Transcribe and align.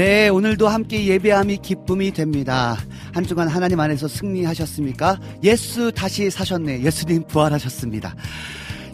네, 0.00 0.30
오늘도 0.30 0.66
함께 0.66 1.04
예배함이 1.04 1.58
기쁨이 1.58 2.10
됩니다. 2.12 2.74
한 3.12 3.22
주간 3.22 3.48
하나님 3.48 3.80
안에서 3.80 4.08
승리하셨습니까? 4.08 5.20
예수 5.44 5.92
다시 5.92 6.30
사셨네. 6.30 6.80
예수님 6.80 7.24
부활하셨습니다. 7.24 8.14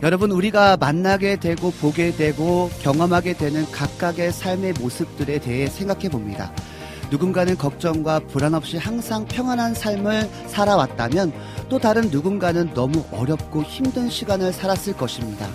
여러분, 0.02 0.32
우리가 0.32 0.76
만나게 0.78 1.36
되고 1.36 1.70
보게 1.70 2.10
되고 2.10 2.68
경험하게 2.82 3.34
되는 3.34 3.64
각각의 3.70 4.32
삶의 4.32 4.72
모습들에 4.80 5.38
대해 5.38 5.68
생각해 5.68 6.08
봅니다. 6.08 6.52
누군가는 7.12 7.56
걱정과 7.56 8.26
불안 8.26 8.54
없이 8.54 8.76
항상 8.76 9.26
평안한 9.26 9.74
삶을 9.74 10.28
살아왔다면 10.48 11.32
또 11.68 11.78
다른 11.78 12.10
누군가는 12.10 12.74
너무 12.74 13.04
어렵고 13.12 13.62
힘든 13.62 14.10
시간을 14.10 14.52
살았을 14.52 14.94
것입니다. 14.94 15.46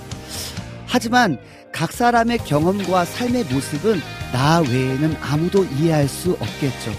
하지만 0.85 1.37
각 1.71 1.91
사람의 1.91 2.39
경험과 2.39 3.05
삶의 3.05 3.45
모습은 3.45 4.01
나 4.33 4.59
외에는 4.61 5.15
아무도 5.21 5.63
이해할 5.65 6.07
수 6.07 6.31
없겠죠. 6.33 6.91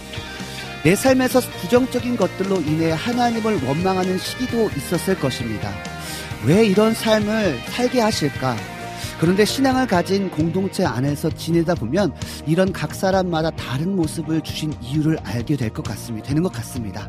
내 0.82 0.96
삶에서 0.96 1.40
부정적인 1.60 2.16
것들로 2.16 2.56
인해 2.60 2.90
하나님을 2.90 3.64
원망하는 3.64 4.18
시기도 4.18 4.68
있었을 4.76 5.18
것입니다. 5.18 5.70
왜 6.44 6.66
이런 6.66 6.92
삶을 6.92 7.60
살게 7.70 8.00
하실까? 8.00 8.56
그런데 9.20 9.44
신앙을 9.44 9.86
가진 9.86 10.28
공동체 10.30 10.84
안에서 10.84 11.30
지내다 11.30 11.76
보면 11.76 12.12
이런 12.46 12.72
각 12.72 12.92
사람마다 12.92 13.50
다른 13.52 13.94
모습을 13.94 14.40
주신 14.40 14.74
이유를 14.82 15.18
알게 15.22 15.56
될 15.56 15.70
것 15.70 15.84
같습니다. 15.84 16.26
되는 16.26 16.42
것 16.42 16.52
같습니다. 16.52 17.08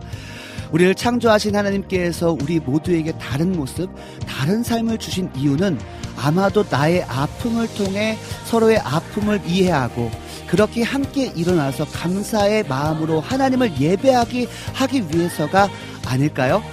우리를 0.73 0.95
창조하신 0.95 1.55
하나님께서 1.55 2.35
우리 2.41 2.59
모두에게 2.59 3.11
다른 3.19 3.55
모습, 3.55 3.89
다른 4.27 4.63
삶을 4.63 4.97
주신 4.97 5.29
이유는 5.35 5.79
아마도 6.17 6.65
나의 6.67 7.03
아픔을 7.03 7.71
통해 7.75 8.17
서로의 8.45 8.79
아픔을 8.79 9.41
이해하고 9.45 10.09
그렇게 10.47 10.81
함께 10.81 11.31
일어나서 11.35 11.85
감사의 11.85 12.63
마음으로 12.67 13.21
하나님을 13.21 13.79
예배하기 13.79 14.47
하기 14.73 15.03
위해서가 15.13 15.69
아닐까요? 16.05 16.63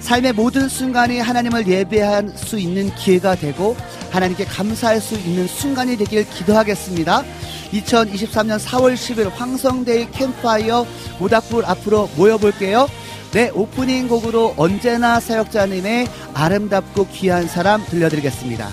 삶의 0.00 0.34
모든 0.34 0.68
순간이 0.68 1.18
하나님을 1.18 1.66
예배할 1.66 2.28
수 2.36 2.58
있는 2.58 2.94
기회가 2.94 3.34
되고 3.34 3.76
하나님께 4.10 4.44
감사할 4.44 5.00
수 5.00 5.14
있는 5.14 5.46
순간이 5.46 5.96
되길 5.96 6.28
기도하겠습니다. 6.28 7.24
2023년 7.72 8.58
4월 8.58 8.94
10일 8.94 9.30
황성대의 9.30 10.10
캠파이어 10.12 10.86
모닥불 11.18 11.64
앞으로 11.64 12.08
모여볼게요. 12.16 12.88
네, 13.32 13.50
오프닝 13.50 14.08
곡으로 14.08 14.54
언제나 14.56 15.20
사역자님의 15.20 16.06
아름답고 16.32 17.08
귀한 17.08 17.46
사람 17.46 17.84
들려드리겠습니다. 17.84 18.68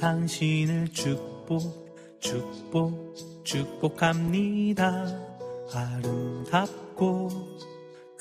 당신을 0.00 0.88
축복 0.94 2.18
축복 2.20 3.14
축복합니다. 3.44 5.06
아름답고 5.74 7.28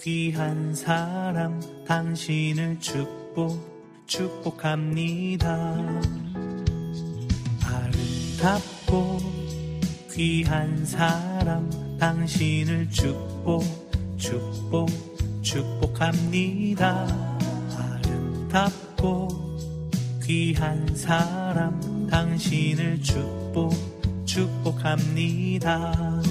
귀한 0.01 0.75
사람 0.75 1.61
당신을 1.87 2.81
축복 2.81 4.05
축복합니다. 4.07 6.01
아름답고 7.63 9.17
귀한 10.11 10.85
사람 10.85 11.97
당신을 11.97 12.89
축복 12.89 13.63
축복 14.17 14.89
축복합니다. 15.41 17.07
아름답고 17.77 19.48
귀한 20.29 20.85
사람 20.95 22.07
당신을 22.07 23.01
축복 23.01 23.73
축복합니다. 24.25 26.21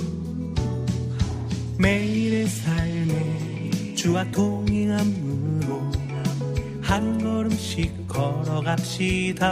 매일의 1.80 2.46
삶에 2.46 3.94
주와 3.96 4.22
동행함으로 4.30 5.82
한 6.80 7.18
걸음씩 7.18 8.06
걸어갑시다. 8.06 9.44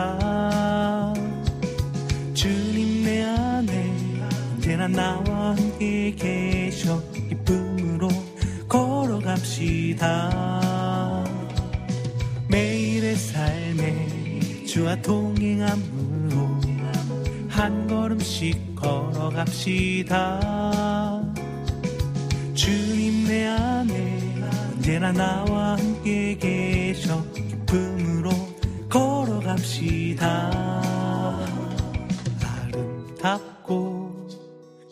주님 2.33 3.03
내 3.03 3.25
안에 3.25 3.97
언제나 4.55 4.87
나와 4.87 5.56
함께 5.56 6.15
계셔 6.15 7.03
기쁨으로 7.11 8.09
걸어갑시다. 8.69 10.06
매일의 12.49 13.17
삶에 13.17 14.06
주와 14.76 14.94
동행함으로 14.97 16.60
한 17.48 17.87
걸음씩 17.87 18.76
걸어갑시다. 18.76 20.12
주님 22.53 23.25
내 23.26 23.47
안에 23.47 24.34
언제나 24.75 25.12
나와 25.12 25.78
함께 25.78 26.37
계셔 26.37 27.25
기쁨으로 27.32 28.28
걸어갑시다. 28.90 30.50
아름답고 32.44 34.29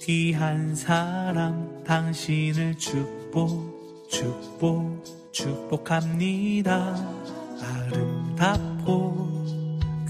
귀한 0.00 0.74
사람 0.74 1.84
당신을 1.84 2.78
축복 2.78 4.08
축복 4.10 5.04
축복합니다. 5.30 6.96
아름답고 7.60 9.23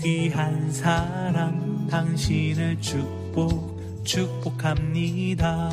귀한 0.05 0.71
사람 0.71 1.89
당신을 1.89 2.79
축복 2.79 4.05
축복합니다. 4.05 5.71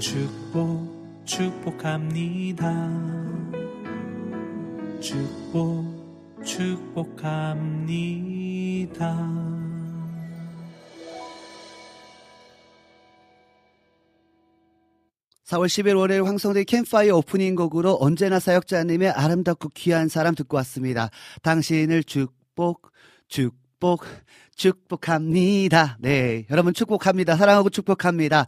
축복 0.00 1.22
축복합니다. 1.24 2.90
축복 5.00 6.42
축복합니다 6.44 7.58
4월 15.48 15.64
10일 15.64 15.96
월요일 15.96 16.26
황성대 16.26 16.64
캠파이어 16.64 17.16
오프닝 17.16 17.54
곡으로 17.54 17.96
언제나 18.02 18.38
사역자님의 18.38 19.12
아름답고 19.12 19.70
귀한 19.70 20.08
사람 20.08 20.34
듣고 20.34 20.58
왔습니다. 20.58 21.08
당신을 21.42 22.04
축복, 22.04 22.92
축복, 23.28 24.04
축복합니다. 24.58 25.96
네, 26.00 26.44
여러분 26.50 26.74
축복합니다. 26.74 27.36
사랑하고 27.36 27.70
축복합니다. 27.70 28.46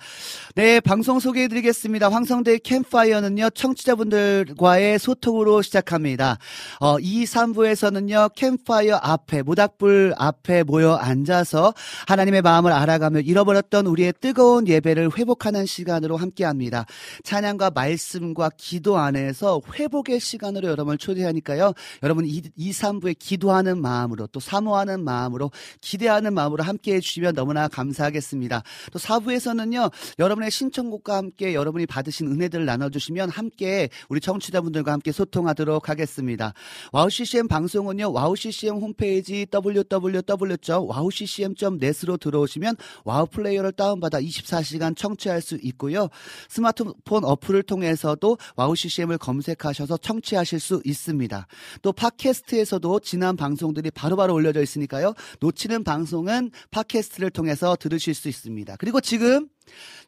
네, 0.56 0.80
방송 0.80 1.20
소개해드리겠습니다. 1.20 2.10
황성대 2.10 2.58
캠파이어는요, 2.58 3.50
청취자분들과의 3.50 4.98
소통으로 4.98 5.62
시작합니다. 5.62 6.38
어, 6.80 6.98
2, 6.98 7.24
3부에서는요, 7.24 8.34
캠파이어 8.34 8.96
앞에, 8.96 9.42
모닥불 9.42 10.14
앞에 10.18 10.64
모여 10.64 10.94
앉아서 10.94 11.72
하나님의 12.08 12.42
마음을 12.42 12.72
알아가며 12.72 13.20
잃어버렸던 13.20 13.86
우리의 13.86 14.14
뜨거운 14.20 14.66
예배를 14.66 15.16
회복하는 15.16 15.64
시간으로 15.64 16.16
함께 16.16 16.44
합니다. 16.44 16.86
찬양과 17.22 17.70
말씀과 17.70 18.50
기도 18.56 18.98
안에서 18.98 19.60
회복의 19.74 20.18
시간으로 20.18 20.68
여러분을 20.68 20.98
초대하니까요, 20.98 21.72
여러분 22.02 22.26
2, 22.26 22.42
2 22.56 22.70
3부에 22.72 23.14
기도하는 23.16 23.80
마음으로 23.80 24.26
또 24.26 24.40
사모하는 24.40 25.04
마음으로 25.04 25.52
기 25.80 25.99
기대하는 26.00 26.32
마음으로 26.32 26.64
함께 26.64 26.94
해주시면 26.94 27.34
너무나 27.34 27.68
감사하겠습니다. 27.68 28.62
또 28.90 28.98
4부에서는요, 28.98 29.92
여러분의 30.18 30.50
신청곡과 30.50 31.14
함께 31.16 31.54
여러분이 31.54 31.84
받으신 31.84 32.26
은혜들을 32.26 32.64
나눠주시면 32.64 33.28
함께 33.28 33.90
우리 34.08 34.20
청취자분들과 34.20 34.92
함께 34.92 35.12
소통하도록 35.12 35.90
하겠습니다. 35.90 36.54
와우 36.92 37.10
CCM 37.10 37.48
방송은요, 37.48 38.12
와우 38.12 38.34
CCM 38.34 38.76
홈페이지 38.76 39.46
www.wowccm.net으로 39.52 42.16
들어오시면 42.16 42.76
와우 43.04 43.26
플레이어를 43.26 43.72
다운받아 43.72 44.20
24시간 44.20 44.96
청취할 44.96 45.42
수 45.42 45.58
있고요. 45.62 46.08
스마트폰 46.48 47.24
어플을 47.24 47.64
통해서도 47.64 48.38
와우 48.56 48.74
CCM을 48.74 49.18
검색하셔서 49.18 49.98
청취하실 49.98 50.60
수 50.60 50.80
있습니다. 50.84 51.46
또 51.82 51.92
팟캐스트에서도 51.92 53.00
지난 53.00 53.36
방송들이 53.36 53.90
바로바로 53.90 54.16
바로 54.16 54.32
올려져 54.34 54.62
있으니까요. 54.62 55.12
놓치는 55.40 55.84
방송은 55.90 56.52
팟캐스트를 56.70 57.30
통해서 57.30 57.74
들으실 57.74 58.14
수 58.14 58.28
있습니다. 58.28 58.76
그리고 58.78 59.00
지금 59.00 59.48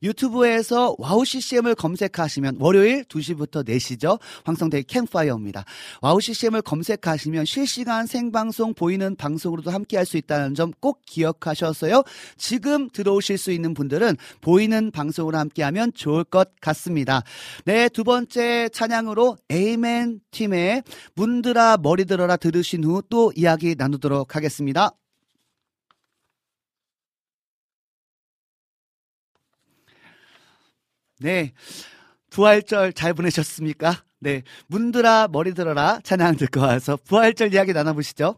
유튜브에서 0.02 0.96
와우 0.99 1.25
CCM을 1.25 1.76
검색하시면 1.76 2.56
월요일 2.58 3.05
2시부터 3.05 3.64
4시죠. 3.64 4.19
황성대 4.44 4.82
캠프파이어입니다. 4.82 5.64
와우 6.00 6.20
CCM을 6.20 6.62
검색하시면 6.62 7.44
실시간 7.44 8.06
생방송 8.06 8.75
보이는 8.75 9.14
방송으로도 9.17 9.70
함께 9.70 9.96
할 9.96 10.06
수 10.06 10.17
있다는 10.17 10.55
점 10.55 10.73
꼭 10.81 11.00
기억하셔서요. 11.06 12.02
지금 12.37 12.90
들어오실 12.90 13.38
수 13.38 13.52
있는 13.52 13.73
분들은 13.75 14.17
보이는 14.40 14.90
방송으로 14.90 15.38
함께 15.38 15.62
하면 15.62 15.93
좋을 15.94 16.25
것 16.25 16.50
같습니다. 16.61 17.23
네, 17.64 17.88
두 17.88 18.02
번째 18.02 18.69
찬양으로 18.70 19.37
에이맨 19.49 20.20
팀의 20.32 20.82
문들아 21.14 21.78
머리 21.82 22.05
들어라 22.05 22.37
들으신 22.37 22.82
후 22.85 23.02
또 23.08 23.32
이야기 23.37 23.75
나누도록 23.76 24.35
하겠습니다. 24.37 24.90
네. 31.23 31.53
부활절 32.31 32.93
잘 32.93 33.15
보내셨습니까? 33.15 34.03
네. 34.21 34.43
문들아, 34.69 35.29
머리 35.31 35.55
들어라 35.55 36.01
찬양 36.03 36.37
듣고 36.37 36.61
와서 36.61 36.97
부활절 37.05 37.53
이야기 37.53 37.73
나눠보시죠. 37.73 38.37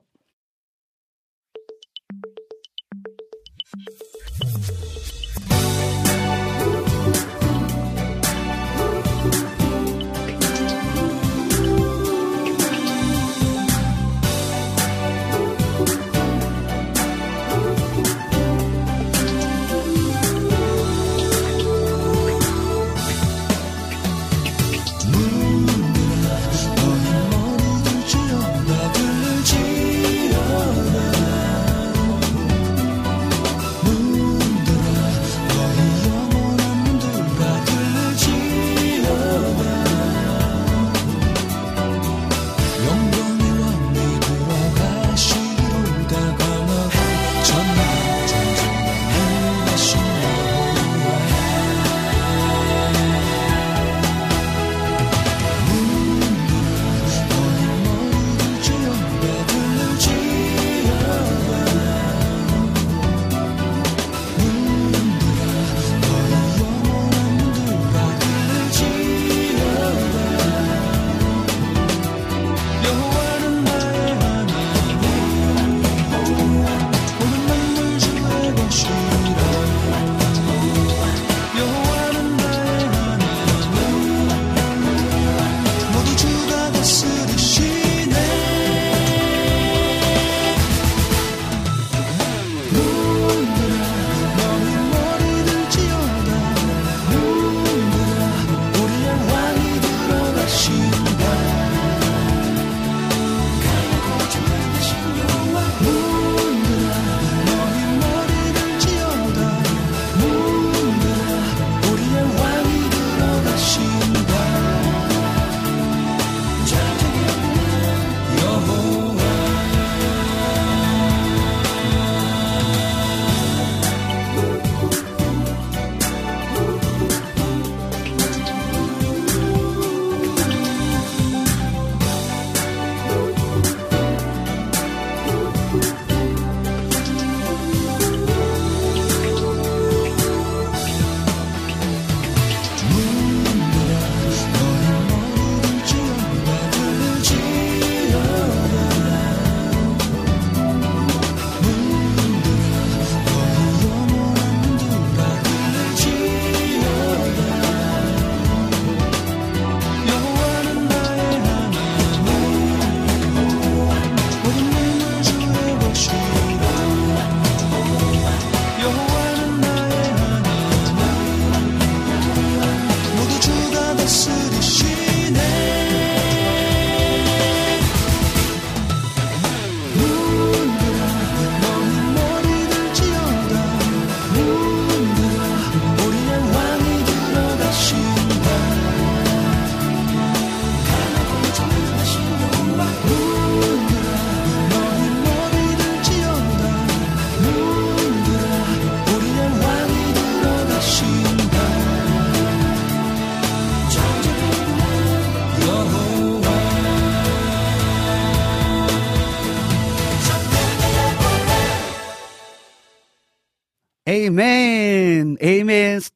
에이멘, 214.15 214.64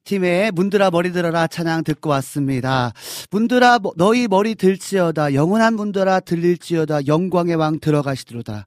팀의 0.09 0.53
문드라 0.53 0.89
머리 0.89 1.11
들어라 1.11 1.45
찬양 1.45 1.83
듣고 1.83 2.09
왔습니다. 2.09 2.93
문드라 3.29 3.77
너희 3.95 4.27
머리 4.27 4.55
들지어다 4.55 5.35
영원한 5.35 5.75
문드라 5.75 6.21
들릴지어다 6.21 7.05
영광의 7.05 7.55
왕 7.57 7.79
들어가시리로다. 7.79 8.65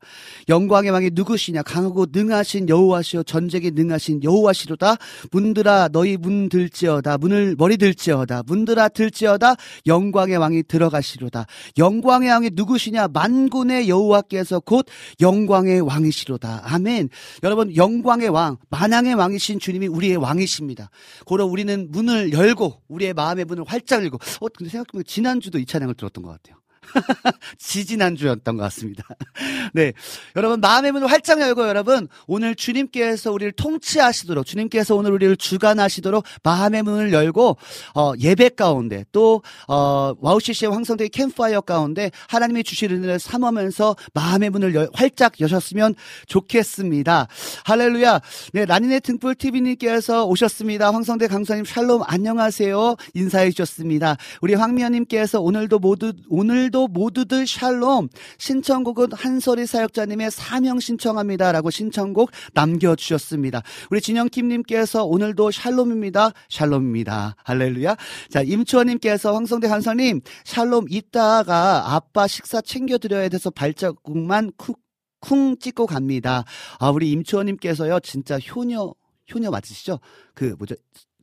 영광의 0.49 0.93
왕이 0.93 1.11
누구시냐 1.15 1.63
강하고 1.65 2.07
능하신 2.13 2.69
여호와시오 2.69 3.25
전쟁에 3.25 3.71
능하신 3.71 4.23
여호와시로다. 4.23 4.95
문드라 5.33 5.89
너희 5.89 6.17
문 6.17 6.49
들지어다 6.49 7.19
문을 7.19 7.57
머리 7.59 7.77
들지어다 7.77 8.45
문드라 8.47 8.91
들지어다 8.91 9.57
영광의 9.89 10.37
왕이 10.37 10.63
들어가시로다. 10.69 11.47
영광의 11.77 12.29
왕이 12.31 12.51
누구시냐 12.53 13.09
만군의 13.09 13.89
여호와께서 13.89 14.61
곧 14.61 14.87
영광의 15.21 15.81
왕이시로다. 15.81 16.63
아멘. 16.67 17.09
여러분 17.43 17.75
영광의 17.75 18.29
왕 18.29 18.59
만왕의 18.71 19.15
왕이신 19.15 19.59
주님이 19.59 19.89
우리의 19.89 20.19
왕이십니다. 20.19 20.89
고로 21.33 21.47
우리는 21.47 21.91
문을 21.91 22.31
열고 22.31 22.83
우리의 22.89 23.15
마음의 23.15 23.47
문을 23.47 23.65
활짝 23.67 24.03
열고 24.03 24.19
어 24.41 24.49
근데 24.55 24.69
생각해보면 24.71 25.05
지난주도 25.07 25.59
이 25.59 25.65
찬양을 25.65 25.95
들었던 25.95 26.23
것 26.23 26.31
같아요. 26.31 26.62
지지난주였던 27.59 28.57
것 28.57 28.63
같습니다. 28.65 29.05
네. 29.73 29.93
여러분, 30.37 30.61
마음의 30.61 30.93
문을 30.93 31.11
활짝 31.11 31.41
열고 31.41 31.67
여러분, 31.69 32.09
오늘 32.27 32.55
주님께서 32.55 33.33
우리를 33.33 33.53
통치하시도록, 33.53 34.45
주님께서 34.45 34.97
오늘 34.97 35.13
우리를 35.13 35.37
주관하시도록 35.37 36.25
마음의 36.43 36.83
문을 36.83 37.13
열고, 37.13 37.57
어, 37.95 38.13
예배 38.19 38.51
가운데, 38.51 39.05
또, 39.13 39.43
어, 39.69 40.15
와우CC의 40.21 40.73
황성대 40.73 41.09
캠파이어 41.09 41.61
가운데 41.63 42.11
하나님이 42.29 42.65
주실 42.65 42.93
은혜를 42.93 43.19
삼으면서 43.19 43.97
마음의 44.15 44.51
문을 44.51 44.75
열, 44.75 44.89
활짝 44.93 45.41
여셨으면 45.41 45.95
좋겠습니다. 46.27 47.29
할렐루야. 47.65 48.21
네, 48.53 48.65
라니네 48.65 49.01
등불 49.01 49.37
TV님께서 49.37 50.27
오셨습니다. 50.27 50.93
황성대 50.93 51.29
강사님 51.29 51.65
샬롬 51.65 52.03
안녕하세요. 52.05 52.97
인사해 53.15 53.51
주셨습니다. 53.51 54.17
우리 54.41 54.55
황미연님께서 54.55 55.41
오늘도 55.41 55.79
모두, 55.79 56.13
오늘 56.29 56.72
도 56.73 56.89
모두들 56.89 57.47
샬롬 57.47 58.09
신청곡은 58.39 59.13
한소리 59.13 59.67
사역자님의 59.67 60.31
사명 60.31 60.81
신청합니다라고 60.81 61.71
신청곡 61.71 62.31
남겨주셨습니다. 62.55 63.63
우리 63.91 64.01
진영킴님께서 64.01 65.05
오늘도 65.05 65.51
샬롬입니다. 65.51 66.33
샬롬입니다. 66.49 67.37
할렐루야. 67.45 67.97
자 68.31 68.41
임추원님께서 68.43 69.35
황성대 69.35 69.69
간사님 69.69 70.23
샬롬 70.45 70.87
이따가 70.89 71.95
아빠 71.95 72.27
식사 72.27 72.61
챙겨드려야 72.63 73.29
돼서 73.29 73.51
발자국만 73.51 74.53
쿡 74.57 74.83
쿵 75.23 75.57
찍고 75.57 75.87
갑니다. 75.87 76.45
아, 76.79 76.91
우리 76.91 77.13
임추원님께서요, 77.13 78.01
진짜 78.01 78.39
효녀, 78.39 78.93
효녀 79.33 79.51
맞으시죠? 79.51 80.01
그, 80.35 80.57
뭐죠? 80.59 80.75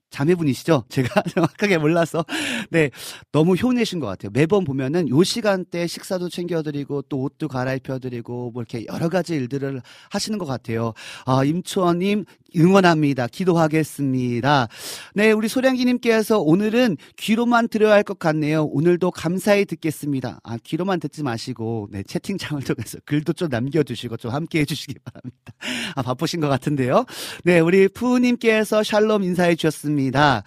자매분이시죠? 0.10 0.86
제가 0.90 1.22
정확하게 1.34 1.78
몰라서. 1.78 2.26
네. 2.70 2.90
너무 3.32 3.56
효내신 3.56 4.00
것 4.00 4.08
같아요. 4.08 4.32
매번 4.34 4.64
보면은 4.64 5.08
요 5.10 5.24
시간대 5.24 5.88
식사도 5.88 6.30
챙겨드리고 6.30 7.04
또 7.04 7.22
옷도 7.22 7.48
갈아입혀드리고 7.48 8.52
뭐 8.52 8.62
이렇게 8.62 8.86
여러 8.92 9.10
가지 9.10 9.36
일들을 9.36 9.82
하시는 10.10 10.38
것 10.40 10.46
같아요. 10.46 10.94
아, 11.26 11.44
임초원님 11.44 12.26
응원합니다. 12.56 13.28
기도하겠습니다. 13.28 14.68
네. 15.16 15.32
우리 15.32 15.48
소량기님께서 15.48 16.40
오늘은 16.40 16.98
귀로만 17.18 17.68
들어야 17.70 17.94
할 17.94 18.04
것 18.04 18.18
같네요. 18.18 18.64
오늘도 18.66 19.12
감사히 19.12 19.66
듣겠습니다. 19.66 20.40
아, 20.44 20.58
귀로만 20.64 21.00
듣지 21.00 21.22
마시고, 21.24 21.88
네. 21.92 22.02
채팅창을 22.04 22.64
통해서 22.64 22.98
글도 23.06 23.34
좀 23.34 23.50
남겨주시고 23.50 24.18
좀 24.18 24.32
함께 24.32 24.62
해주시기 24.62 24.96
바랍니다. 25.04 25.54
아, 25.96 26.02
바쁘신 26.02 26.40
것 26.40 26.48
같은데요. 26.48 27.06
네. 27.44 27.60
우리 27.60 27.88
푸우님께서 27.88 28.84
샬롬 28.84 29.24
인사해 29.24 29.56
주셨습니다. 29.56 30.44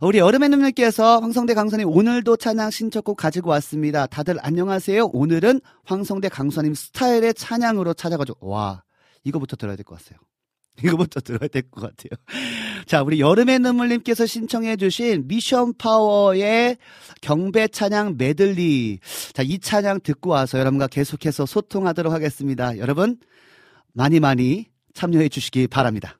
우리 0.00 0.18
여름의 0.18 0.48
눈물께서 0.50 1.20
황성대 1.20 1.54
강사님 1.54 1.88
오늘도 1.88 2.36
찬양 2.36 2.70
신청곡 2.70 3.16
가지고 3.16 3.50
왔습니다. 3.50 4.06
다들 4.06 4.36
안녕하세요. 4.40 5.06
오늘은 5.12 5.60
황성대 5.84 6.28
강사님 6.28 6.74
스타일의 6.74 7.34
찬양으로 7.34 7.94
찾아가지고 7.94 8.48
와 8.48 8.82
이거부터 9.24 9.56
들어야 9.56 9.76
될 9.76 9.84
것 9.84 9.98
같아요. 9.98 10.18
이거부터 10.82 11.20
들어야 11.20 11.48
될 11.48 11.62
것 11.70 11.80
같아요. 11.82 12.10
자, 12.86 13.02
우리 13.02 13.20
여름의 13.20 13.58
눈물님께서 13.60 14.26
신청해주신 14.26 15.26
미션 15.26 15.74
파워의 15.78 16.76
경배 17.20 17.68
찬양 17.68 18.16
메들리. 18.18 19.00
자, 19.32 19.42
이 19.42 19.58
찬양 19.58 20.00
듣고 20.02 20.30
와서 20.30 20.58
여러분과 20.58 20.86
계속해서 20.86 21.46
소통하도록 21.46 22.12
하겠습니다. 22.12 22.78
여러분, 22.78 23.18
많이 23.92 24.20
많이 24.20 24.66
참여해 24.94 25.28
주시기 25.28 25.68
바랍니다. 25.68 26.18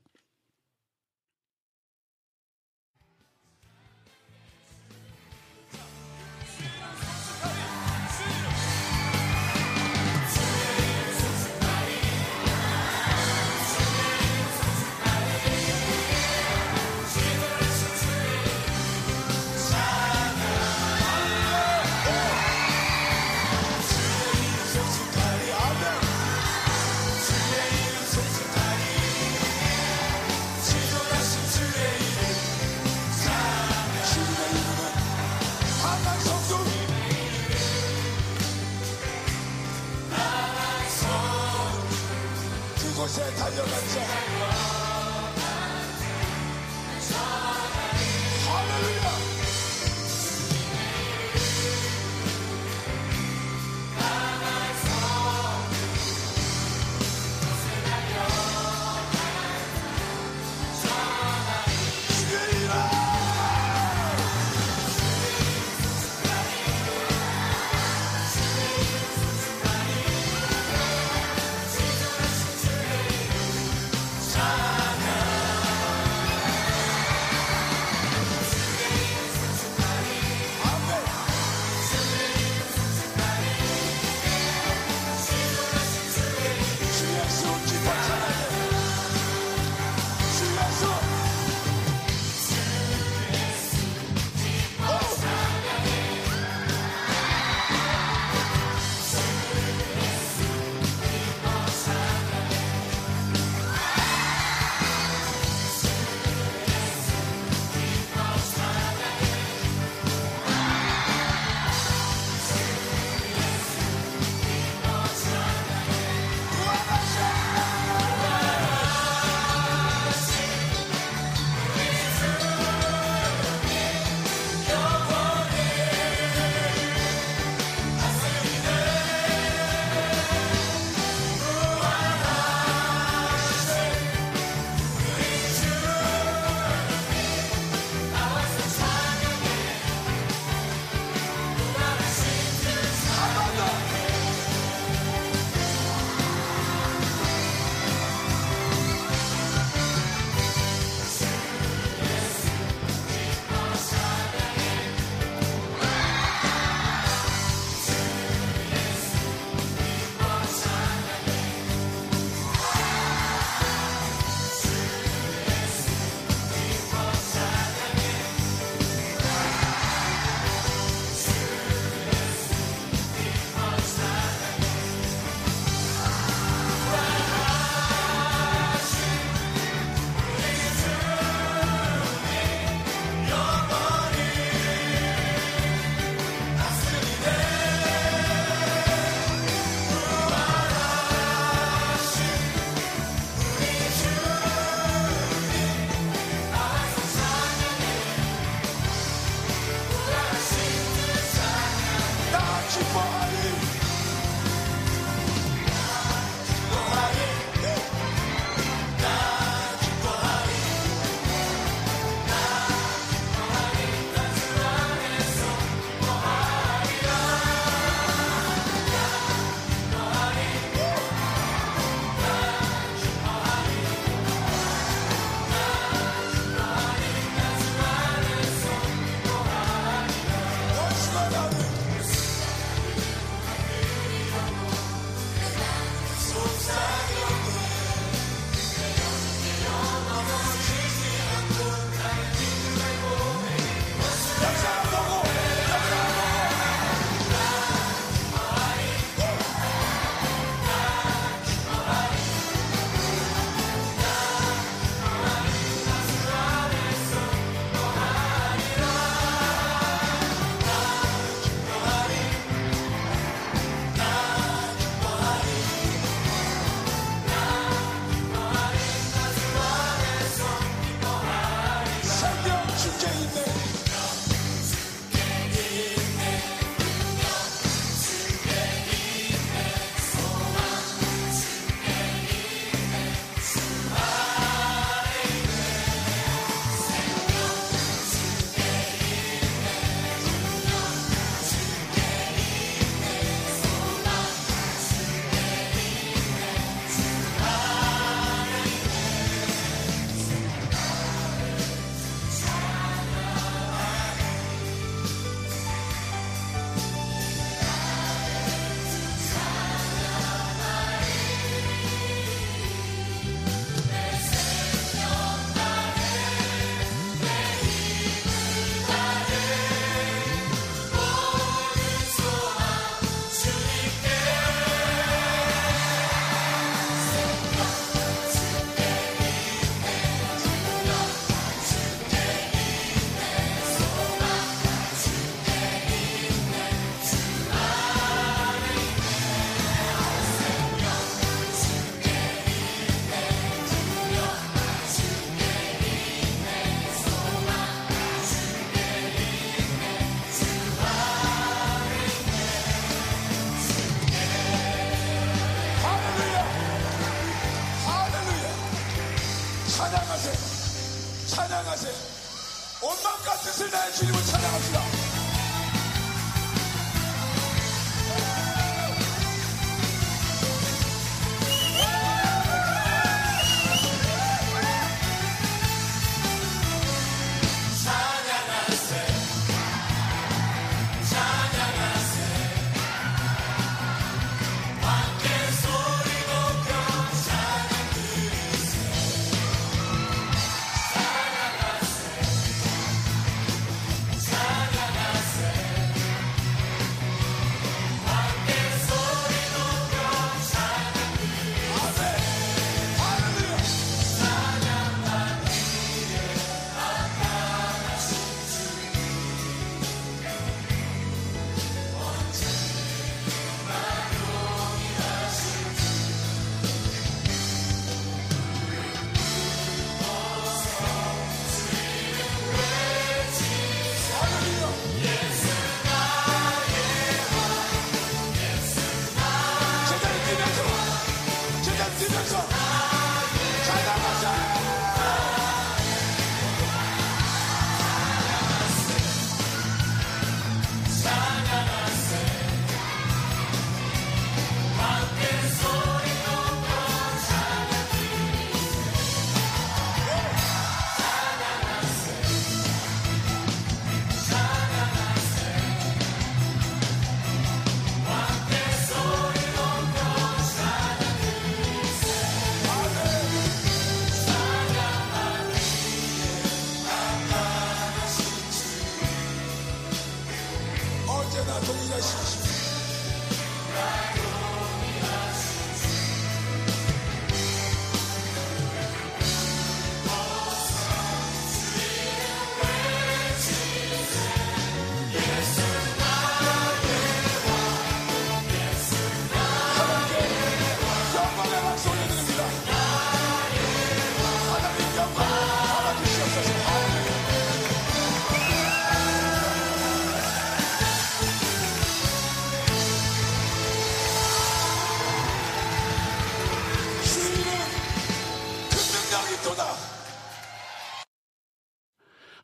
뜻을 363.92 364.35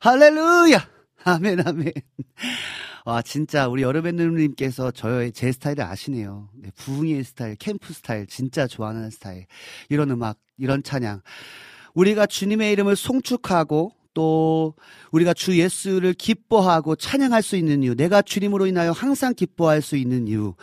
할렐루야! 0.03 0.85
아멘, 1.23 1.65
아멘. 1.65 1.93
와, 3.05 3.21
진짜, 3.21 3.69
우리 3.69 3.83
여러분님께서 3.83 4.91
저의 4.91 5.31
제 5.31 5.49
스타일을 5.53 5.81
아시네요. 5.81 6.49
네, 6.55 6.71
부흥의 6.75 7.23
스타일, 7.23 7.55
캠프 7.55 7.93
스타일, 7.93 8.27
진짜 8.27 8.67
좋아하는 8.67 9.09
스타일. 9.09 9.45
이런 9.87 10.11
음악, 10.11 10.39
이런 10.57 10.83
찬양. 10.83 11.21
우리가 11.93 12.25
주님의 12.25 12.73
이름을 12.73 12.97
송축하고, 12.97 13.93
또, 14.13 14.75
우리가 15.13 15.33
주 15.33 15.57
예수를 15.57 16.11
기뻐하고 16.11 16.97
찬양할 16.97 17.41
수 17.41 17.55
있는 17.55 17.81
이유, 17.83 17.95
내가 17.95 18.21
주님으로 18.21 18.67
인하여 18.67 18.91
항상 18.91 19.33
기뻐할 19.33 19.81
수 19.81 19.95
있는 19.95 20.27
이유. 20.27 20.53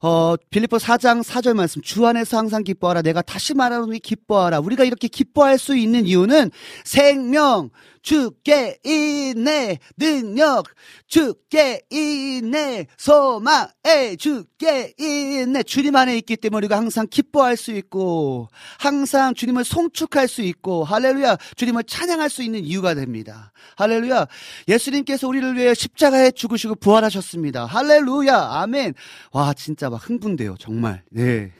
어, 0.00 0.36
빌리포 0.50 0.76
4장 0.76 1.22
4절 1.22 1.54
말씀. 1.54 1.80
주 1.80 2.06
안에서 2.06 2.36
항상 2.36 2.62
기뻐하라. 2.62 3.00
내가 3.00 3.22
다시 3.22 3.54
말하노니 3.54 4.00
기뻐하라. 4.00 4.60
우리가 4.60 4.84
이렇게 4.84 5.08
기뻐할 5.08 5.58
수 5.58 5.74
있는 5.76 6.04
이유는 6.04 6.50
생명, 6.84 7.70
주께 8.04 8.78
있네. 8.84 9.78
능력, 9.96 10.66
주께 11.08 11.80
있네. 11.90 12.86
소망에 12.98 14.16
주께 14.18 14.92
있네. 14.98 15.62
주님 15.62 15.96
안에 15.96 16.16
있기 16.18 16.36
때문에 16.36 16.58
우리가 16.58 16.76
항상 16.76 17.06
기뻐할 17.10 17.56
수 17.56 17.72
있고, 17.72 18.48
항상 18.78 19.34
주님을 19.34 19.64
송축할 19.64 20.28
수 20.28 20.42
있고, 20.42 20.84
할렐루야. 20.84 21.38
주님을 21.56 21.84
찬양할 21.84 22.28
수 22.28 22.42
있는 22.42 22.62
이유가 22.62 22.94
됩니다. 22.94 23.52
할렐루야. 23.76 24.26
예수님께서 24.68 25.26
우리를 25.26 25.56
위해 25.56 25.72
십자가에 25.74 26.30
죽으시고 26.30 26.74
부활하셨습니다. 26.76 27.64
할렐루야. 27.64 28.36
아멘. 28.36 28.92
와, 29.32 29.54
진짜 29.54 29.88
막 29.88 30.08
흥분돼요. 30.08 30.56
정말. 30.58 31.02
네. 31.10 31.52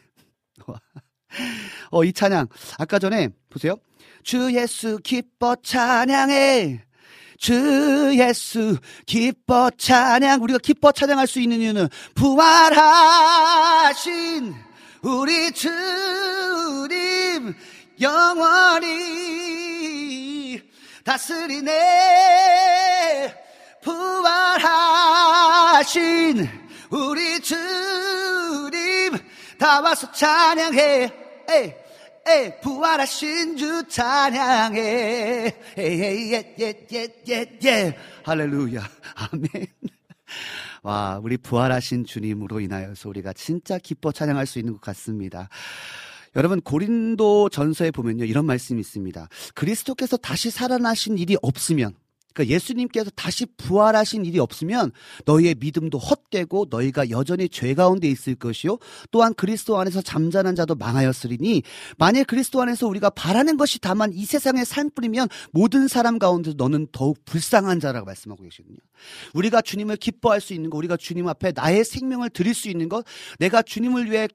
어, 1.94 2.02
이 2.02 2.12
찬양. 2.12 2.48
아까 2.78 2.98
전에, 2.98 3.28
보세요. 3.48 3.76
주 4.24 4.52
예수 4.52 4.98
기뻐 4.98 5.54
찬양해. 5.62 6.84
주 7.38 8.12
예수 8.18 8.76
기뻐 9.06 9.70
찬양. 9.70 10.42
우리가 10.42 10.58
기뻐 10.58 10.90
찬양할 10.90 11.28
수 11.28 11.38
있는 11.38 11.60
이유는 11.60 11.86
부활하신 12.16 13.32
우리 15.02 15.52
주님 15.52 17.54
영원히 18.00 18.90
다스리네. 21.04 21.72
부활하신 23.82 24.64
우리 26.90 27.38
주님 27.38 29.16
다 29.60 29.80
와서 29.80 30.10
찬양해 30.10 31.22
에이, 31.50 31.74
에이, 32.26 32.52
부활하신 32.62 33.56
주 33.56 33.86
찬양해 33.86 35.54
예예예예예 35.76 36.66
할렐루야. 38.24 38.82
아멘. 39.14 39.66
와 40.82 41.20
우리 41.22 41.36
부활하신 41.36 42.06
주님으로 42.06 42.60
인하여서 42.60 43.08
우리가 43.10 43.34
진짜 43.34 43.78
기뻐 43.78 44.10
찬양할 44.10 44.46
수 44.46 44.58
있는 44.58 44.72
것 44.72 44.80
같습니다. 44.80 45.48
여러분 46.36 46.60
고린도 46.60 47.50
전서에 47.50 47.90
보면요 47.90 48.24
이런 48.24 48.46
말씀이 48.46 48.80
있습니다. 48.80 49.28
그리스도께서 49.54 50.16
다시 50.16 50.50
살아나신 50.50 51.18
일이 51.18 51.36
없으면 51.42 51.94
그러니까 52.34 52.52
예수님께서 52.54 53.10
다시 53.14 53.46
부활하신 53.46 54.26
일이 54.26 54.38
없으면 54.40 54.90
너희의 55.24 55.54
믿음도 55.58 55.98
헛되고 55.98 56.66
너희가 56.68 57.08
여전히 57.10 57.48
죄 57.48 57.74
가운데 57.74 58.08
있을 58.08 58.34
것이요 58.34 58.78
또한 59.10 59.32
그리스도 59.34 59.78
안에서 59.78 60.02
잠자는 60.02 60.56
자도 60.56 60.74
망하였으리니 60.74 61.62
만일 61.96 62.24
그리스도 62.24 62.60
안에서 62.60 62.88
우리가 62.88 63.10
바라는 63.10 63.56
것이 63.56 63.78
다만 63.78 64.12
이 64.12 64.24
세상의 64.26 64.64
삶뿐이면 64.64 65.28
모든 65.52 65.86
사람 65.88 66.18
가운데 66.18 66.52
너는 66.56 66.88
더욱 66.92 67.24
불쌍한 67.24 67.78
자라고 67.80 68.04
말씀하고 68.06 68.42
계시거든요. 68.42 68.78
우리가 69.34 69.62
주님을 69.62 69.96
기뻐할 69.96 70.40
수 70.40 70.52
있는 70.54 70.70
것, 70.70 70.78
우리가 70.78 70.96
주님 70.96 71.28
앞에 71.28 71.52
나의 71.54 71.84
생명을 71.84 72.30
드릴 72.30 72.52
수 72.54 72.68
있는 72.68 72.88
것, 72.88 73.04
내가 73.38 73.62
주님을 73.62 74.10
위해 74.10 74.28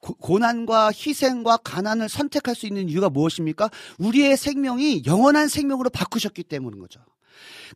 고- 0.00 0.14
고난과 0.14 0.88
희생과 0.88 1.58
가난을 1.58 2.08
선택할 2.08 2.54
수 2.54 2.66
있는 2.66 2.88
이유가 2.88 3.10
무엇입니까? 3.10 3.70
우리의 3.98 4.36
생명이 4.36 5.02
영원한 5.06 5.48
생명으로 5.48 5.90
바꾸셨기 5.90 6.44
때문인 6.44 6.78
거죠. 6.80 7.00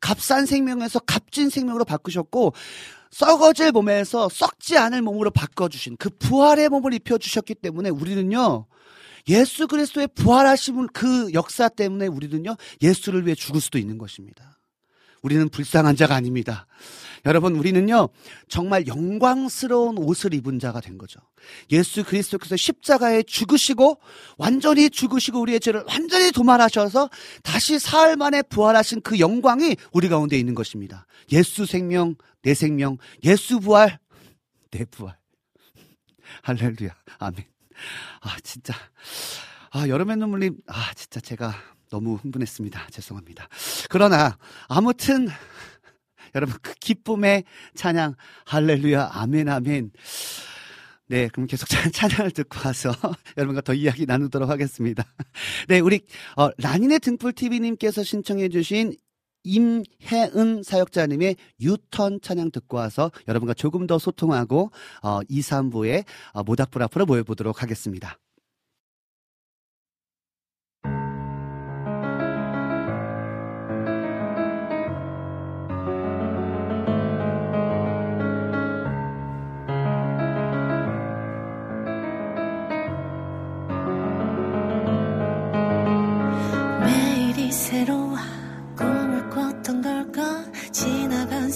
값싼 0.00 0.46
생명에서 0.46 1.00
값진 1.00 1.50
생명으로 1.50 1.84
바꾸셨고 1.84 2.52
썩어질 3.10 3.72
몸에서 3.72 4.28
썩지 4.28 4.76
않을 4.76 5.02
몸으로 5.02 5.30
바꿔주신 5.30 5.96
그 5.96 6.10
부활의 6.10 6.68
몸을 6.68 6.92
입혀주셨기 6.94 7.54
때문에 7.56 7.90
우리는요 7.90 8.66
예수 9.28 9.66
그리스도의 9.66 10.08
부활하심을 10.14 10.88
그 10.92 11.32
역사 11.32 11.68
때문에 11.68 12.06
우리는요 12.06 12.56
예수를 12.82 13.26
위해 13.26 13.34
죽을 13.34 13.60
수도 13.60 13.78
있는 13.78 13.98
것입니다. 13.98 14.58
우리는 15.22 15.48
불쌍한 15.48 15.96
자가 15.96 16.14
아닙니다. 16.14 16.66
여러분, 17.26 17.56
우리는요, 17.56 18.08
정말 18.48 18.86
영광스러운 18.86 19.98
옷을 19.98 20.34
입은 20.34 20.58
자가 20.58 20.80
된 20.80 20.98
거죠. 20.98 21.20
예수 21.70 22.04
그리스도께서 22.04 22.56
십자가에 22.56 23.22
죽으시고, 23.22 23.98
완전히 24.36 24.90
죽으시고, 24.90 25.40
우리의 25.40 25.60
죄를 25.60 25.84
완전히 25.86 26.32
도말하셔서, 26.32 27.10
다시 27.42 27.78
사흘 27.78 28.16
만에 28.16 28.42
부활하신 28.42 29.02
그 29.02 29.18
영광이 29.18 29.76
우리 29.92 30.08
가운데 30.08 30.38
있는 30.38 30.54
것입니다. 30.54 31.06
예수 31.32 31.66
생명, 31.66 32.14
내 32.42 32.54
생명, 32.54 32.98
예수 33.24 33.60
부활, 33.60 33.98
내 34.70 34.84
부활. 34.84 35.16
할렐루야. 36.42 36.94
아멘. 37.18 37.44
아, 38.20 38.36
진짜. 38.42 38.74
아, 39.70 39.88
여름의 39.88 40.16
눈물님, 40.16 40.56
아, 40.66 40.92
진짜 40.94 41.20
제가 41.20 41.54
너무 41.90 42.16
흥분했습니다. 42.16 42.88
죄송합니다. 42.90 43.48
그러나, 43.88 44.36
아무튼, 44.68 45.28
여러분, 46.34 46.56
그 46.62 46.74
기쁨의 46.74 47.44
찬양, 47.74 48.14
할렐루야, 48.46 49.10
아멘, 49.12 49.48
아멘. 49.48 49.90
네, 51.10 51.28
그럼 51.28 51.46
계속 51.46 51.68
찬- 51.68 51.90
찬양을 51.90 52.32
듣고 52.32 52.58
와서 52.64 52.92
여러분과 53.38 53.62
더 53.62 53.72
이야기 53.72 54.04
나누도록 54.06 54.50
하겠습니다. 54.50 55.04
네, 55.68 55.80
우리, 55.80 56.00
어, 56.36 56.50
라니네 56.58 56.98
등불TV님께서 56.98 58.02
신청해주신 58.02 58.94
임혜은 59.44 60.62
사역자님의 60.62 61.36
유턴 61.60 62.20
찬양 62.20 62.50
듣고 62.50 62.76
와서 62.76 63.10
여러분과 63.26 63.54
조금 63.54 63.86
더 63.86 63.98
소통하고, 63.98 64.70
어, 65.02 65.20
2, 65.28 65.40
3부에 65.40 66.04
어, 66.32 66.42
모닥불 66.42 66.82
앞으로 66.82 67.06
모여보도록 67.06 67.62
하겠습니다. 67.62 68.18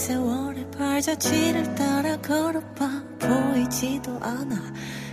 세월의 0.02 0.68
발자취를 0.76 1.76
따라 1.76 2.16
걸어봐. 2.16 3.04
보이지도 3.20 4.18
않아. 4.20 4.56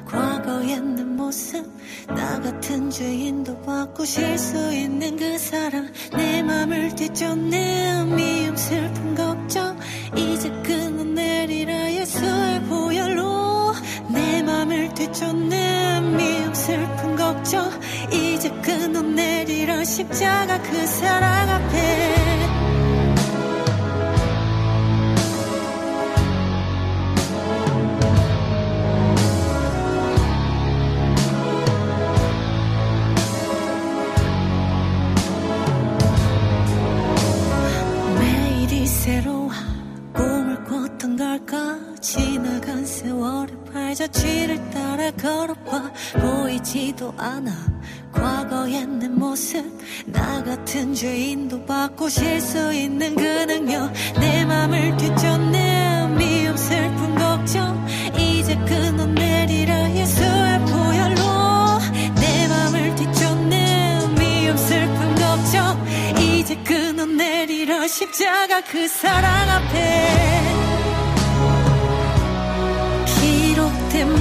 과거의 0.03 0.81
내 0.81 1.03
모습 1.03 1.63
나 2.07 2.41
같은 2.41 2.89
죄인도 2.89 3.61
바꾸실 3.61 4.35
수 4.39 4.73
있는 4.73 5.15
그 5.15 5.37
사랑 5.37 5.91
내 6.17 6.41
맘을 6.41 6.95
뒤쫓는 6.95 8.15
미움 8.15 8.55
슬픔 8.57 9.13
걱정. 9.13 9.77
이제 10.17 10.49
끊어내리라 10.63 11.91
예수의 11.93 12.63
보혈로. 12.63 13.73
내 14.11 14.41
맘을 14.41 14.91
뒤쫓는 14.95 16.17
미움 16.17 16.53
슬픔 16.55 17.15
걱정. 17.15 17.69
이제 18.11 18.49
끊어내리라 18.63 19.83
십자가 19.83 20.59
그 20.63 20.87
사랑 20.87 21.47
앞에 21.47 22.28
세월의 43.99 44.07
발자취를 44.07 44.69
따라 44.69 45.11
걸어봐 45.11 45.91
보이지도 46.21 47.13
않아. 47.17 47.51
과거의 48.13 48.85
내 48.87 49.09
모습 49.09 49.65
나 50.05 50.41
같은 50.43 50.93
죄인도 50.93 51.65
바꾸실 51.65 52.39
수 52.39 52.73
있는 52.73 53.15
그 53.15 53.21
능력. 53.21 53.91
내 54.19 54.45
맘을 54.45 54.95
뒤쫓는 54.95 56.15
미움 56.17 56.55
슬픔 56.55 57.15
걱정. 57.15 57.85
이제 58.17 58.55
끊어 58.65 59.05
내리라 59.05 59.91
예수의 59.91 60.59
보혈로. 60.59 61.79
내 62.15 62.47
맘을 62.47 62.95
뒤쫓는 62.95 64.15
미움 64.15 64.57
슬픔 64.57 65.15
걱정. 65.15 65.85
이제 66.17 66.55
끊어 66.63 67.05
내리라 67.05 67.85
십자가 67.87 68.61
그 68.61 68.87
사랑 68.87 69.49
앞에 69.49 70.58
기록된 73.99 74.17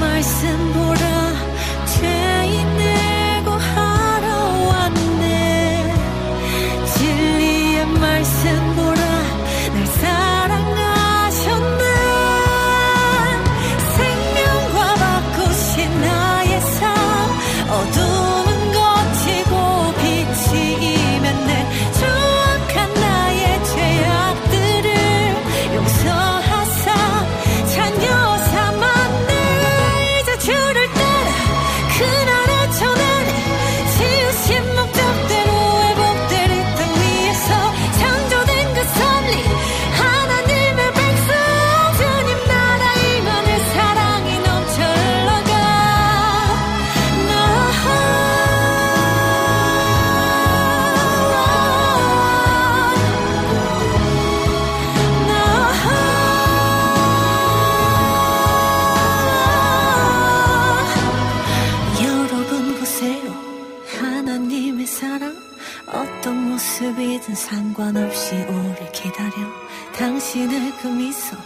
당신의 70.29 70.73
그 70.83 70.89
미소 70.89 71.37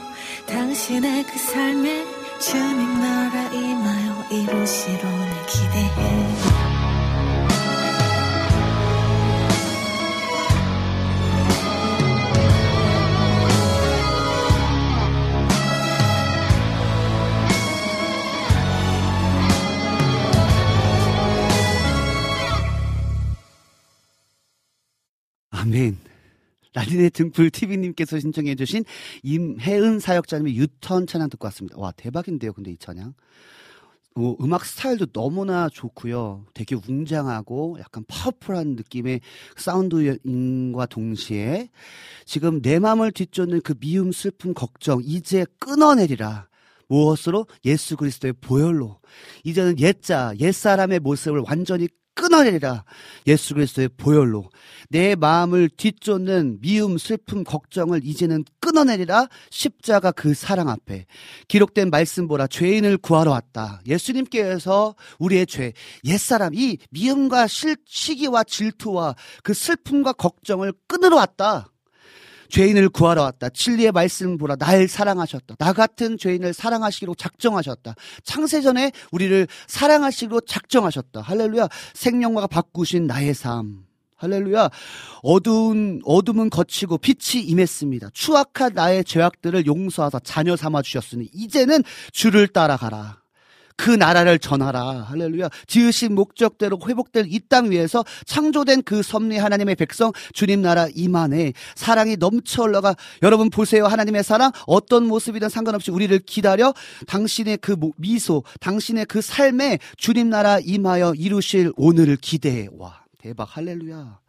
당신의 0.44 1.24
그 1.24 1.38
삶에 1.38 2.04
주님 2.40 3.00
나라 3.00 3.44
임하여 3.52 4.24
이루시로를 4.28 5.46
기대해 5.46 6.51
라디네 26.74 27.10
등불 27.10 27.50
TV님께서 27.50 28.18
신청해주신 28.18 28.84
임혜은 29.22 30.00
사역자님의 30.00 30.56
유턴 30.56 31.06
찬양 31.06 31.28
듣고 31.30 31.46
왔습니다. 31.46 31.78
와, 31.78 31.92
대박인데요, 31.92 32.52
근데 32.52 32.70
이 32.70 32.78
찬양. 32.78 33.14
어, 34.14 34.36
음악 34.42 34.64
스타일도 34.64 35.06
너무나 35.06 35.68
좋고요. 35.70 36.44
되게 36.52 36.76
웅장하고 36.76 37.78
약간 37.80 38.04
파워풀한 38.06 38.76
느낌의 38.76 39.20
사운드인과 39.56 40.86
동시에 40.86 41.70
지금 42.26 42.60
내 42.60 42.78
마음을 42.78 43.10
뒤쫓는 43.10 43.62
그 43.62 43.74
미움, 43.74 44.12
슬픔, 44.12 44.52
걱정 44.52 45.00
이제 45.02 45.46
끊어내리라. 45.58 46.48
무엇으로? 46.88 47.46
예수 47.64 47.96
그리스도의 47.96 48.34
보혈로. 48.34 49.00
이제는 49.44 49.78
옛자, 49.80 50.34
옛사람의 50.38 51.00
모습을 51.00 51.42
완전히 51.46 51.88
끊어내리라. 52.14 52.84
예수 53.26 53.54
그리스도의 53.54 53.88
보혈로. 53.96 54.50
내 54.88 55.14
마음을 55.14 55.68
뒤쫓는 55.70 56.60
미움, 56.60 56.98
슬픔, 56.98 57.44
걱정을 57.44 58.02
이제는 58.04 58.44
끊어내리라. 58.60 59.28
십자가 59.50 60.12
그 60.12 60.34
사랑 60.34 60.68
앞에. 60.68 61.06
기록된 61.48 61.90
말씀 61.90 62.28
보라. 62.28 62.46
죄인을 62.46 62.98
구하러 62.98 63.30
왔다. 63.30 63.80
예수님께서 63.86 64.94
우리의 65.18 65.46
죄, 65.46 65.72
옛사람, 66.04 66.54
이 66.54 66.78
미움과 66.90 67.46
실, 67.46 67.76
시기와 67.86 68.44
질투와 68.44 69.14
그 69.42 69.54
슬픔과 69.54 70.12
걱정을 70.12 70.72
끊으러 70.86 71.16
왔다. 71.16 71.71
죄인을 72.52 72.90
구하러 72.90 73.22
왔다. 73.22 73.48
진리의 73.48 73.92
말씀 73.92 74.36
보라. 74.36 74.56
날 74.56 74.86
사랑하셨다. 74.86 75.56
나 75.58 75.72
같은 75.72 76.18
죄인을 76.18 76.52
사랑하시기로 76.52 77.14
작정하셨다. 77.14 77.94
창세전에 78.24 78.92
우리를 79.10 79.48
사랑하시기로 79.66 80.42
작정하셨다. 80.42 81.22
할렐루야. 81.22 81.68
생명과 81.94 82.46
바꾸신 82.48 83.06
나의 83.06 83.32
삶. 83.32 83.84
할렐루야. 84.16 84.68
어두운, 85.22 86.02
어둠은 86.04 86.50
거치고 86.50 86.98
빛이 86.98 87.42
임했습니다. 87.42 88.10
추악한 88.12 88.74
나의 88.74 89.04
죄악들을 89.04 89.64
용서하사 89.64 90.20
자녀 90.22 90.54
삼아 90.54 90.82
주셨으니, 90.82 91.30
이제는 91.32 91.82
주를 92.12 92.48
따라가라. 92.48 93.21
그 93.82 93.90
나라를 93.90 94.38
전하라. 94.38 95.06
할렐루야. 95.08 95.48
지으신 95.66 96.14
목적대로 96.14 96.78
회복될 96.86 97.26
이 97.26 97.40
땅 97.48 97.72
위에서 97.72 98.04
창조된 98.26 98.82
그 98.82 99.02
섭리 99.02 99.38
하나님의 99.38 99.74
백성 99.74 100.12
주님 100.32 100.62
나라 100.62 100.86
임안에 100.94 101.52
사랑이 101.74 102.16
넘쳐 102.16 102.62
올라가 102.62 102.94
여러분 103.24 103.50
보세요. 103.50 103.86
하나님의 103.86 104.22
사랑 104.22 104.52
어떤 104.68 105.08
모습이든 105.08 105.48
상관없이 105.48 105.90
우리를 105.90 106.16
기다려 106.20 106.72
당신의 107.08 107.56
그 107.56 107.74
미소, 107.96 108.44
당신의 108.60 109.06
그 109.06 109.20
삶에 109.20 109.80
주님 109.96 110.30
나라 110.30 110.60
임하여 110.60 111.14
이루실 111.16 111.72
오늘을 111.76 112.16
기대해. 112.18 112.68
와, 112.78 113.02
대박. 113.18 113.48
할렐루야. 113.56 114.20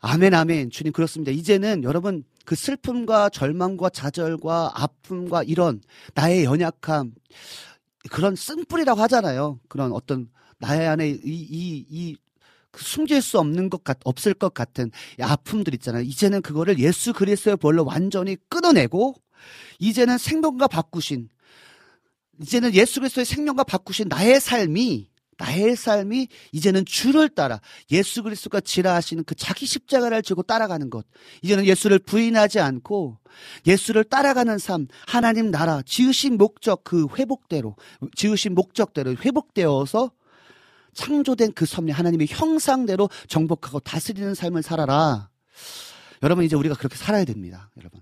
아멘, 0.00 0.34
아멘. 0.34 0.70
주님, 0.70 0.92
그렇습니다. 0.92 1.30
이제는 1.30 1.84
여러분, 1.84 2.24
그 2.44 2.56
슬픔과 2.56 3.28
절망과 3.28 3.90
좌절과 3.90 4.72
아픔과 4.74 5.44
이런 5.44 5.80
나의 6.14 6.44
연약함, 6.44 7.12
그런 8.10 8.36
쓴뿌리라고 8.36 9.00
하잖아요. 9.02 9.60
그런 9.68 9.92
어떤 9.92 10.28
나의 10.58 10.86
안에 10.86 11.08
이, 11.08 11.18
이, 11.24 11.86
이, 11.88 12.16
그 12.70 12.82
숨길 12.82 13.22
수 13.22 13.38
없는 13.38 13.70
것 13.70 13.84
같, 13.84 13.98
없을 14.04 14.34
것 14.34 14.52
같은 14.52 14.90
아픔들 15.20 15.74
있잖아요. 15.74 16.02
이제는 16.02 16.42
그거를 16.42 16.78
예수 16.78 17.12
그리스도의 17.12 17.56
벌로 17.56 17.84
완전히 17.84 18.36
끊어내고, 18.48 19.14
이제는 19.78 20.18
생명과 20.18 20.68
바꾸신, 20.68 21.28
이제는 22.40 22.74
예수 22.74 23.00
그리스도의 23.00 23.24
생명과 23.24 23.64
바꾸신 23.64 24.08
나의 24.08 24.40
삶이 24.40 25.10
나의 25.38 25.76
삶이 25.76 26.28
이제는 26.52 26.84
주를 26.84 27.28
따라 27.28 27.60
예수 27.90 28.22
그리스도가 28.22 28.60
지라 28.60 28.94
하시는 28.94 29.22
그 29.24 29.34
자기 29.34 29.66
십자가를 29.66 30.22
지고 30.22 30.42
따라가는 30.42 30.90
것. 30.90 31.06
이제는 31.42 31.66
예수를 31.66 31.98
부인하지 31.98 32.60
않고 32.60 33.18
예수를 33.66 34.04
따라가는 34.04 34.58
삶, 34.58 34.86
하나님 35.06 35.50
나라, 35.50 35.82
지으신 35.84 36.36
목적 36.36 36.84
그 36.84 37.06
회복대로, 37.18 37.76
지으신 38.14 38.54
목적대로 38.54 39.14
회복되어서 39.16 40.12
창조된 40.94 41.52
그 41.52 41.66
섭리, 41.66 41.90
하나님의 41.92 42.28
형상대로 42.30 43.10
정복하고 43.28 43.80
다스리는 43.80 44.34
삶을 44.34 44.62
살아라. 44.62 45.30
여러분, 46.22 46.44
이제 46.44 46.56
우리가 46.56 46.74
그렇게 46.76 46.96
살아야 46.96 47.24
됩니다. 47.24 47.70
여러분. 47.76 48.00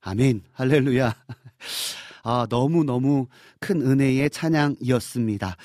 아멘. 0.00 0.42
할렐루야. 0.52 1.14
아, 2.24 2.46
너무너무 2.48 3.28
큰 3.60 3.82
은혜의 3.82 4.30
찬양이었습니다. 4.30 5.56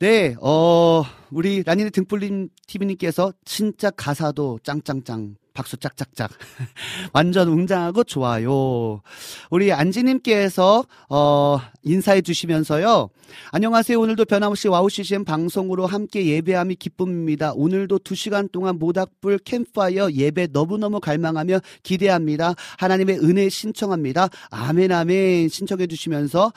네, 0.00 0.34
어, 0.40 1.04
우리 1.30 1.62
라니네 1.62 1.90
등불님 1.90 2.48
TV님께서 2.66 3.32
진짜 3.44 3.90
가사도 3.90 4.58
짱짱짱, 4.64 5.36
박수 5.54 5.76
짝짝짝. 5.76 6.32
완전 7.14 7.46
웅장하고 7.46 8.02
좋아요. 8.02 9.02
우리 9.50 9.72
안지님께서, 9.72 10.84
어, 11.08 11.60
인사해 11.84 12.22
주시면서요. 12.22 13.08
안녕하세요. 13.52 14.00
오늘도 14.00 14.24
변함없이 14.24 14.66
와우 14.66 14.90
CCM 14.90 15.24
방송으로 15.24 15.86
함께 15.86 16.26
예배함이 16.26 16.74
기쁨입니다. 16.74 17.52
오늘도 17.54 18.00
두 18.00 18.16
시간 18.16 18.48
동안 18.48 18.80
모닥불 18.80 19.38
캠프파이어 19.44 20.10
예배 20.10 20.48
너무너무 20.50 20.98
갈망하며 20.98 21.60
기대합니다. 21.84 22.54
하나님의 22.78 23.20
은혜 23.20 23.48
신청합니다. 23.48 24.28
아멘, 24.50 24.90
아멘. 24.90 25.50
신청해 25.50 25.86
주시면서, 25.86 26.52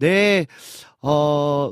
네, 0.00 0.46
어, 1.02 1.70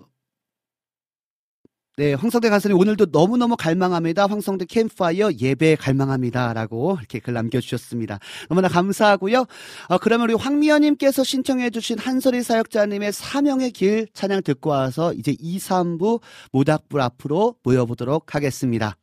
네, 1.98 2.14
황성대 2.14 2.48
간사님 2.48 2.78
오늘도 2.78 3.06
너무너무 3.06 3.56
갈망합니다. 3.56 4.26
황성대 4.28 4.66
캠파이어 4.66 5.32
예배 5.32 5.74
갈망합니다. 5.74 6.52
라고 6.52 6.96
이렇게 7.00 7.18
글 7.18 7.34
남겨 7.34 7.61
주셨습니다. 7.61 8.20
너무나 8.48 8.68
감사하고요. 8.68 9.46
어, 9.88 9.98
그러면 9.98 10.28
우리 10.30 10.34
황미연님께서 10.34 11.24
신청해 11.24 11.70
주신 11.70 11.98
한소리 11.98 12.44
사역자님의 12.44 13.12
사명의 13.12 13.72
길 13.72 14.06
찬양 14.14 14.44
듣고 14.44 14.70
와서 14.70 15.12
이제 15.12 15.34
2, 15.40 15.58
3부 15.58 16.20
모닥불 16.52 17.00
앞으로 17.00 17.56
모여 17.64 17.84
보도록 17.84 18.32
하겠습니다. 18.32 18.96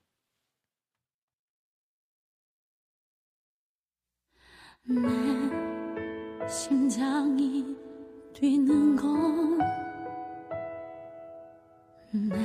내 4.87 6.47
심장이 6.47 7.65
뛰는 8.33 8.95
건 8.95 9.84
내 12.15 12.37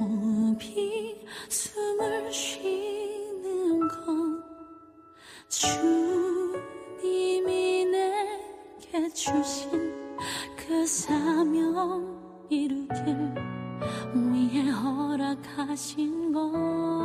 호흡이 0.00 1.24
숨을 1.48 2.32
쉬는 2.32 3.78
건 3.86 4.42
주님이 5.48 6.56
내게 7.84 9.08
주신 9.10 9.94
그 10.56 10.84
사명 10.84 12.18
이루길 12.50 13.16
위해 14.14 14.68
허락하신 14.68 16.32
것그 16.32 16.96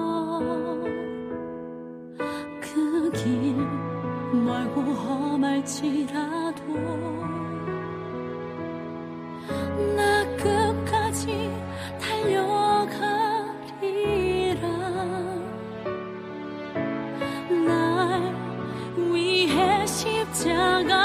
길 3.11 3.55
멀고 4.33 4.81
험할지라도 4.81 6.63
나 9.95 10.23
끝까지 10.37 11.02
달려가리라. 11.13 12.93
날 17.49 18.35
위해 18.97 19.85
십자가 19.85 21.02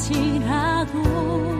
지라도 0.00 1.59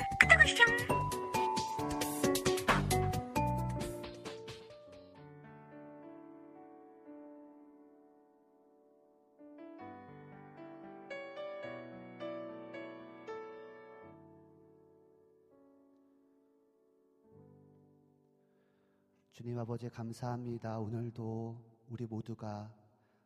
주님 19.31 19.57
아버지 19.57 19.87
감사합니다. 19.87 20.77
오늘도 20.79 21.57
우리 21.87 22.05
모두가 22.05 22.69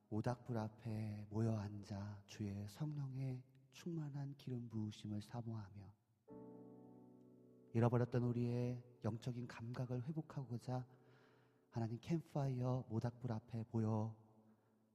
모닥불 0.10 0.56
앞에 0.56 1.26
모여 1.32 1.58
앉아 1.58 2.22
주의 2.28 2.64
성령의 2.70 3.42
충만한 3.72 4.36
기름 4.38 4.70
부으심을 4.70 5.24
사모하며 5.24 5.82
잃어버렸던 7.74 8.22
우리의 8.22 8.84
영적인 9.04 9.48
감각을 9.48 10.04
회복하고자 10.04 10.86
하나님 11.70 11.98
캠파이어 12.00 12.86
모닥불 12.88 13.32
앞에 13.32 13.66
모여 13.72 14.16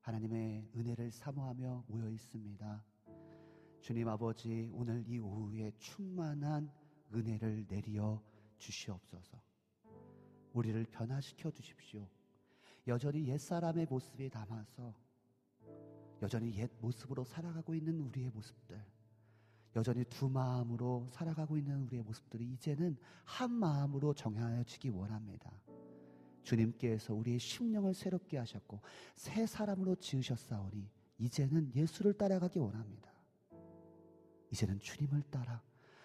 하나님의 0.03 0.71
은혜를 0.77 1.11
사모하며 1.11 1.87
모여 1.89 2.09
있습니다. 2.09 2.85
주님 3.81 4.09
아버지 4.09 4.71
오늘 4.73 5.05
이 5.09 5.19
오후에 5.19 5.73
충만한 5.77 6.71
은혜를 7.13 7.67
내리어 7.69 8.23
주시옵소서. 8.59 9.50
우리를 10.53 10.85
변화시켜 10.87 11.51
주십시오. 11.51 12.07
여전히 12.87 13.27
옛사람의 13.27 13.87
모습에 13.89 14.29
담아서 14.29 14.95
여전히 16.23 16.55
옛 16.57 16.71
모습으로 16.81 17.25
살아가고 17.25 17.75
있는 17.75 18.01
우리의 18.01 18.31
모습들, 18.31 18.83
여전히 19.77 20.05
두 20.05 20.29
마음으로 20.29 21.07
살아가고 21.11 21.57
있는 21.57 21.83
우리의 21.85 22.03
모습들이 22.03 22.45
이제는 22.53 22.97
한 23.25 23.51
마음으로 23.51 24.13
정하여지기 24.13 24.91
원합니다. 24.91 25.51
주님께서 26.43 27.15
우리의 27.15 27.39
심령을 27.39 27.95
새롭게 27.95 28.39
하셨고 28.39 28.81
새 29.15 29.47
사람으로 29.47 29.95
지으셨사오니 29.97 30.91
이제는 31.19 31.73
예수를 31.75 32.15
따라가기 32.15 32.59
원합니다. 32.59 33.11
이제는 34.51 34.81
주님을 34.81 35.23
따라 35.31 35.63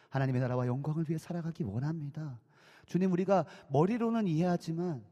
하나님의 0.10 0.42
나라와 0.42 0.68
영광을 0.68 1.06
위해 1.10 1.18
살아가기 1.18 1.64
원합니다. 1.64 2.40
주님 2.86 3.12
우리가 3.12 3.46
머리로는 3.70 4.28
이해하지만 4.28 5.04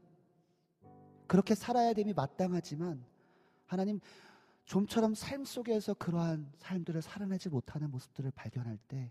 그렇게 1.26 1.54
살아야 1.54 1.92
됨이 1.92 2.12
마땅하지만 2.12 3.04
하나님 3.66 4.00
좀처럼 4.64 5.14
삶 5.14 5.44
속에서 5.44 5.94
그러한 5.94 6.50
삶들을 6.56 7.02
살아내지 7.02 7.48
못하는 7.48 7.90
모습들을 7.90 8.30
발견할 8.30 8.78
때 8.88 9.10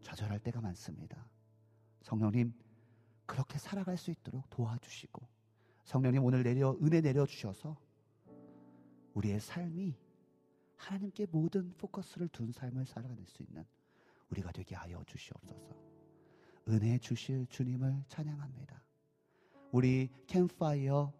좌절할 0.00 0.40
때가 0.40 0.60
많습니다. 0.60 1.24
성령님 2.02 2.52
그렇게 3.26 3.58
살아갈 3.58 3.96
수 3.96 4.10
있도록 4.10 4.48
도와주시고 4.50 5.26
성령님 5.84 6.24
오늘 6.24 6.42
내려 6.42 6.76
은혜 6.82 7.00
내려 7.00 7.26
주셔서 7.26 7.76
우리의 9.14 9.40
삶이 9.40 9.94
하나님께 10.76 11.26
모든 11.30 11.72
포커스를 11.76 12.28
둔 12.28 12.50
삶을 12.50 12.86
살아낼 12.86 13.24
수 13.26 13.42
있는 13.42 13.64
우리가 14.30 14.50
되게 14.50 14.74
하여 14.74 15.04
주시옵소서. 15.06 15.91
은혜 16.68 16.98
주실 16.98 17.46
주님을 17.48 18.04
찬양합니다. 18.08 18.82
우리 19.72 20.10
캠파이어 20.26 21.12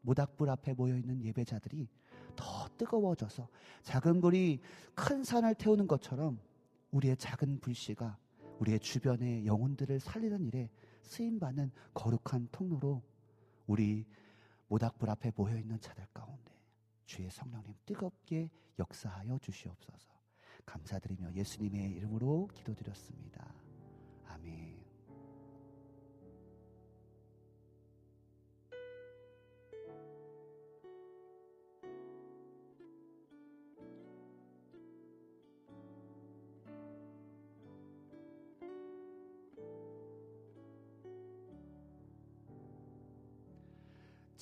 모닥불 0.00 0.50
앞에 0.50 0.72
모여 0.74 0.96
있는 0.96 1.22
예배자들이 1.22 1.88
더 2.34 2.68
뜨거워져서 2.76 3.48
작은 3.82 4.20
불이 4.20 4.60
큰 4.94 5.22
산을 5.22 5.54
태우는 5.54 5.86
것처럼 5.86 6.40
우리의 6.90 7.16
작은 7.16 7.60
불씨가 7.60 8.18
우리의 8.58 8.80
주변의 8.80 9.46
영혼들을 9.46 10.00
살리는 10.00 10.44
일에 10.46 10.70
쓰임 11.02 11.38
받는 11.38 11.70
거룩한 11.94 12.48
통로로 12.52 13.02
우리 13.66 14.06
모닥불 14.68 15.10
앞에 15.10 15.32
모여 15.36 15.58
있는 15.58 15.80
자들 15.80 16.06
가운데 16.12 16.52
주의 17.04 17.30
성령님 17.30 17.74
뜨겁게 17.84 18.50
역사하여 18.78 19.38
주시옵소서. 19.38 20.12
감사드리며 20.64 21.34
예수님의 21.34 21.90
이름으로 21.92 22.48
기도드렸습니다. 22.54 23.61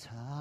참 0.00 0.39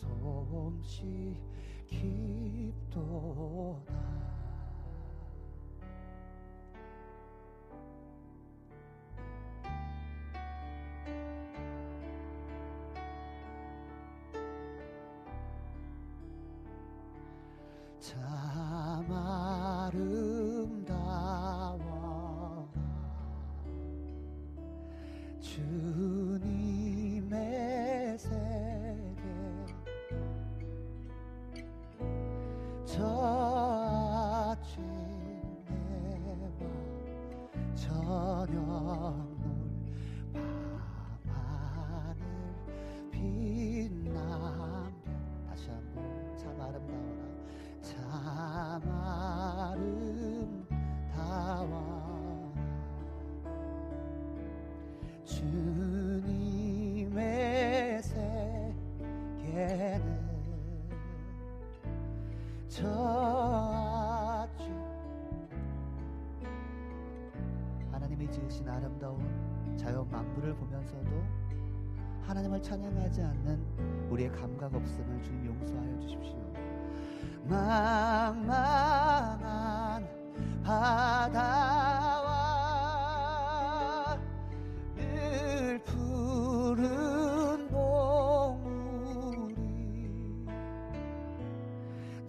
솜씨 0.00 1.36
깊도다 1.88 3.00
하나님을 72.60 72.62
찬양하지 72.62 73.22
않는 73.22 73.58
우리의 74.10 74.30
감각 74.32 74.74
없음을 74.74 75.22
주님 75.22 75.46
용서하여 75.46 76.00
주십시오. 76.00 76.38
망망한 77.44 78.46
바다와 80.62 82.30
늘 84.94 85.80
푸른 85.84 87.66
봉우리 87.68 89.56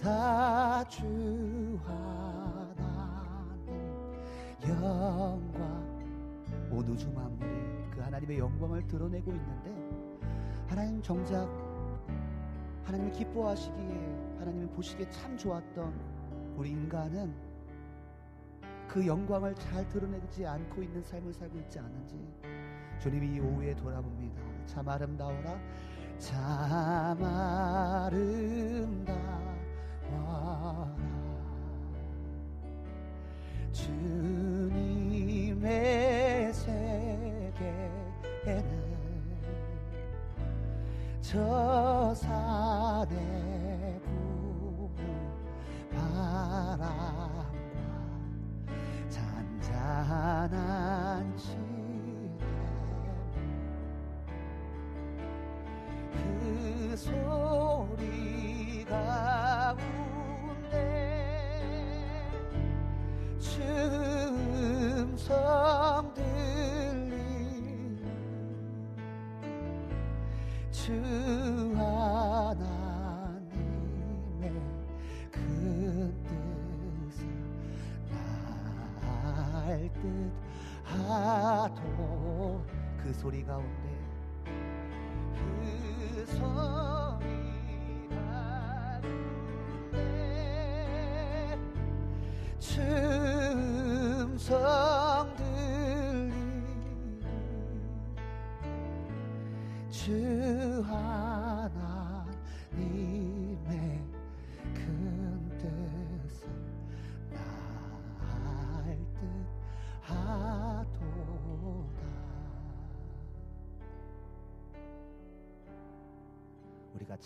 다주 0.01 1.77
하나님 1.86 2.79
영광 4.63 5.61
온 6.71 6.88
우주 6.88 7.11
만물이 7.11 7.51
그 7.91 7.99
하나님의 8.01 8.39
영광을 8.39 8.88
드러내고 8.88 9.32
있는데 9.32 9.70
정작 11.12 11.45
하나님이 12.86 13.12
기뻐하시기에 13.12 14.38
하나님이 14.39 14.66
보시기에 14.68 15.09
참 15.09 15.36
좋았던 15.36 15.93
우리 16.55 16.70
인간은 16.70 17.34
그 18.88 19.05
영광을 19.05 19.53
잘 19.55 19.86
드러내지 19.89 20.45
않고 20.45 20.82
있는 20.82 21.03
삶을 21.03 21.34
살고 21.34 21.59
있지 21.59 21.80
않은지 21.80 22.16
주님이 23.01 23.36
이 23.36 23.39
오후에 23.41 23.76
돌아봅니다. 23.76 24.41
참 24.66 24.88
아름다워라. 24.88 25.59
참 26.18 27.22
아름다워 27.22 29.30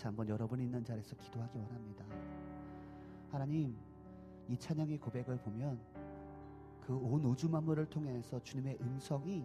한번 0.06 0.28
여러분 0.28 0.60
있는 0.60 0.84
자리에서 0.84 1.16
기도하기 1.16 1.58
원합니다 1.58 2.04
하나님 3.30 3.76
이 4.48 4.56
찬양의 4.56 4.98
고백을 4.98 5.36
보면 5.38 5.78
그 6.86 6.94
온 6.94 7.24
우주 7.24 7.48
만물을 7.48 7.86
통해서 7.86 8.40
주님의 8.42 8.78
음성이 8.80 9.44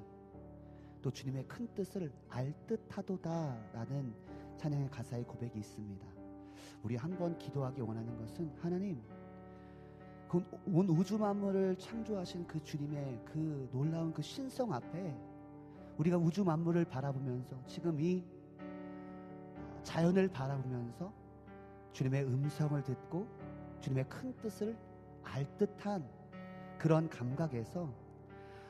또 1.02 1.10
주님의 1.10 1.48
큰 1.48 1.68
뜻을 1.74 2.12
알 2.30 2.54
듯하도다라는 2.68 4.14
찬양의 4.58 4.92
가사의 4.92 5.24
고백이 5.24 5.58
있습니다. 5.58 6.06
우리 6.84 6.96
한번 6.96 7.36
기도하기 7.40 7.82
원하는 7.82 8.16
것은 8.20 8.52
하나님 8.60 9.02
그 10.30 10.40
온 10.68 10.88
우주 10.90 11.18
만물을 11.18 11.76
창조하신 11.78 12.46
그 12.46 12.64
주님의 12.64 13.22
그 13.26 13.68
놀라운 13.72 14.14
그 14.14 14.22
신성 14.22 14.72
앞에 14.72 15.18
우리가 15.98 16.18
우주 16.18 16.44
만물을 16.44 16.86
바라보면서 16.86 17.58
지금 17.66 18.00
이 18.00 18.24
자연을 19.84 20.28
바라보면서 20.30 21.12
주님의 21.94 22.24
음성을 22.24 22.82
듣고 22.84 23.28
주님의 23.82 24.06
큰 24.08 24.36
뜻을 24.38 24.78
알 25.24 25.46
듯한 25.58 26.08
그런 26.78 27.10
감각에서 27.10 27.92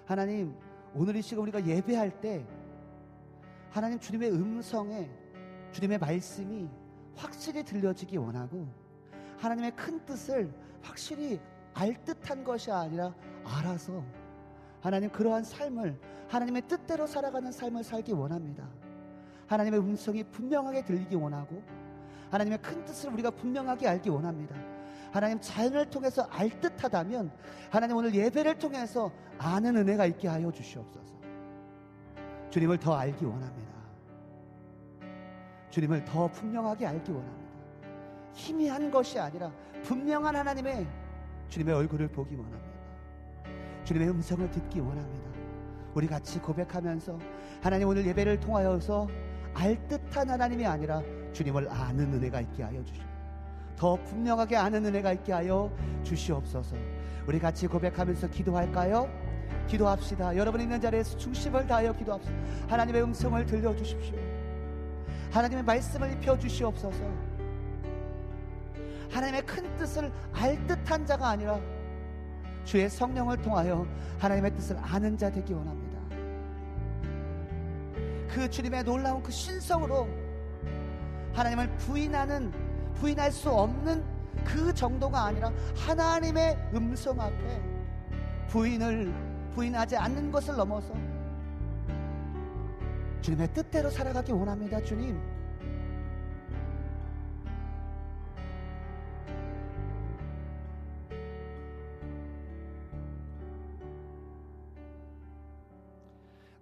하나님 0.05 0.55
오늘 0.93 1.15
이 1.15 1.21
시간 1.21 1.43
우리가 1.43 1.65
예배할 1.65 2.19
때 2.19 2.45
하나님 3.69 3.99
주님의 3.99 4.31
음성에 4.31 5.09
주님의 5.71 5.97
말씀이 5.99 6.69
확실히 7.15 7.63
들려지기 7.63 8.17
원하고 8.17 8.67
하나님의 9.37 9.75
큰 9.75 10.03
뜻을 10.05 10.53
확실히 10.81 11.39
알 11.73 11.93
듯한 12.03 12.43
것이 12.43 12.71
아니라 12.71 13.13
알아서 13.43 14.03
하나님 14.81 15.09
그러한 15.11 15.43
삶을 15.43 15.97
하나님의 16.27 16.63
뜻대로 16.67 17.07
살아가는 17.07 17.51
삶을 17.51 17.83
살기 17.83 18.13
원합니다. 18.13 18.67
하나님의 19.51 19.81
음성이 19.81 20.23
분명하게 20.23 20.85
들리기 20.85 21.15
원하고 21.15 21.61
하나님의 22.29 22.61
큰 22.61 22.85
뜻을 22.85 23.11
우리가 23.11 23.31
분명하게 23.31 23.85
알기 23.85 24.09
원합니다. 24.09 24.55
하나님 25.11 25.41
자연을 25.41 25.89
통해서 25.89 26.25
알 26.31 26.49
듯하다면 26.61 27.29
하나님 27.69 27.97
오늘 27.97 28.15
예배를 28.15 28.57
통해서 28.57 29.11
아는 29.37 29.75
은혜가 29.75 30.05
있게 30.05 30.29
하여 30.29 30.49
주시옵소서. 30.49 31.15
주님을 32.49 32.77
더 32.77 32.95
알기 32.95 33.25
원합니다. 33.25 33.71
주님을 35.69 36.05
더 36.05 36.29
분명하게 36.29 36.85
알기 36.85 37.11
원합니다. 37.11 37.51
희미한 38.33 38.89
것이 38.89 39.19
아니라 39.19 39.51
분명한 39.83 40.33
하나님의 40.33 40.87
주님의 41.49 41.75
얼굴을 41.75 42.07
보기 42.07 42.35
원합니다. 42.35 42.79
주님의 43.83 44.09
음성을 44.11 44.49
듣기 44.49 44.79
원합니다. 44.79 45.29
우리 45.93 46.07
같이 46.07 46.39
고백하면서 46.39 47.19
하나님 47.61 47.89
오늘 47.89 48.05
예배를 48.05 48.39
통하여서 48.39 49.09
알 49.53 49.87
듯한 49.87 50.29
하나님이 50.29 50.65
아니라 50.65 51.01
주님을 51.33 51.69
아는 51.69 52.13
은혜가 52.13 52.41
있게 52.41 52.63
하여 52.63 52.83
주시옵소서. 52.83 53.11
더 53.81 53.95
분명하게 54.03 54.55
아는 54.57 54.85
은혜가 54.85 55.13
있게 55.13 55.33
하여 55.33 55.71
주시옵소서. 56.03 56.75
우리 57.25 57.39
같이 57.39 57.65
고백하면서 57.65 58.27
기도할까요? 58.29 59.09
기도합시다. 59.67 60.35
여러분 60.37 60.61
있는 60.61 60.79
자리에서 60.79 61.17
중심을 61.17 61.65
다하여 61.65 61.93
기도합시다. 61.93 62.35
하나님의 62.67 63.03
음성을 63.03 63.45
들려주십시오. 63.45 64.15
하나님의 65.31 65.63
말씀을 65.63 66.11
입혀 66.11 66.37
주시옵소서. 66.37 66.99
하나님의 69.09 69.45
큰 69.45 69.75
뜻을 69.77 70.11
알 70.31 70.67
듯한 70.67 71.05
자가 71.05 71.29
아니라 71.29 71.59
주의 72.63 72.89
성령을 72.89 73.41
통하여 73.41 73.85
하나님의 74.19 74.55
뜻을 74.55 74.77
아는 74.77 75.17
자 75.17 75.31
되기 75.31 75.53
원합니다. 75.53 75.90
그 78.31 78.49
주님의 78.49 78.83
놀라운 78.83 79.21
그 79.21 79.31
신성으로 79.31 80.07
하나님을 81.33 81.69
부인하는 81.77 82.51
부인할 82.95 83.31
수 83.31 83.49
없는 83.49 84.03
그 84.45 84.73
정도가 84.73 85.25
아니라 85.25 85.51
하나님의 85.75 86.57
음성 86.73 87.19
앞에 87.19 87.61
부인을 88.47 89.13
부인하지 89.53 89.97
않는 89.97 90.31
것을 90.31 90.55
넘어서 90.55 90.93
주님의 93.21 93.53
뜻대로 93.53 93.89
살아가기 93.89 94.31
원합니다, 94.31 94.81
주님. 94.81 95.19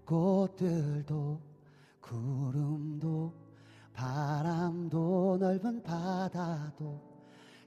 꽃들도 0.06 1.49
구름도 2.02 3.34
바람도 3.94 5.38
넓은 5.40 5.84
바다도 5.84 7.02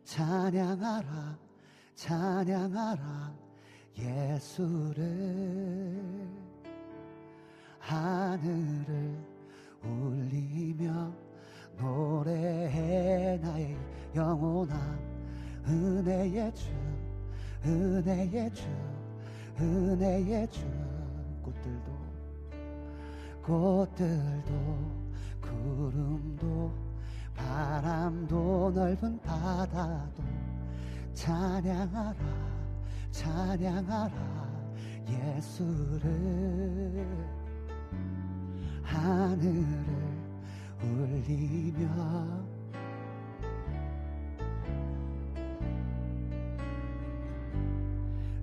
찬양하라 0.05 1.39
찬양하라 1.95 3.35
예수를. 3.99 5.13
하늘을 7.79 9.19
울리며 9.83 11.13
노래해 11.77 13.39
나의 13.39 13.77
영원한 14.15 14.99
은혜의 15.67 16.55
주 16.55 16.71
은혜의 17.65 18.53
주 18.55 18.65
은혜의 19.61 20.49
주 20.51 20.92
꽃들도 23.43 24.53
구름도 25.41 26.73
바람도 27.35 28.73
넓은 28.75 29.19
바다도 29.21 30.23
찬양하라 31.15 32.15
찬양하라 33.11 34.13
예수를. 35.09 36.53
하늘을 38.93 39.65
울리며 40.83 42.43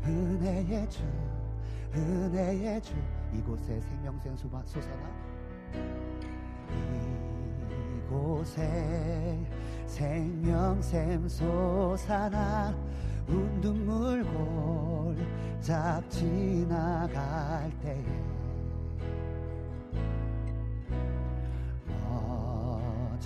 은혜의 0.06 0.90
주 0.90 1.04
은혜의 1.94 2.82
주 2.82 2.94
이곳에 3.34 3.80
솟아- 4.36 4.66
솟아나 4.66 5.10
이곳에 8.06 9.46
생명샘 9.86 11.28
솟아나 11.28 12.74
운눈물 13.28 14.24
골짝 14.24 16.10
지나갈 16.10 17.72
때에 17.82 18.04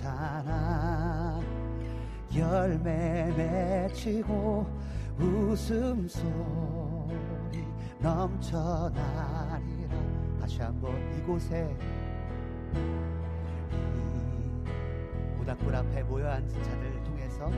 머잖아 0.04 1.40
열매 2.36 3.32
맺히고 3.38 4.66
웃음소리 5.20 6.34
넘쳐나리라 8.00 9.53
다시 10.54 10.62
한번 10.62 10.94
이곳에 11.18 11.76
이 12.76 12.78
모닥불 15.38 15.76
앞에 15.76 16.04
모여 16.04 16.30
앉은 16.30 16.48
자들을 16.48 17.04
통해서 17.04 17.50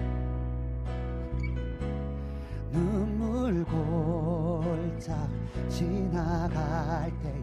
눈물 2.72 3.66
골짝 3.66 5.30
지나갈 5.68 7.12
때에 7.20 7.42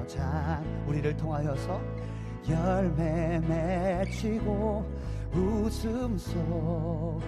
어잔 0.00 0.64
우리를 0.86 1.14
통하여서 1.18 1.78
열매 2.48 3.38
맺히고 3.40 4.82
웃음 5.34 6.16
소리 6.16 7.20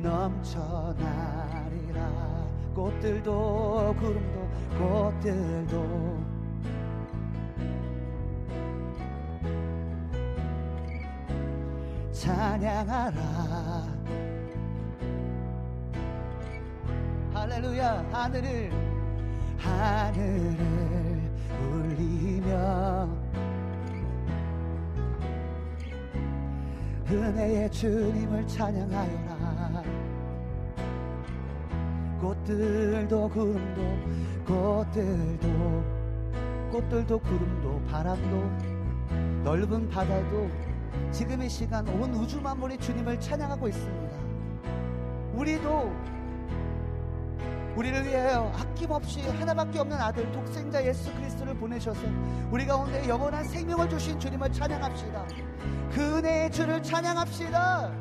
넘쳐나 0.00 1.47
리라 1.98 2.46
꽃들도 2.74 3.94
구름도 3.98 4.48
꽃들도 4.78 6.18
찬양하라. 12.12 13.88
할렐루야. 17.32 18.04
하늘을 18.12 18.72
하늘을 19.58 20.58
울리며 21.60 23.08
은혜의 27.10 27.70
주님을 27.70 28.46
찬양하여라 28.46 29.37
꽃들도 32.48 33.28
구름도 33.28 33.82
꽃들도 34.46 35.84
꽃들도 36.72 37.18
구름도 37.18 37.82
바람도 37.90 39.44
넓은 39.44 39.86
바다도 39.90 40.48
지금 41.12 41.42
이 41.42 41.48
시간 41.50 41.86
온 41.88 42.14
우주 42.14 42.40
만물이 42.40 42.78
주님을 42.78 43.20
찬양하고 43.20 43.68
있습니다. 43.68 44.16
우리도 45.34 45.92
우리를 47.76 48.06
위하여 48.06 48.50
아낌없이 48.56 49.20
하나밖에 49.28 49.80
없는 49.80 50.00
아들 50.00 50.32
독생자 50.32 50.82
예수 50.86 51.12
그리스도를 51.16 51.54
보내셔서 51.54 52.00
우리 52.50 52.64
가운데 52.64 53.06
영원한 53.06 53.44
생명을 53.44 53.90
주신 53.90 54.18
주님을 54.18 54.50
찬양합시다. 54.52 55.26
그 55.92 56.16
은혜의 56.16 56.50
주를 56.50 56.82
찬양합시다. 56.82 57.92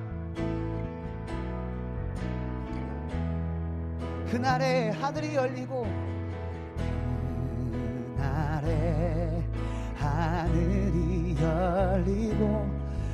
그날에 4.29 4.89
하늘이 4.89 5.35
열리고 5.35 5.87
그날에 8.15 9.43
하늘이 9.95 11.35
열리고 11.41 12.69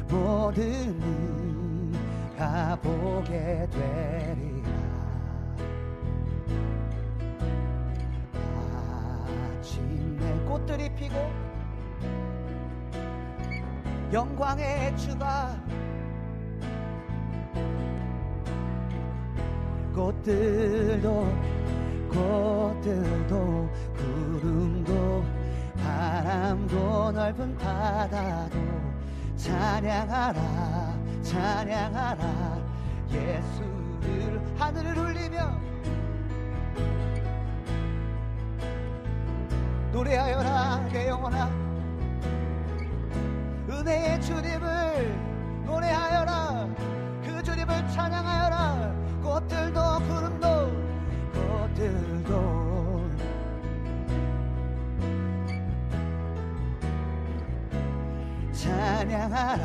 모든 0.09 0.99
이가 2.33 2.77
보게 2.81 3.67
되리라. 3.71 4.69
아침에 9.59 10.45
꽃들이 10.45 10.93
피고 10.95 11.15
영광의 14.11 14.97
주가 14.97 15.55
꽃들도 19.93 21.27
꽃들도 22.09 23.69
구름도 23.95 25.23
바람도 25.77 27.11
넓은 27.11 27.57
바다도 27.57 28.57
찬양하라 29.37 30.93
찬양하라. 31.23 32.57
예수를 33.11 34.41
하늘을 34.57 34.97
울리며 34.97 35.59
노래하여라 39.91 40.89
내 40.91 41.07
영혼아. 41.07 41.49
은혜의 43.69 44.21
주님을 44.21 45.63
노래하여라. 45.65 46.67
그 47.23 47.43
주님을 47.43 47.87
찬양하여라 47.89 49.02
꽃들도 49.23 49.79
구름도 49.99 50.47
꽃들도. 51.33 52.63
찬양하라. 58.51 59.63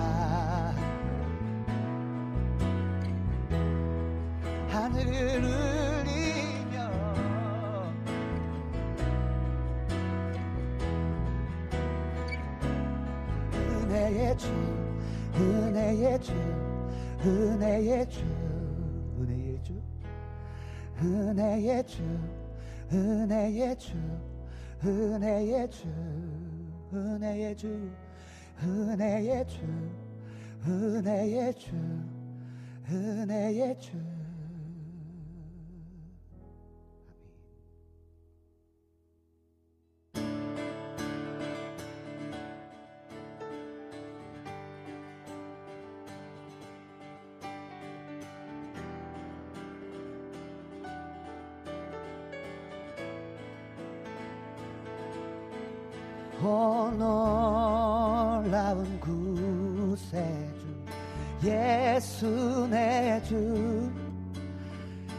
하늘을 4.68 5.42
울리며 5.42 6.76
은혜의 13.58 14.38
주 14.38 14.48
은혜의 15.34 16.20
주 16.20 16.32
은혜의 17.24 18.08
주 18.08 18.47
은혜의 21.00 21.86
주 21.86 22.02
은혜의 22.92 23.76
주 23.78 23.92
은혜의 24.84 25.70
주 25.70 25.86
은혜의 26.92 27.56
주 27.56 27.90
은혜의 28.62 29.46
주 29.46 29.60
은혜의 30.66 31.54
주 31.54 31.70
은혜의 32.90 33.78
주 33.78 34.17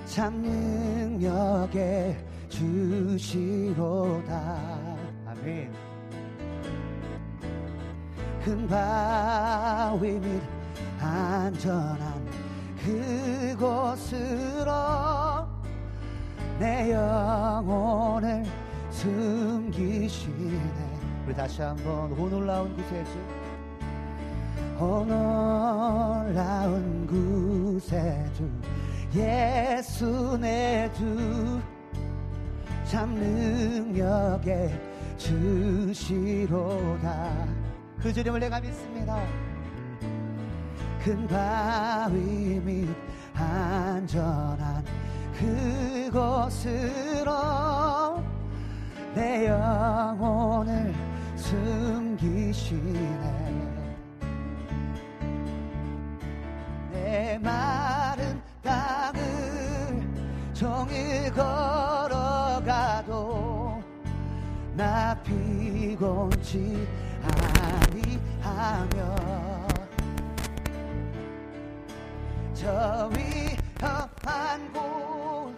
참 0.09 0.41
능력의 0.41 2.17
주시로다. 2.49 4.33
아멘. 5.27 5.71
큰 8.43 8.67
바위 8.67 10.13
및 10.13 10.41
안전한 10.99 12.27
그곳으로 12.83 14.71
내 16.57 16.91
영혼을 16.91 18.43
숨기시네. 18.89 20.89
우리 21.27 21.35
다시 21.35 21.61
한번 21.61 22.11
오 22.13 22.27
놀라운 22.27 22.75
구세주. 22.75 23.11
오 24.79 25.05
놀라운 25.05 27.05
구세주 27.05 28.49
예수 29.15 30.37
내 30.39 30.89
주 30.95 31.79
참 32.89 33.13
능력의 33.13 34.71
주시로다. 35.17 36.67
그 37.99 38.11
주님을 38.11 38.39
내가 38.39 38.59
믿습니다. 38.59 39.15
큰 41.03 41.27
바위 41.27 42.59
및 42.65 42.89
안전한 43.35 44.83
그곳으로 45.37 47.31
내 49.13 49.47
영혼을 49.47 50.95
숨기시네. 51.35 52.79
내마 56.91 57.78
걸어가도 62.59 63.81
나 64.75 65.15
피곤치 65.23 66.85
아니하며 68.43 69.15
저 72.53 73.09
위험한 73.13 74.73
곳 74.73 75.53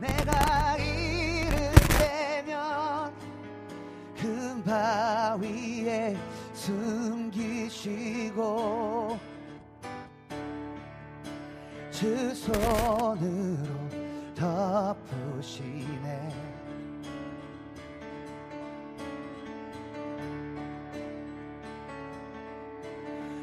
내가 0.00 0.76
이를 0.78 1.72
때면 1.98 3.12
큰 4.16 4.64
바위에 4.64 6.16
숨기시고 6.54 7.98
주 11.90 12.34
손으로 12.34 13.87
덮으시네. 14.38 16.28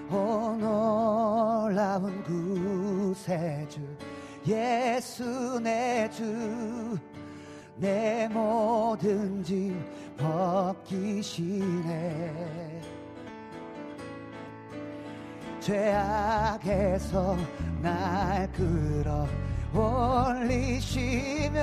오 0.10 0.56
놀라운 0.58 2.24
구세주 2.24 3.82
예수 4.48 5.60
내 5.60 6.10
주 6.10 7.16
내 7.78 8.28
모든 8.30 9.43
짐 9.43 9.78
벗기시네. 10.18 11.91
죄악에서 15.60 17.36
날 17.82 18.50
끌어 18.54 19.28
올리시며 19.76 21.59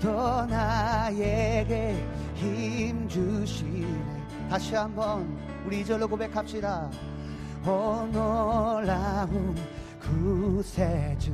또 0.00 0.44
나에게 0.46 1.94
힘 2.34 3.06
주시네. 3.08 3.86
다시 4.50 4.74
한번 4.74 5.38
우리 5.66 5.80
이절로 5.80 6.06
고백합시다. 6.08 6.90
오 7.66 8.06
놀라운 8.12 9.54
구세주 10.00 11.32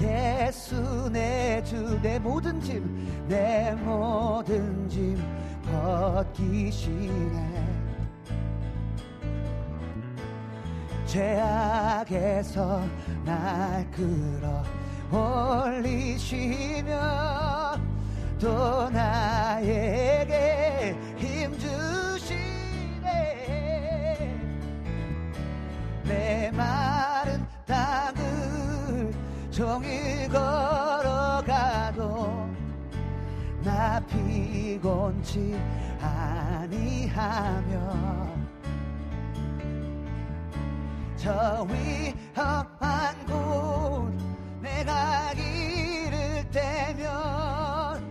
예수 0.00 1.08
내 1.12 1.62
주 1.62 2.00
내 2.02 2.18
모든 2.18 2.60
짐 2.60 2.82
내 3.28 3.72
모든 3.84 4.88
짐 4.88 5.16
벗기시네 5.70 7.38
죄악에서 11.10 12.82
날 13.24 13.84
끌어 13.90 14.62
올리시며 15.10 16.94
또 18.38 18.88
나에게 18.90 19.74
힘 21.16 21.58
주시네. 21.58 23.10
내 26.04 26.52
마른 26.52 27.44
땅을 27.66 29.12
종일 29.50 30.28
걸어가도 30.28 31.50
나 33.64 33.98
피곤치 34.06 35.58
아니하며 36.00 37.50
저 41.22 41.66
위험한 41.68 43.14
곳 43.26 44.10
내가 44.62 45.32
이를 45.32 46.48
때면 46.50 48.02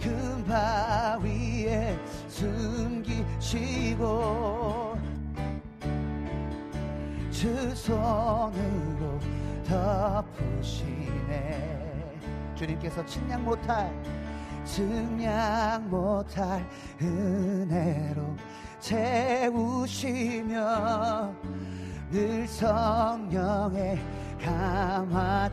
큰 0.00 0.42
바위에 0.46 1.98
숨기시고 2.28 4.06
주 7.30 7.74
손으로 7.74 9.20
덮으시네. 9.68 11.36
주님께서 12.54 13.04
측량 13.04 13.44
못할 13.44 13.92
측량 14.64 15.90
못할 15.90 16.66
은혜로 17.02 18.34
채우시며 18.80 20.56
늘 22.16 22.48
성령에 22.48 23.98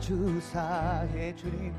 감아주사의 0.00 1.36
주님. 1.36 1.74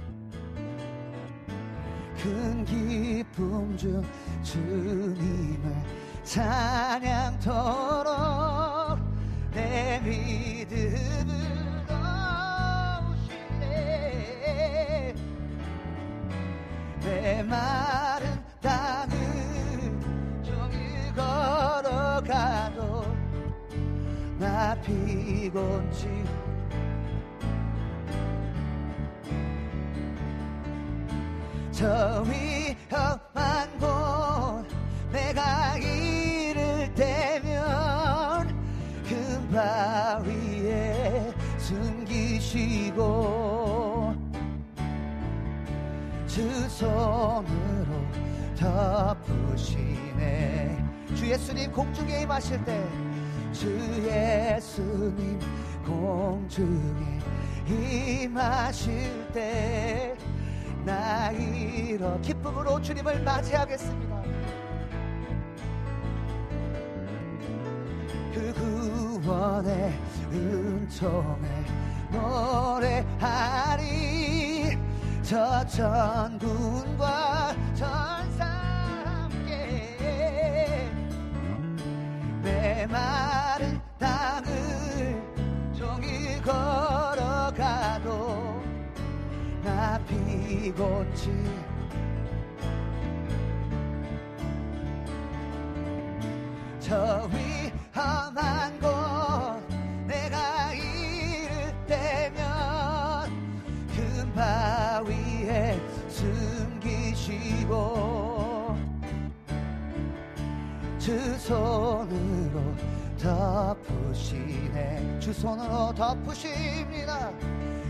큰 2.16 2.64
기쁨 2.64 3.76
중 3.76 4.06
주님을 4.44 5.74
찬양토록 6.24 8.06
내 9.56 10.00
믿음을 10.02 11.34
넣으시네 13.58 15.16
내마 17.00 17.85
피건지. 24.86 26.08
저 31.72 32.24
위험한 32.24 33.80
곳 33.80 34.66
내가 35.12 35.78
이를 35.78 36.94
때면 36.94 38.48
그 39.08 39.16
금바 39.56 40.22
위에 40.26 41.34
숨기시고 41.58 43.04
주 46.28 46.70
손으로 46.70 47.46
덮으시네. 49.56 50.78
주 51.16 51.28
예수님 51.28 51.72
공중에 51.72 52.22
임하실 52.22 52.64
때 52.66 53.05
주 53.56 53.68
예수님 54.06 55.40
공중에 55.86 57.20
임하실 57.68 59.32
때 59.34 60.16
나 60.86 61.32
이러 61.32 62.22
기쁨으로 62.22 62.80
주님을 62.80 63.24
맞이하겠습니다. 63.24 64.22
그 68.32 68.54
구원의 69.24 70.00
은총에 70.32 71.66
노래하리. 73.12 73.86
저 75.24 75.66
전군과 75.66 77.56
전사 77.74 78.46
함께 79.06 79.98
메마 82.44 83.45
른 83.58 83.80
땅을 83.98 85.22
종일 85.74 86.42
걸어가도 86.42 88.12
나 89.64 89.98
피곤치. 90.00 91.32
저 96.82 97.30
위험한 97.32 98.80
곳 98.82 99.64
내가 100.06 100.74
이를 100.74 101.74
때면 101.88 103.32
큰 103.96 104.34
바위에 104.34 105.80
숨기시고 106.10 107.76
주 111.00 111.38
손으로 111.40 112.05
덮으시네. 113.26 115.20
주 115.20 115.34
손으로 115.34 115.92
덮으십니다. 115.96 117.34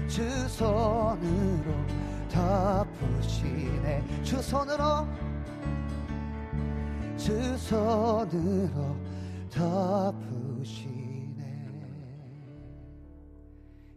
주 0.07 0.23
손으로 0.47 1.73
덮으시네. 2.29 4.01
주 4.23 4.41
손으로 4.41 5.05
주 7.17 7.57
손으로 7.57 8.95
덮으시네. 9.49 10.95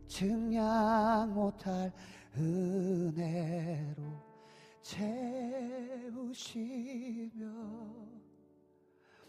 증량 0.08 1.32
못할 1.34 1.92
은혜로 2.36 4.02
채우시며 4.82 6.18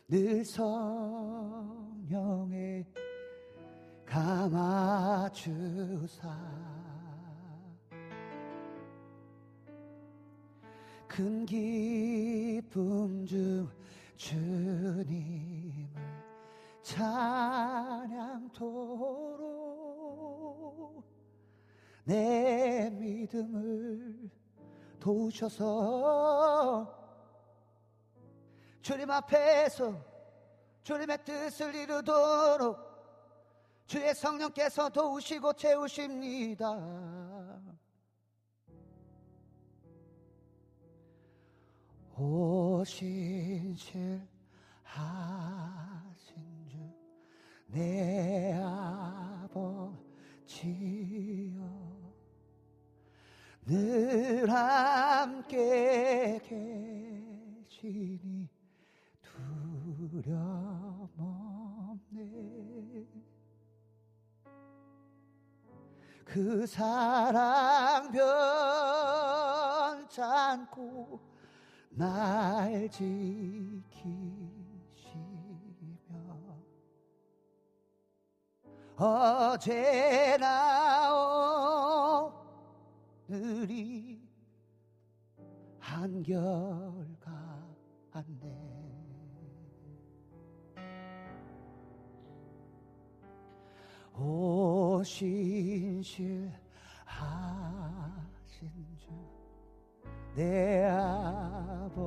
늘 0.07 0.43
성 0.43 1.98
령에 2.09 2.83
감아주사. 4.05 5.49
큰 11.07 11.45
기쁨 11.45 13.25
중 13.25 13.69
주님을 14.15 15.09
찬양토록 16.81 18.69
내 22.05 22.89
믿음을 22.89 24.29
도우셔서 24.99 26.97
주님 28.81 29.11
앞에서 29.11 30.08
주님의 30.89 31.23
뜻을 31.23 31.75
이루도록 31.75 32.79
주의 33.85 34.11
성령께서 34.15 34.89
도우시고 34.89 35.53
채우십니다. 35.53 36.65
오 42.17 42.83
신실 42.83 44.19
하신 44.83 46.67
주 46.67 46.99
내 47.67 48.59
아버지여 48.59 49.59
늘 53.67 54.49
함께 54.49 56.39
계시니 57.69 58.49
두려 59.21 60.78
그 66.31 66.65
사랑 66.67 68.11
변찮고 69.97 71.19
날 71.89 72.87
지키시며. 72.91 73.89
어제나 78.95 80.45
오늘이 83.27 84.21
한결같네. 85.79 87.09
오 94.15 95.01
신실 96.09 96.51
하신 97.05 98.71
주 98.97 99.29
내 100.35 100.85
아버지여. 100.85 101.99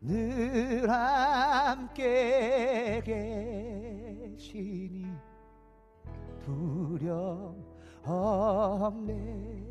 늘 0.00 0.88
함께 0.88 1.82
계시니 4.36 5.06
두려움 6.44 7.64
없네. 8.04 9.66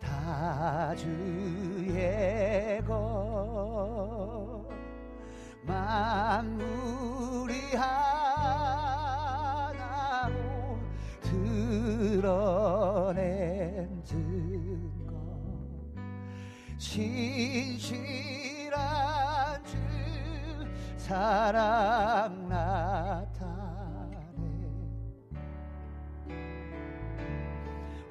다 0.00 0.92
주의 0.96 2.82
것. 2.84 4.66
만물이 5.62 7.54
하나로 7.76 8.59
드러낸 12.20 13.18
증거. 14.04 15.14
신실한 16.78 17.60
주 19.64 19.76
사랑 20.96 22.48
나타내. 22.48 24.16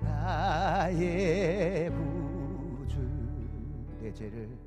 나의 0.00 1.90
구주 1.90 2.96
내 4.00 4.12
죄를 4.14 4.61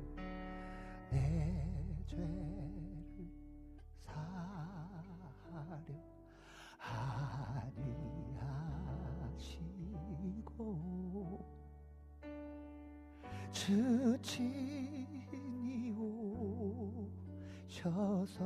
오셔서 17.86 18.42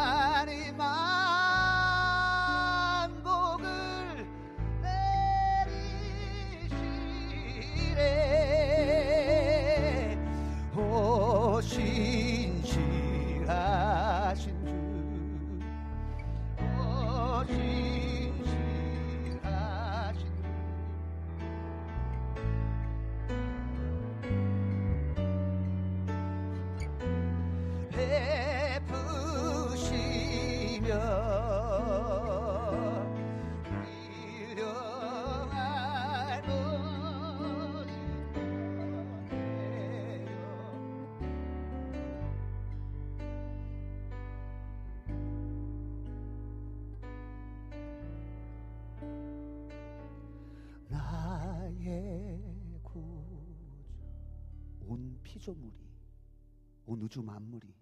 온 57.02 57.06
우주 57.06 57.24
만물이 57.24 57.74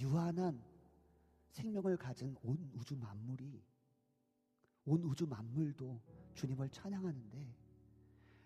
유한한 0.00 0.64
생명을 1.50 1.98
가진 1.98 2.34
온 2.42 2.70
우주 2.74 2.96
만물이 2.96 3.62
온 4.86 5.04
우주 5.04 5.26
만물도 5.26 6.00
주님을 6.34 6.70
찬양하는데 6.70 7.54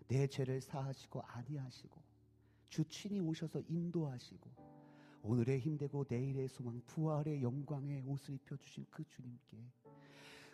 내 0.08 0.26
죄를 0.26 0.60
사하시고 0.60 1.22
아니하시고 1.22 2.02
주 2.68 2.84
친히 2.86 3.20
오셔서 3.20 3.62
인도하시고 3.68 4.50
오늘의 5.22 5.60
힘되고 5.60 6.04
내일의 6.08 6.48
소망 6.48 6.82
부활의 6.86 7.40
영광의 7.42 8.02
옷을 8.06 8.34
입혀 8.34 8.56
주신 8.56 8.84
그 8.90 9.04
주님께 9.04 9.70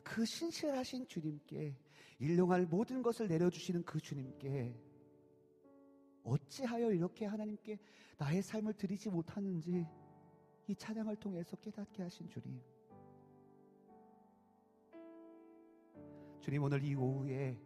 그 0.05 0.27
신실하신 0.27 1.09
주님께 1.09 1.75
일용할 2.19 2.67
모든 2.67 3.03
것을 3.03 3.29
내려 3.29 3.49
주시는 3.49 3.83
그 3.85 3.99
주님께 3.99 4.92
어찌하여 6.25 6.93
이렇게 6.93 7.27
하나님께 7.27 7.79
나의 8.19 8.43
삶을 8.43 8.75
드리지 8.75 9.11
못하는지 9.11 9.87
이 10.69 10.77
찬양을 10.77 11.17
통해서 11.17 11.57
깨닫게 11.57 12.03
하신 12.03 12.29
주님. 12.29 12.61
주님 16.41 16.63
오늘 16.63 16.83
이 16.85 16.95
오후에 16.95 17.57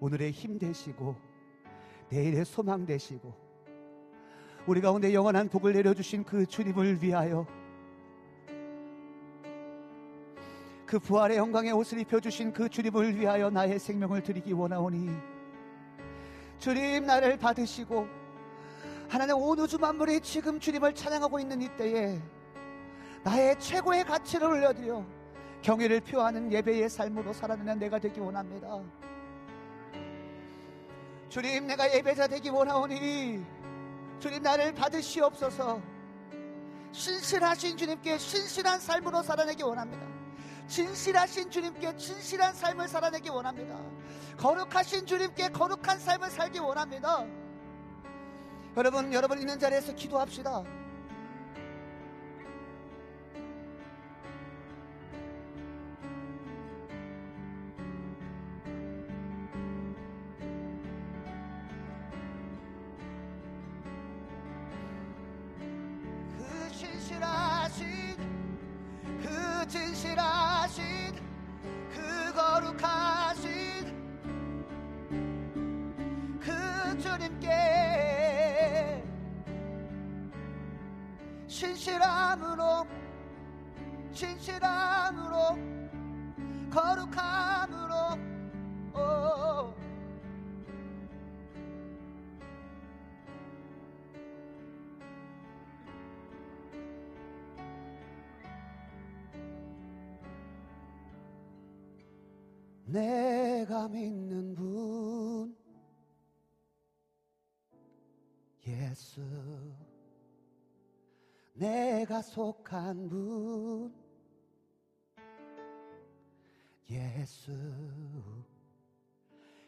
오늘의 0.00 0.30
힘 0.30 0.58
되시고 0.58 1.16
내일의 2.10 2.44
소망 2.44 2.86
되시고 2.86 3.34
우리 4.66 4.80
가운데 4.80 5.12
영원한 5.12 5.48
복을 5.48 5.72
내려주신 5.72 6.24
그 6.24 6.46
주님을 6.46 7.02
위하여 7.02 7.46
그 10.86 10.98
부활의 10.98 11.36
영광의 11.36 11.72
옷을 11.72 11.98
입혀주신 12.00 12.52
그 12.52 12.68
주님을 12.68 13.18
위하여 13.18 13.50
나의 13.50 13.78
생명을 13.78 14.22
드리기 14.22 14.52
원하오니 14.52 15.37
주님 16.58 17.06
나를 17.06 17.38
받으시고 17.38 18.06
하나님 19.08 19.36
온 19.36 19.58
우주 19.58 19.78
만물이 19.78 20.20
지금 20.20 20.58
주님을 20.58 20.94
찬양하고 20.94 21.38
있는 21.38 21.62
이때에 21.62 22.20
나의 23.22 23.58
최고의 23.58 24.04
가치를 24.04 24.46
올려드려 24.48 25.04
경외를 25.62 26.00
표하는 26.00 26.52
예배의 26.52 26.88
삶으로 26.88 27.32
살아내는 27.32 27.78
내가 27.78 27.98
되기 27.98 28.20
원합니다. 28.20 28.80
주님 31.28 31.66
내가 31.66 31.92
예배자 31.94 32.26
되기 32.26 32.48
원하오니 32.48 33.44
주님 34.18 34.42
나를 34.42 34.74
받으시옵소서 34.74 35.80
신실하신 36.92 37.76
주님께 37.76 38.18
신실한 38.18 38.80
삶으로 38.80 39.22
살아내기 39.22 39.62
원합니다. 39.62 40.17
진실하신 40.68 41.50
주님께 41.50 41.96
진실한 41.96 42.54
삶을 42.54 42.88
살아내기 42.88 43.30
원합니다. 43.30 43.78
거룩하신 44.36 45.06
주님께 45.06 45.48
거룩한 45.48 45.98
삶을 45.98 46.30
살기 46.30 46.58
원합니다. 46.60 47.24
여러분, 48.76 49.12
여러분 49.12 49.38
있는 49.40 49.58
자리에서 49.58 49.94
기도합시다. 49.94 50.62
내가 103.88 103.94
믿는 103.94 104.54
분. 104.54 105.56
예수. 108.66 109.22
내가 111.54 112.22
속한 112.22 113.08
분. 113.08 113.94
예수. 116.90 117.52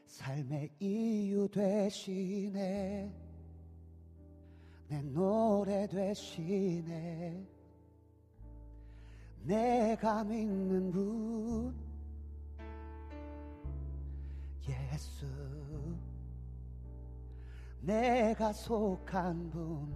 삶의 0.06 0.70
이유 0.78 1.48
되시네. 1.48 3.12
내 4.88 5.02
노래 5.02 5.86
되시네. 5.86 7.46
내가 9.44 10.24
믿는 10.24 10.90
분 10.90 11.89
예수. 15.00 15.26
내가 17.80 18.52
속한 18.52 19.50
분 19.50 19.94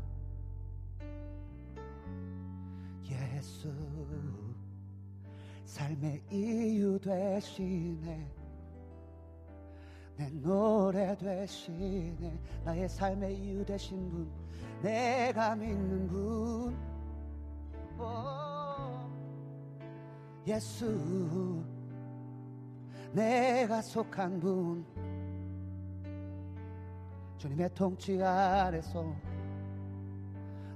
예수. 3.04 3.70
삶의 5.66 6.22
이유 6.30 6.98
되시네 7.00 8.30
내 10.16 10.30
노래 10.30 11.16
되시네 11.16 12.38
나의 12.64 12.88
삶의 12.88 13.36
이유 13.36 13.64
되신 13.64 14.10
분 14.10 14.30
내가 14.80 15.54
믿는 15.54 16.06
분. 16.06 16.76
오, 17.98 18.04
예수. 20.46 21.62
내가 23.14 23.80
속한 23.80 24.40
분 24.40 24.84
주님의 27.44 27.68
통치 27.74 28.22
아래서 28.22 29.04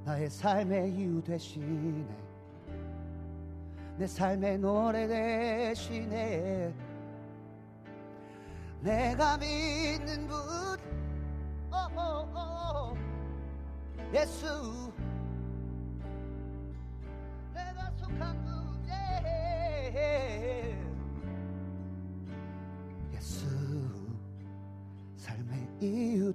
나의 0.05 0.29
삶의 0.29 0.93
이유 0.93 1.25
되시네 1.25 2.07
내 3.97 4.07
삶의 4.07 4.59
노래 4.59 5.07
되시네 5.07 6.75
내가 8.83 9.39
믿는 9.39 10.29
분 10.29 10.37
오, 11.73 11.99
오, 11.99 12.93
오, 12.93 12.97
예수 14.13 14.93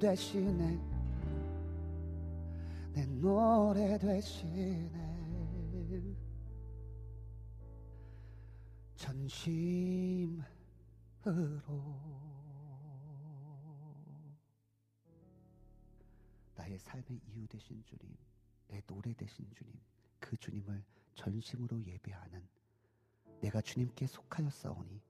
되시네. 0.03 0.77
내 2.91 3.05
노래 3.05 3.97
되시네. 3.97 4.91
전심으로. 8.97 10.43
나의 16.55 16.77
삶의 16.77 17.21
이유 17.29 17.47
되신 17.47 17.81
주님 17.85 18.13
내 18.67 18.81
노래 18.81 19.13
되신 19.13 19.49
주님 19.53 19.73
그 20.19 20.35
주님을 20.35 20.83
전심으로 21.15 21.81
예배하는 21.81 22.45
내가 23.39 23.61
주님께 23.61 24.07
속하였사오니 24.07 25.01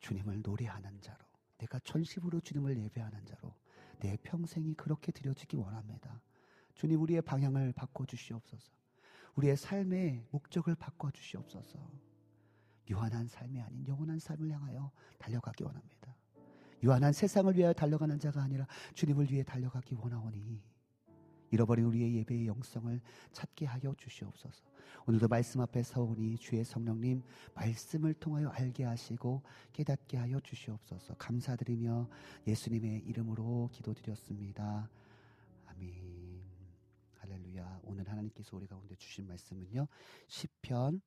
주님을 0.00 0.40
노래하는 0.42 1.00
자로 1.02 1.22
내가 1.58 1.78
전심으로 1.80 2.40
주님을 2.40 2.78
예배하는 2.78 3.24
자로 3.26 3.54
내 4.02 4.16
평생이 4.16 4.74
그렇게 4.74 5.12
드려지기 5.12 5.56
원합니다. 5.56 6.20
주님 6.74 7.00
우리의 7.02 7.22
방향을 7.22 7.72
바꿔 7.72 8.04
주시옵소서. 8.04 8.72
우리의 9.36 9.56
삶의 9.56 10.26
목적을 10.32 10.74
바꿔 10.74 11.10
주시옵소서. 11.12 11.78
유한한 12.90 13.28
삶이 13.28 13.60
아닌 13.60 13.86
영원한 13.86 14.18
삶을 14.18 14.50
향하여 14.50 14.90
달려가기 15.18 15.62
원합니다. 15.62 16.16
유한한 16.82 17.12
세상을 17.12 17.56
위하여 17.56 17.72
달려가는 17.72 18.18
자가 18.18 18.42
아니라 18.42 18.66
주님을 18.94 19.30
위해 19.30 19.44
달려가기 19.44 19.94
원하오니 19.94 20.60
잃어버린 21.52 21.84
우리의 21.84 22.16
예배의 22.16 22.46
영성을 22.46 23.00
찾게 23.32 23.66
하여 23.66 23.94
주시옵소서. 23.96 24.64
오늘도 25.06 25.28
말씀 25.28 25.60
앞에 25.60 25.82
서오니 25.82 26.38
주의 26.38 26.64
성령님 26.64 27.22
말씀을 27.54 28.14
통하여 28.14 28.48
알게 28.48 28.84
하시고 28.84 29.42
깨닫게 29.72 30.16
하여 30.16 30.40
주시옵소서. 30.40 31.14
감사드리며 31.14 32.08
예수님의 32.46 33.00
이름으로 33.00 33.68
기도드렸습니다. 33.72 34.90
아멘. 35.66 36.42
할렐루야. 37.18 37.80
오늘 37.84 38.08
하나님께서 38.08 38.56
우리 38.56 38.66
가운데 38.66 38.94
주신 38.96 39.26
말씀은요. 39.26 39.86
시편 40.28 41.02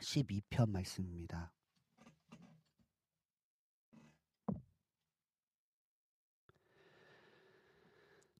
12편 0.00 0.70
말씀입니다. 0.70 1.52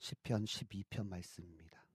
시편 0.09 0.47
12편 0.47 1.07
말씀입니다. 1.07 1.87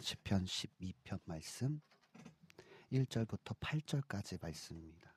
시편 0.00 0.44
12편 0.44 1.18
말씀 1.24 1.80
1절부터 2.92 3.58
8절까지 3.58 4.40
말씀입니다. 4.40 5.12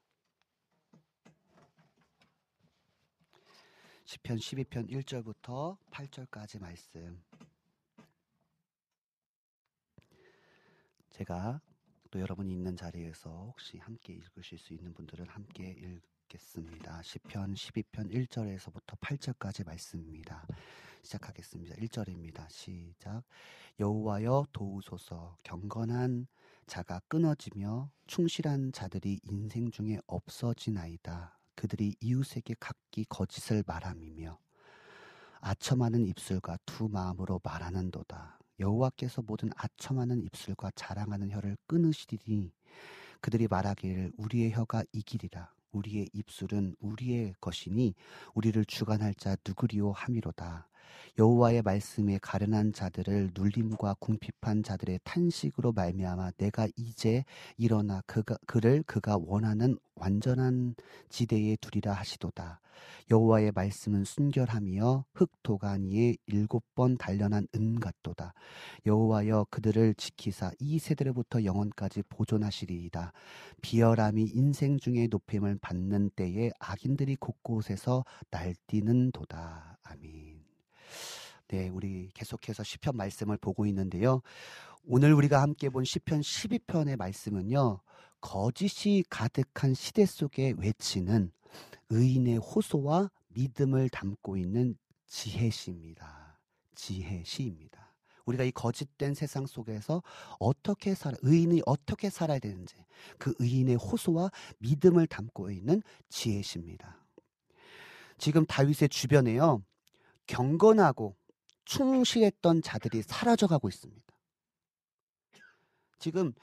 시편 4.06 4.38
12편 4.38 4.90
1절부터 4.90 5.78
8절까지 5.92 6.60
말씀. 6.60 7.24
제가 11.12 11.62
또 12.18 12.22
여러분이 12.22 12.52
있는 12.52 12.76
자리에서 12.76 13.30
혹시 13.30 13.78
함께 13.78 14.14
읽으실 14.14 14.58
수 14.58 14.74
있는 14.74 14.92
분들은 14.96 15.28
함께 15.28 15.76
읽겠습니다. 16.26 17.04
시편 17.04 17.54
12편 17.54 18.12
1절에서부터 18.12 19.00
8절까지 19.00 19.64
말씀입니다. 19.64 20.48
시작하겠습니다. 21.04 21.76
1절입니다. 21.76 22.50
시작. 22.50 23.22
여호와여 23.80 24.48
도우소서 24.52 25.38
경건한 25.44 26.26
자가 26.66 27.02
끊어지며 27.08 27.92
충실한 28.08 28.72
자들이 28.72 29.20
인생 29.22 29.70
중에 29.70 30.00
없어지나이다. 30.08 31.38
그들이 31.54 31.94
이웃에게 32.02 32.56
각기 32.60 33.06
거짓을 33.06 33.64
말함이며 33.68 34.40
아첨하는 35.42 36.08
입술과 36.08 36.58
두 36.66 36.90
마음으로 36.90 37.40
말하는도다. 37.44 38.40
여호와께서 38.60 39.22
모든 39.22 39.50
아첨하는 39.56 40.24
입술과 40.24 40.72
자랑하는 40.76 41.32
혀를 41.32 41.58
끊으시리니 41.68 42.52
그들이 43.22 43.48
말하기를 43.48 44.14
우리의 44.18 44.52
혀가 44.54 44.84
이기리라. 44.92 45.52
우리의 45.72 46.10
입술은 46.14 46.76
우리의 46.80 47.36
것이니 47.40 47.94
우리를 48.34 48.64
주관할 48.66 49.14
자 49.14 49.36
누구리오 49.46 49.92
함이로다. 49.92 50.68
여호와의 51.18 51.62
말씀에 51.64 52.20
가련한 52.22 52.74
자들을 52.74 53.32
눌림과 53.34 53.96
궁핍한 54.00 54.64
자들의 54.64 55.00
탄식으로 55.04 55.72
말미암아 55.72 56.32
내가 56.38 56.68
이제 56.76 57.24
일어나 57.58 58.02
그가 58.06 58.38
그를 58.46 58.84
그가 58.84 59.18
원하는 59.18 59.78
완전한 59.96 60.76
지대에 61.10 61.58
두리라 61.60 61.94
하시도다. 61.94 62.62
여호와의 63.10 63.54
말씀은 63.54 64.04
순결함이여 64.04 65.06
흑도가니에 65.14 66.18
일곱 66.28 66.64
번 66.76 66.98
단련한 66.98 67.48
은 67.56 67.80
같도다. 67.80 68.34
여호와여 68.86 69.48
그들을 69.50 69.96
지키사 69.96 70.52
이 70.60 70.78
세대로부터 70.78 71.44
영원까지 71.44 72.04
보존하시리이다. 72.10 73.14
비열함이 73.62 74.32
인생 74.34 74.78
중에 74.78 75.08
높임을 75.10 75.58
받는 75.62 76.12
때에 76.16 76.52
악인들이 76.60 77.16
곳곳에서 77.16 78.04
날뛰는 78.30 79.12
도다. 79.12 79.80
아멘. 79.84 80.37
네, 81.50 81.70
우리 81.70 82.10
계속해서 82.14 82.64
시편 82.64 82.98
말씀을 82.98 83.38
보고 83.38 83.66
있는데요. 83.68 84.22
오늘 84.84 85.14
우리가 85.14 85.42
함께 85.42 85.70
본 85.70 85.86
시편 85.86 86.20
12편의 86.20 86.98
말씀은요. 86.98 87.80
거짓이 88.20 89.04
가득한 89.10 89.74
시대 89.74 90.06
속에 90.06 90.54
외치는 90.58 91.32
의인의 91.90 92.38
호소와 92.40 93.10
믿음을 93.30 93.88
담고 93.88 94.36
있는 94.36 94.76
지혜시입니다. 95.06 96.42
지혜 96.76 97.24
시입니다. 97.24 97.94
우리가 98.26 98.44
이 98.44 98.52
거짓된 98.52 99.14
세상 99.14 99.46
속에서 99.46 100.04
어떻게 100.40 100.96
살아, 100.96 101.16
의인이 101.22 101.62
어떻게 101.66 102.10
살아야 102.10 102.40
되는지 102.40 102.76
그 103.18 103.34
의인의 103.40 103.76
호소와 103.76 104.32
믿음을 104.60 105.08
담고 105.08 105.50
있는 105.50 105.82
지혜시입니다. 106.10 107.06
지금 108.18 108.46
다윗의 108.46 108.90
주변에요, 108.90 109.64
경건하고 110.26 111.16
충실했던 111.68 112.62
자들이 112.62 113.02
사라져가고 113.02 113.68
있습니다. 113.68 114.02
지금 116.00 116.34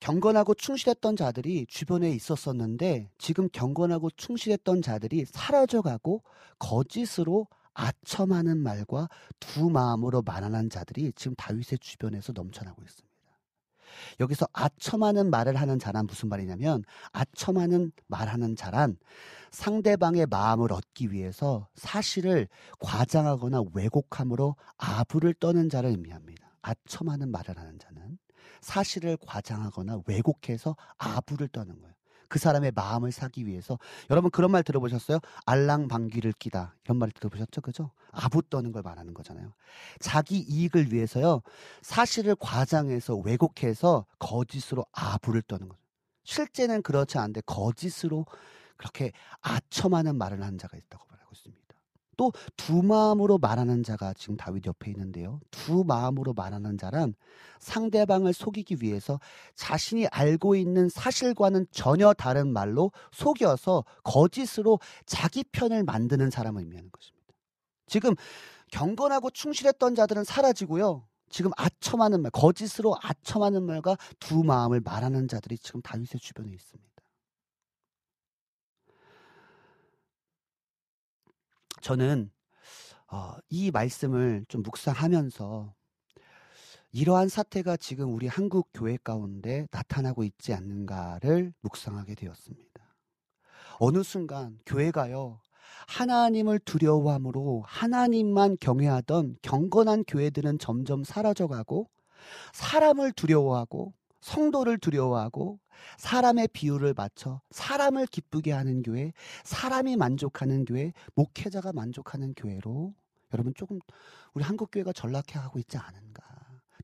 경건하고 0.00 0.54
충실했던 0.54 1.16
자들이 1.16 1.66
주변에 1.66 2.10
있었었는데 2.10 3.10
지금 3.18 3.48
경건하고 3.52 4.10
충실했던 4.10 4.82
자들이 4.82 5.26
사라져가고 5.26 6.24
거짓으로 6.58 7.46
아첨하는 7.74 8.58
말과 8.58 9.08
두 9.38 9.70
마음으로 9.70 10.22
만하는 10.22 10.70
자들이 10.70 11.12
지금 11.14 11.34
다윗의 11.36 11.78
주변에서 11.80 12.32
넘쳐나고 12.32 12.82
있습니다. 12.82 13.11
여기서 14.20 14.46
아첨하는 14.52 15.30
말을 15.30 15.56
하는 15.56 15.78
자란 15.78 16.06
무슨 16.06 16.28
말이냐면 16.28 16.84
아첨하는 17.12 17.92
말하는 18.08 18.56
자란 18.56 18.96
상대방의 19.50 20.26
마음을 20.26 20.72
얻기 20.72 21.12
위해서 21.12 21.68
사실을 21.74 22.48
과장하거나 22.80 23.62
왜곡함으로 23.74 24.56
아부를 24.78 25.34
떠는 25.34 25.68
자를 25.68 25.90
의미합니다. 25.90 26.54
아첨하는 26.62 27.30
말을 27.30 27.58
하는 27.58 27.78
자는 27.78 28.18
사실을 28.60 29.18
과장하거나 29.26 30.02
왜곡해서 30.06 30.76
아부를 30.96 31.48
떠는 31.48 31.80
거예요. 31.80 31.91
그 32.32 32.38
사람의 32.38 32.72
마음을 32.74 33.12
사기 33.12 33.46
위해서 33.46 33.78
여러분 34.08 34.30
그런 34.30 34.50
말 34.50 34.62
들어보셨어요? 34.62 35.18
알랑방귀를 35.44 36.32
끼다 36.38 36.74
이런 36.82 36.96
말 36.96 37.10
들어보셨죠? 37.10 37.60
그죠? 37.60 37.90
아부 38.10 38.40
떠는 38.48 38.72
걸 38.72 38.80
말하는 38.80 39.12
거잖아요. 39.12 39.52
자기 40.00 40.38
이익을 40.38 40.94
위해서요 40.94 41.42
사실을 41.82 42.34
과장해서 42.40 43.16
왜곡해서 43.16 44.06
거짓으로 44.18 44.86
아부를 44.92 45.42
떠는 45.42 45.68
거죠. 45.68 45.78
실제는 46.24 46.80
그렇지 46.80 47.18
않은데 47.18 47.42
거짓으로 47.44 48.24
그렇게 48.78 49.12
아첨하는 49.42 50.16
말을 50.16 50.42
하는 50.42 50.56
자가 50.56 50.78
있다고. 50.78 51.11
또 52.16 52.32
두 52.56 52.82
마음으로 52.82 53.38
말하는 53.38 53.82
자가 53.82 54.14
지금 54.14 54.36
다윗 54.36 54.66
옆에 54.66 54.90
있는데요. 54.90 55.40
두 55.50 55.84
마음으로 55.84 56.32
말하는 56.32 56.78
자란 56.78 57.14
상대방을 57.58 58.32
속이기 58.32 58.76
위해서 58.80 59.18
자신이 59.54 60.06
알고 60.08 60.54
있는 60.54 60.88
사실과는 60.88 61.66
전혀 61.70 62.12
다른 62.12 62.52
말로 62.52 62.92
속여서 63.12 63.84
거짓으로 64.04 64.78
자기 65.06 65.44
편을 65.44 65.84
만드는 65.84 66.30
사람을 66.30 66.62
의미하는 66.62 66.90
것입니다. 66.90 67.34
지금 67.86 68.14
경건하고 68.70 69.30
충실했던 69.30 69.94
자들은 69.94 70.24
사라지고요. 70.24 71.06
지금 71.28 71.50
아첨하는 71.56 72.22
말, 72.22 72.30
거짓으로 72.30 72.96
아첨하는 73.02 73.62
말과 73.64 73.96
두 74.20 74.44
마음을 74.44 74.80
말하는 74.80 75.28
자들이 75.28 75.58
지금 75.58 75.80
다윗의 75.82 76.20
주변에 76.20 76.52
있습니다. 76.52 76.91
저는 81.82 82.30
어, 83.08 83.34
이 83.50 83.70
말씀을 83.70 84.46
좀 84.48 84.62
묵상하면서 84.62 85.74
이러한 86.92 87.28
사태가 87.28 87.76
지금 87.76 88.14
우리 88.14 88.26
한국 88.26 88.70
교회 88.72 88.96
가운데 88.96 89.66
나타나고 89.70 90.24
있지 90.24 90.54
않는가를 90.54 91.52
묵상하게 91.60 92.14
되었습니다. 92.14 92.96
어느 93.78 94.02
순간 94.02 94.58
교회가요, 94.64 95.40
하나님을 95.88 96.60
두려워함으로 96.60 97.64
하나님만 97.66 98.58
경외하던 98.60 99.36
경건한 99.42 100.04
교회들은 100.06 100.58
점점 100.58 101.02
사라져가고 101.02 101.90
사람을 102.52 103.12
두려워하고 103.12 103.92
성도를 104.22 104.78
두려워하고 104.78 105.60
사람의 105.98 106.48
비율을 106.52 106.94
맞춰 106.96 107.40
사람을 107.50 108.06
기쁘게 108.06 108.52
하는 108.52 108.82
교회, 108.82 109.12
사람이 109.44 109.96
만족하는 109.96 110.64
교회, 110.64 110.92
목회자가 111.14 111.72
만족하는 111.72 112.32
교회로 112.34 112.94
여러분 113.34 113.52
조금 113.54 113.78
우리 114.32 114.44
한국 114.44 114.70
교회가 114.70 114.92
전락해 114.92 115.38
가고 115.38 115.58
있지 115.58 115.76
않은가. 115.76 116.22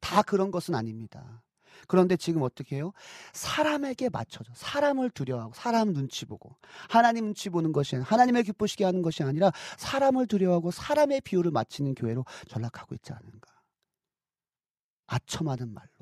다 0.01 0.23
그런 0.23 0.51
것은 0.51 0.75
아닙니다. 0.75 1.43
그런데 1.87 2.17
지금 2.17 2.43
어떻게 2.43 2.77
해요? 2.77 2.93
사람에게 3.33 4.09
맞춰져. 4.09 4.53
사람을 4.55 5.11
두려워하고 5.11 5.55
사람 5.55 5.93
눈치 5.93 6.27
보고 6.27 6.57
하나님 6.89 7.27
눈치 7.27 7.51
보는 7.51 7.73
것이 7.73 7.95
아니라 7.97 8.09
하나님을 8.11 8.43
기쁘시게 8.43 8.85
하는 8.85 9.01
것이 9.01 9.23
아니라 9.23 9.53
사람을 9.77 10.27
두려워하고 10.27 10.71
사람의 10.71 11.21
비율을 11.21 11.53
맞추는 11.53 11.95
교회로 11.95 12.25
전락하고 12.49 12.95
있지 12.97 13.13
않은가. 13.13 13.53
아첨하는 15.07 15.73
말로 15.73 15.98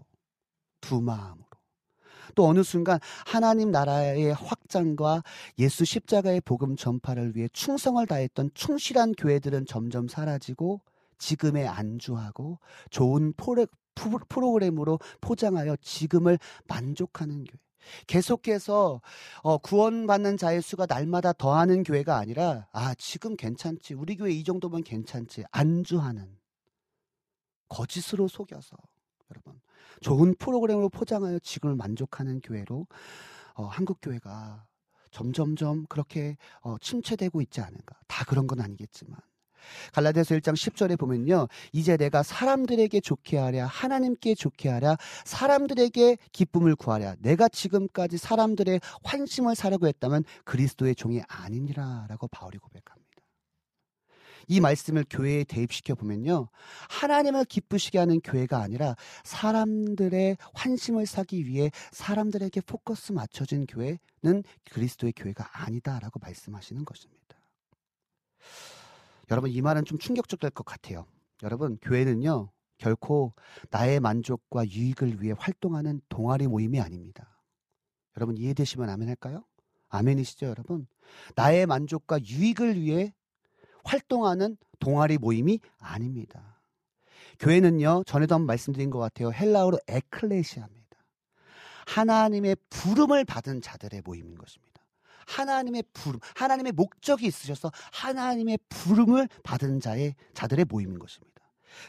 두 0.86 1.00
마음으로 1.00 1.44
또 2.36 2.46
어느 2.46 2.62
순간 2.62 3.00
하나님 3.26 3.72
나라의 3.72 4.32
확장과 4.34 5.24
예수 5.58 5.84
십자가의 5.84 6.42
복음 6.42 6.76
전파를 6.76 7.34
위해 7.34 7.48
충성을 7.52 8.06
다했던 8.06 8.50
충실한 8.54 9.12
교회들은 9.12 9.66
점점 9.66 10.06
사라지고 10.06 10.80
지금에 11.18 11.66
안주하고 11.66 12.60
좋은 12.90 13.32
프로그램으로 14.28 15.00
포장하여 15.20 15.76
지금을 15.80 16.38
만족하는 16.68 17.44
교회. 17.44 17.58
계속해서 18.06 19.00
어, 19.42 19.58
구원받는 19.58 20.36
자의 20.36 20.62
수가 20.62 20.86
날마다 20.86 21.32
더하는 21.32 21.82
교회가 21.82 22.16
아니라 22.16 22.68
아 22.72 22.94
지금 22.94 23.36
괜찮지 23.36 23.94
우리 23.94 24.16
교회 24.16 24.32
이 24.32 24.44
정도면 24.44 24.84
괜찮지 24.84 25.44
안주하는 25.50 26.36
거짓으로 27.68 28.28
속여서 28.28 28.76
여러분 29.30 29.60
좋은 30.00 30.34
프로그램으로 30.38 30.88
포장하여 30.88 31.38
지금을 31.40 31.76
만족하는 31.76 32.40
교회로 32.40 32.86
어, 33.54 33.64
한국 33.64 33.98
교회가 34.02 34.66
점점점 35.10 35.86
그렇게 35.88 36.36
어, 36.60 36.76
침체되고 36.78 37.40
있지 37.42 37.60
않은가 37.60 37.96
다 38.06 38.24
그런 38.24 38.46
건 38.46 38.60
아니겠지만 38.60 39.18
갈라디아서 39.92 40.34
1장 40.36 40.54
10절에 40.54 40.98
보면요. 40.98 41.48
이제 41.72 41.96
내가 41.96 42.22
사람들에게 42.22 43.00
좋게 43.00 43.36
하랴 43.36 43.66
하나님께 43.66 44.34
좋게 44.34 44.68
하랴 44.68 44.96
사람들에게 45.24 46.18
기쁨을 46.32 46.76
구하랴 46.76 47.16
내가 47.20 47.48
지금까지 47.48 48.18
사람들의 48.18 48.80
환심을 49.02 49.54
사려고 49.54 49.86
했다면 49.86 50.24
그리스도의 50.44 50.94
종이 50.94 51.20
아니니라라고 51.26 52.28
바울이 52.28 52.58
고백합니다. 52.58 53.05
이 54.48 54.60
말씀을 54.60 55.04
교회에 55.08 55.44
대입시켜 55.44 55.94
보면요. 55.94 56.48
하나님을 56.88 57.44
기쁘시게 57.44 57.98
하는 57.98 58.20
교회가 58.20 58.58
아니라 58.60 58.94
사람들의 59.24 60.36
환심을 60.54 61.06
사기 61.06 61.46
위해 61.46 61.70
사람들에게 61.92 62.60
포커스 62.62 63.12
맞춰진 63.12 63.66
교회는 63.66 64.44
그리스도의 64.70 65.12
교회가 65.14 65.48
아니다라고 65.64 66.20
말씀하시는 66.20 66.84
것입니다. 66.84 67.16
여러분 69.30 69.50
이 69.50 69.60
말은 69.60 69.84
좀 69.84 69.98
충격적일 69.98 70.50
것 70.50 70.64
같아요. 70.64 71.06
여러분 71.42 71.78
교회는요 71.82 72.50
결코 72.78 73.34
나의 73.70 74.00
만족과 74.00 74.68
유익을 74.68 75.22
위해 75.22 75.34
활동하는 75.36 76.00
동아리 76.08 76.46
모임이 76.46 76.80
아닙니다. 76.80 77.40
여러분 78.16 78.36
이해되시면 78.36 78.88
아멘 78.88 79.08
할까요? 79.08 79.44
아멘이시죠 79.88 80.46
여러분? 80.46 80.86
나의 81.34 81.66
만족과 81.66 82.20
유익을 82.22 82.80
위해 82.80 83.14
활동하는 83.86 84.56
동아리 84.78 85.18
모임이 85.18 85.60
아닙니다. 85.78 86.60
교회는요 87.38 88.04
전에도 88.04 88.34
한번 88.34 88.46
말씀드린 88.46 88.90
것 88.90 88.98
같아요. 88.98 89.32
헬라어로 89.32 89.78
에클레시아입니다. 89.88 90.76
하나님의 91.86 92.56
부름을 92.68 93.24
받은 93.24 93.62
자들의 93.62 94.02
모임인 94.04 94.36
것입니다. 94.36 94.66
하나님의 95.26 95.84
부름, 95.92 96.20
하나님의 96.34 96.72
목적이 96.72 97.26
있으셔서 97.26 97.70
하나님의 97.92 98.58
부름을 98.68 99.28
받은 99.42 99.80
자의 99.80 100.14
자들의 100.34 100.66
모임인 100.68 100.98
것입니다. 100.98 101.36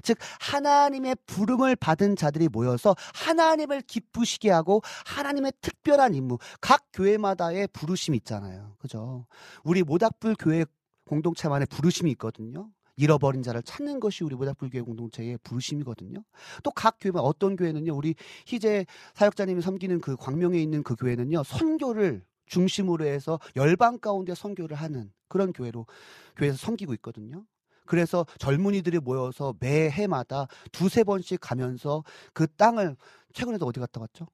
즉 0.04 0.18
하나님의 0.42 1.16
부름을 1.26 1.76
받은 1.76 2.16
자들이 2.16 2.50
모여서 2.50 2.96
하나님을 3.14 3.82
기쁘시게 3.82 4.50
하고 4.52 4.82
하나님의 5.06 5.54
특별한 5.62 6.14
임무 6.14 6.40
각 6.60 6.88
교회마다의 6.94 7.70
부르심이 7.72 8.18
있잖아요. 8.18 8.76
그죠? 8.80 9.26
우리 9.64 9.84
모닥불 9.84 10.36
교회 10.38 10.66
공동체만의 11.08 11.68
부르심이 11.68 12.12
있거든요. 12.12 12.70
잃어버린 12.96 13.44
자를 13.44 13.62
찾는 13.62 14.00
것이 14.00 14.24
우리 14.24 14.36
모닥불교회 14.36 14.82
공동체의 14.82 15.38
부르심이거든요. 15.44 16.24
또 16.64 16.72
각 16.72 16.98
교회만 17.00 17.24
어떤 17.24 17.56
교회는요. 17.56 17.96
우리 17.96 18.16
희재 18.48 18.86
사역자님이 19.14 19.62
섬기는 19.62 20.02
그 20.02 20.16
광명에 20.16 20.60
있는 20.60 20.84
그 20.84 20.96
교회는요. 20.96 21.44
선교를 21.44 22.24
중심으로 22.48 23.06
해서 23.06 23.40
열방 23.56 24.00
가운데 24.00 24.34
선교를 24.34 24.78
하는 24.78 25.12
그런 25.28 25.54
교회로 25.54 25.86
교회에서 26.38 26.58
섬기고 26.58 26.94
있거든요. 26.96 27.46
그래서 27.86 28.26
젊은이들이 28.40 29.00
모여서 29.00 29.54
매 29.60 29.90
해마다 29.90 30.48
두세 30.72 31.04
번씩 31.04 31.40
가면서 31.40 32.04
그 32.34 32.48
땅을 32.48 32.96
최근에도 33.34 33.66
어디 33.66 33.80
갔다 33.80 34.02
왔죠? 34.02 34.28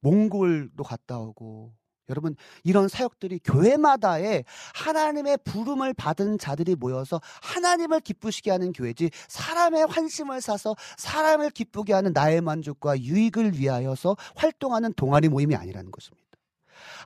몽골도 0.00 0.82
갔다 0.84 1.18
오고 1.18 1.74
여러분 2.08 2.36
이런 2.62 2.88
사역들이 2.88 3.40
교회마다에 3.44 4.44
하나님의 4.74 5.38
부름을 5.44 5.94
받은 5.94 6.38
자들이 6.38 6.76
모여서 6.76 7.20
하나님을 7.42 8.00
기쁘시게 8.00 8.50
하는 8.50 8.72
교회지 8.72 9.10
사람의 9.28 9.86
환심을 9.86 10.40
사서 10.40 10.76
사람을 10.96 11.50
기쁘게 11.50 11.92
하는 11.92 12.12
나의 12.12 12.40
만족과 12.40 13.00
유익을 13.00 13.58
위하여서 13.58 14.16
활동하는 14.36 14.92
동아리 14.94 15.28
모임이 15.28 15.54
아니라는 15.54 15.90
것입니다. 15.90 16.26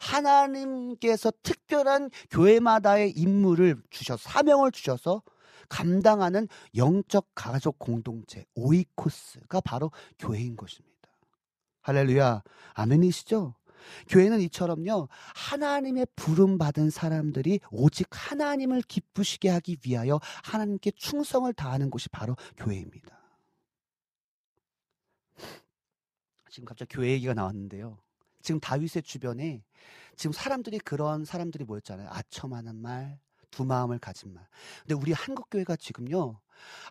하나님께서 0.01 1.32
특별한 1.43 2.10
교회마다의 2.31 3.12
임무를 3.12 3.81
주셔서 3.90 4.28
사명을 4.28 4.72
주셔서 4.72 5.22
감당하는 5.68 6.48
영적 6.77 7.28
가족 7.35 7.78
공동체 7.78 8.44
오이코스가 8.55 9.60
바로 9.60 9.93
교회인 10.18 10.56
것입니다. 10.56 10.90
할렐루야. 11.82 12.43
아멘이시죠? 12.74 13.55
교회는 14.09 14.40
이처럼요, 14.43 15.09
하나님의 15.35 16.07
부름받은 16.16 16.90
사람들이 16.90 17.61
오직 17.70 18.09
하나님을 18.11 18.82
기쁘시게 18.82 19.48
하기 19.48 19.78
위하여 19.86 20.20
하나님께 20.44 20.93
충성을 20.93 21.52
다하는 21.52 21.90
곳이 21.90 22.09
바로 22.09 22.36
교회입니다. 22.57 23.19
지금 26.51 26.66
갑자기 26.66 26.94
교회 26.94 27.11
얘기가 27.11 27.35
나왔는데요. 27.35 27.98
지금 28.43 28.61
다윗의 28.61 29.02
주변에 29.02 29.62
지금 30.16 30.32
사람들이 30.32 30.78
그런 30.81 31.24
사람들이 31.24 31.65
모였잖아요. 31.65 32.09
아첨하는 32.11 32.77
말, 32.77 33.19
두 33.51 33.65
마음을 33.65 33.98
가진 33.98 34.35
말. 34.35 34.47
근데 34.81 34.94
우리 34.94 35.12
한국 35.12 35.48
교회가 35.51 35.77
지금요, 35.77 36.40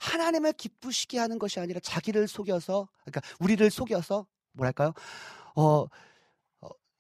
하나님을 0.01 0.53
기쁘시게 0.53 1.19
하는 1.19 1.37
것이 1.39 1.59
아니라 1.59 1.79
자기를 1.79 2.27
속여서, 2.27 2.87
그러니까 3.05 3.21
우리를 3.39 3.69
속여서, 3.69 4.25
뭐랄까요? 4.53 4.93
어, 5.55 5.61
어, 5.61 5.87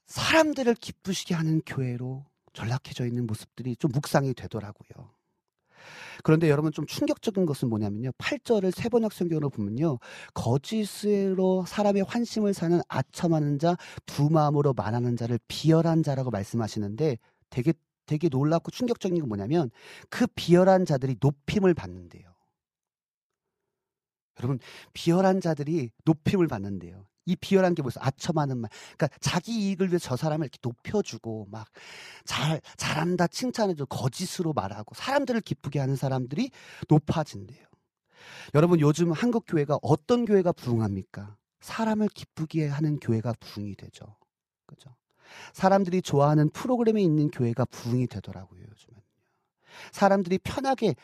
사람들을 0.09 0.73
기쁘시게 0.75 1.35
하는 1.35 1.61
교회로 1.65 2.25
전락해져 2.53 3.05
있는 3.05 3.27
모습들이 3.27 3.75
좀 3.75 3.91
묵상이 3.93 4.33
되더라고요. 4.33 5.11
그런데 6.23 6.49
여러분 6.49 6.71
좀 6.71 6.85
충격적인 6.85 7.45
것은 7.45 7.69
뭐냐면요. 7.69 8.11
8절을 8.17 8.75
세번역 8.75 9.13
성경으로 9.13 9.49
보면요. 9.49 9.99
거짓으로 10.33 11.63
사람의 11.65 12.03
환심을 12.03 12.53
사는 12.53 12.81
아첨하는 12.89 13.59
자, 13.59 13.77
두 14.05 14.29
마음으로 14.29 14.73
말하는 14.73 15.15
자를 15.15 15.39
비열한 15.47 16.03
자라고 16.03 16.31
말씀하시는데 16.31 17.17
되게 17.49 17.73
되게 18.05 18.27
놀랍고 18.27 18.71
충격적인 18.71 19.19
건 19.19 19.29
뭐냐면 19.29 19.69
그 20.09 20.25
비열한 20.35 20.85
자들이 20.85 21.17
높임을 21.21 21.75
받는데요. 21.75 22.33
여러분 24.39 24.59
비열한 24.93 25.39
자들이 25.39 25.91
높임을 26.05 26.47
받는데요. 26.47 27.08
이 27.29 27.35
비열한 27.35 27.75
게 27.75 27.81
뭐였어? 27.81 27.99
아첨하는 28.03 28.57
말. 28.57 28.69
그러니까 28.97 29.17
자기 29.19 29.67
이익을 29.67 29.89
위해 29.89 29.99
서 29.99 30.15
사람을 30.15 30.45
이렇게 30.45 30.57
높여주고 30.61 31.47
막 31.49 31.67
잘 32.25 32.61
잘한다 32.77 33.27
칭찬해주고 33.27 33.87
거짓으로 33.87 34.53
말하고 34.53 34.93
사람들을 34.95 35.41
기쁘게 35.41 35.79
하는 35.79 35.95
사람들이 35.95 36.51
높아진대요. 36.87 37.65
여러분 38.53 38.79
요즘 38.79 39.11
한국 39.11 39.45
교회가 39.47 39.79
어떤 39.81 40.25
교회가 40.25 40.51
부흥합니까? 40.51 41.35
사람을 41.61 42.07
기쁘게 42.09 42.67
하는 42.67 42.99
교회가 42.99 43.33
부흥이 43.39 43.75
되죠. 43.75 44.15
그죠? 44.65 44.95
사람들이 45.53 46.01
좋아하는 46.01 46.49
프로그램에 46.49 47.01
있는 47.01 47.29
교회가 47.29 47.65
부흥이 47.65 48.07
되더라고요, 48.07 48.61
요즘은. 48.61 49.01
사람들이 49.91 50.37
편하게 50.39 50.95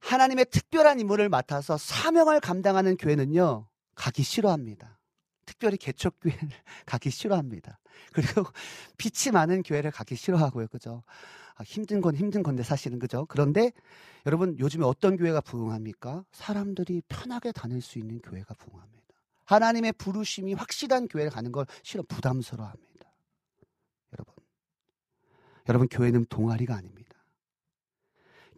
하나님의 0.00 0.46
특별한 0.50 1.00
임무를 1.00 1.28
맡아서 1.28 1.76
사명을 1.76 2.40
감당하는 2.40 2.96
교회는요, 2.96 3.66
가기 3.94 4.22
싫어합니다. 4.22 4.97
특별히 5.48 5.78
개척교회를 5.78 6.50
가기 6.84 7.08
싫어합니다. 7.08 7.78
그리고 8.12 8.44
빛이 8.98 9.32
많은 9.32 9.62
교회를 9.62 9.90
가기 9.90 10.14
싫어하고요. 10.14 10.68
그죠? 10.68 11.02
아, 11.54 11.62
힘든 11.64 12.02
건 12.02 12.14
힘든 12.14 12.42
건데 12.42 12.62
사실은 12.62 12.98
그죠? 12.98 13.24
그런데 13.26 13.72
여러분 14.26 14.58
요즘에 14.58 14.84
어떤 14.84 15.16
교회가 15.16 15.40
부흥합니까? 15.40 16.24
사람들이 16.32 17.02
편하게 17.08 17.52
다닐 17.52 17.80
수 17.80 17.98
있는 17.98 18.20
교회가 18.20 18.54
부흥합니다. 18.54 18.98
하나님의 19.46 19.92
부르심이 19.92 20.52
확실한 20.52 21.08
교회를 21.08 21.30
가는 21.30 21.50
걸 21.50 21.64
싫어 21.82 22.02
부담스러워합니다. 22.06 23.10
여러분. 24.12 24.34
여러분 25.66 25.88
교회는 25.88 26.26
동아리가 26.26 26.76
아닙니다. 26.76 27.08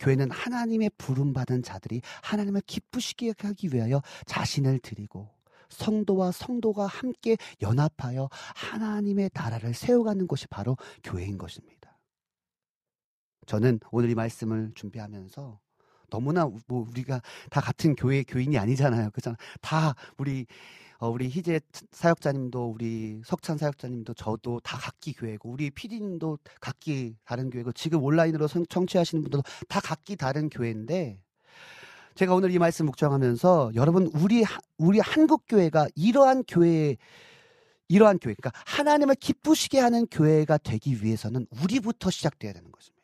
교회는 0.00 0.30
하나님의 0.32 0.90
부름 0.98 1.32
받은 1.32 1.62
자들이 1.62 2.00
하나님을 2.22 2.62
기쁘시게 2.66 3.34
하기 3.38 3.68
위하여 3.72 4.02
자신을 4.26 4.80
드리고 4.80 5.30
성도와 5.70 6.32
성도가 6.32 6.86
함께 6.86 7.36
연합하여 7.62 8.28
하나님의 8.54 9.30
나라를 9.32 9.74
세워가는 9.74 10.26
곳이 10.26 10.46
바로 10.48 10.76
교회인 11.02 11.38
것입니다. 11.38 11.98
저는 13.46 13.80
오늘 13.90 14.10
이 14.10 14.14
말씀을 14.14 14.72
준비하면서 14.74 15.58
너무나 16.10 16.50
뭐 16.66 16.86
우리가 16.88 17.22
다 17.50 17.60
같은 17.60 17.94
교회 17.94 18.22
교인이 18.22 18.58
아니잖아요. 18.58 19.10
그잖아. 19.12 19.36
다 19.60 19.94
우리 20.18 20.46
어, 20.98 21.08
우리 21.08 21.28
희재 21.28 21.60
사역자님도 21.92 22.72
우리 22.72 23.22
석찬 23.24 23.56
사역자님도 23.56 24.12
저도 24.14 24.60
다 24.60 24.76
각기 24.76 25.14
교회고 25.14 25.48
우리 25.48 25.70
피디님도 25.70 26.38
각기 26.60 27.16
다른 27.24 27.48
교회고 27.48 27.72
지금 27.72 28.02
온라인으로 28.02 28.46
청취하시는 28.48 29.22
분들도 29.22 29.42
다 29.66 29.80
각기 29.80 30.14
다른 30.14 30.50
교회인데 30.50 31.18
제가 32.14 32.34
오늘 32.34 32.50
이 32.50 32.58
말씀 32.58 32.86
묵정하면서 32.86 33.72
여러분 33.74 34.10
우리 34.14 34.44
우리 34.78 34.98
한국 34.98 35.44
교회가 35.48 35.88
이러한 35.94 36.44
교회 36.46 36.96
이러한 37.88 38.18
교회 38.18 38.34
그러니까 38.34 38.52
하나님을 38.66 39.14
기쁘시게 39.16 39.78
하는 39.78 40.06
교회가 40.06 40.58
되기 40.58 41.02
위해서는 41.02 41.46
우리부터 41.62 42.10
시작돼야 42.10 42.52
되는 42.52 42.70
것입니다. 42.70 43.00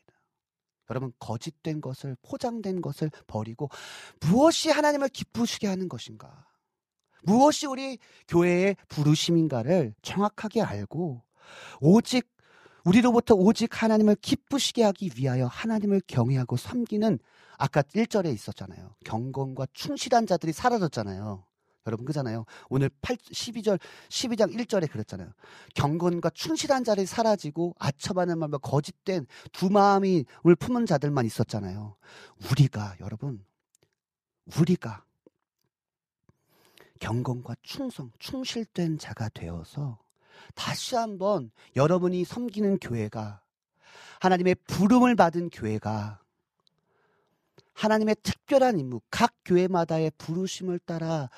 여러분 0.90 1.12
거짓된 1.18 1.80
것을 1.80 2.16
포장된 2.22 2.80
것을 2.80 3.10
버리고 3.26 3.68
무엇이 4.20 4.70
하나님을 4.70 5.08
기쁘시게 5.08 5.66
하는 5.66 5.88
것인가? 5.88 6.46
무엇이 7.24 7.66
우리 7.66 7.98
교회의 8.28 8.76
부르심인가를 8.88 9.94
정확하게 10.02 10.62
알고 10.62 11.22
오직 11.80 12.28
우리로부터 12.86 13.34
오직 13.34 13.82
하나님을 13.82 14.14
기쁘시게 14.16 14.84
하기 14.84 15.10
위하여 15.16 15.46
하나님을 15.46 16.02
경외하고 16.06 16.56
섬기는 16.56 17.18
아까 17.58 17.82
1절에 17.82 18.32
있었잖아요. 18.32 18.94
경건과 19.04 19.66
충실한 19.72 20.26
자들이 20.26 20.52
사라졌잖아요. 20.52 21.44
여러분 21.88 22.06
그잖아요. 22.06 22.44
오늘 22.68 22.90
8, 23.02 23.16
12절 23.16 23.80
12장 24.08 24.54
1절에 24.54 24.90
그랬잖아요. 24.90 25.32
경건과 25.74 26.30
충실한 26.30 26.84
자들이 26.84 27.06
사라지고 27.06 27.74
아첨하는 27.78 28.38
마음과 28.38 28.58
거짓된 28.58 29.26
두 29.52 29.68
마음을 29.68 30.24
품은 30.58 30.86
자들만 30.86 31.26
있었잖아요. 31.26 31.96
우리가 32.50 32.96
여러분 33.00 33.44
우리가 34.58 35.04
경건과 37.00 37.56
충성, 37.62 38.12
충실된 38.18 38.98
자가 38.98 39.28
되어서 39.28 39.98
다시 40.54 40.94
한번 40.94 41.50
여러분이 41.74 42.24
섬기는 42.24 42.78
교회가 42.78 43.40
하나님의 44.20 44.56
부름을 44.66 45.14
받은 45.14 45.50
교회가 45.50 46.20
하나님의 47.74 48.16
특별한 48.22 48.78
임무, 48.78 49.00
각 49.10 49.34
교회마다의 49.44 50.12
부르심을 50.16 50.78
따라 50.80 51.28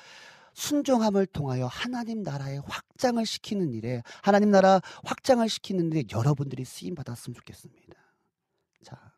순종함을 0.53 1.25
통하여 1.27 1.67
하나님 1.67 2.23
나라의 2.23 2.61
확장을 2.65 3.23
시키는 3.25 3.73
일에 3.73 4.01
하나님 4.23 4.49
나라 4.49 4.81
확장을 5.03 5.47
시키는 5.47 5.91
일에 5.91 6.03
여러분들이 6.11 6.65
쓰임 6.65 6.95
받았으면 6.95 7.35
좋겠습니다. 7.35 7.93
자, 8.83 9.13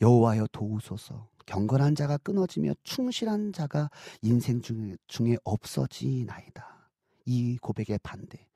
여호와여 0.00 0.48
도우소서. 0.52 1.28
경건한 1.46 1.94
자가 1.94 2.18
끊어지며 2.18 2.72
충실한 2.82 3.52
자가 3.52 3.90
인생 4.22 4.60
중에, 4.60 4.96
중에 5.06 5.36
없어지나이다. 5.44 6.81
이 7.24 7.58
고백의 7.58 8.00
반대. 8.02 8.46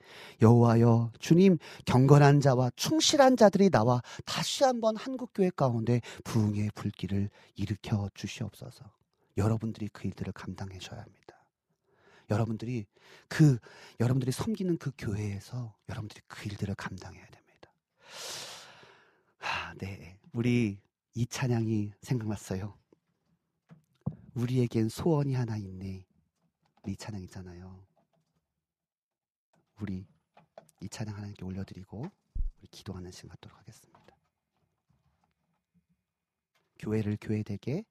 여호와여 0.40 1.12
주님 1.18 1.58
경건한 1.84 2.40
자와 2.40 2.70
충실한 2.76 3.36
자들이 3.36 3.70
나와 3.70 4.02
다시 4.24 4.64
한번 4.64 4.96
한국 4.96 5.32
교회 5.34 5.50
가운데 5.50 6.00
부흥의 6.24 6.70
불길을 6.74 7.30
일으켜 7.56 8.08
주시옵소서. 8.14 8.84
여러분들이 9.36 9.88
그 9.88 10.06
일들을 10.06 10.32
감당해 10.32 10.78
줘야 10.78 11.00
합니다. 11.00 11.26
여러분들이 12.30 12.86
그 13.28 13.58
여러분들이 14.00 14.32
섬기는 14.32 14.78
그 14.78 14.90
교회에서 14.98 15.74
여러분들이 15.88 16.20
그 16.26 16.48
일들을 16.48 16.74
감당해야 16.74 17.24
됩니다. 17.26 17.72
아, 19.40 19.74
네. 19.78 20.18
우리 20.32 20.78
이 21.14 21.26
찬양이 21.26 21.92
생각났어요. 22.02 22.74
우리에겐 24.34 24.88
소원이 24.88 25.34
하나 25.34 25.56
있네. 25.56 26.04
이 26.86 26.96
찬양이잖아요. 26.96 27.86
우리 29.80 30.06
이 30.80 30.88
찬양 30.88 31.14
하나님께 31.14 31.44
올려드리고 31.44 32.10
우리 32.58 32.66
기도하는 32.68 33.10
시간 33.10 33.30
갖도록 33.30 33.58
하겠습니다. 33.58 34.16
교회를 36.78 37.18
교회되게 37.20 37.84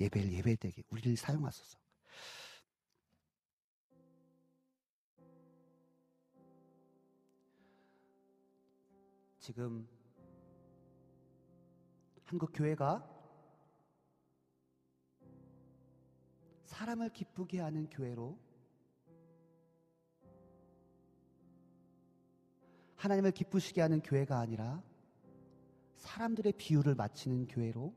예배를 0.00 0.32
예배되게 0.32 0.82
우리를 0.90 1.16
사용하소서. 1.16 1.78
지금 9.38 9.88
한국 12.24 12.50
교회가 12.52 13.08
사람을 16.64 17.10
기쁘게 17.12 17.60
하는 17.60 17.88
교회로 17.88 18.38
하나님을 22.98 23.32
기쁘시게 23.32 23.80
하는 23.80 24.02
교회가 24.02 24.38
아니라 24.38 24.82
사람들의 25.96 26.52
비유를 26.58 26.94
맞추는 26.94 27.46
교회로 27.46 27.94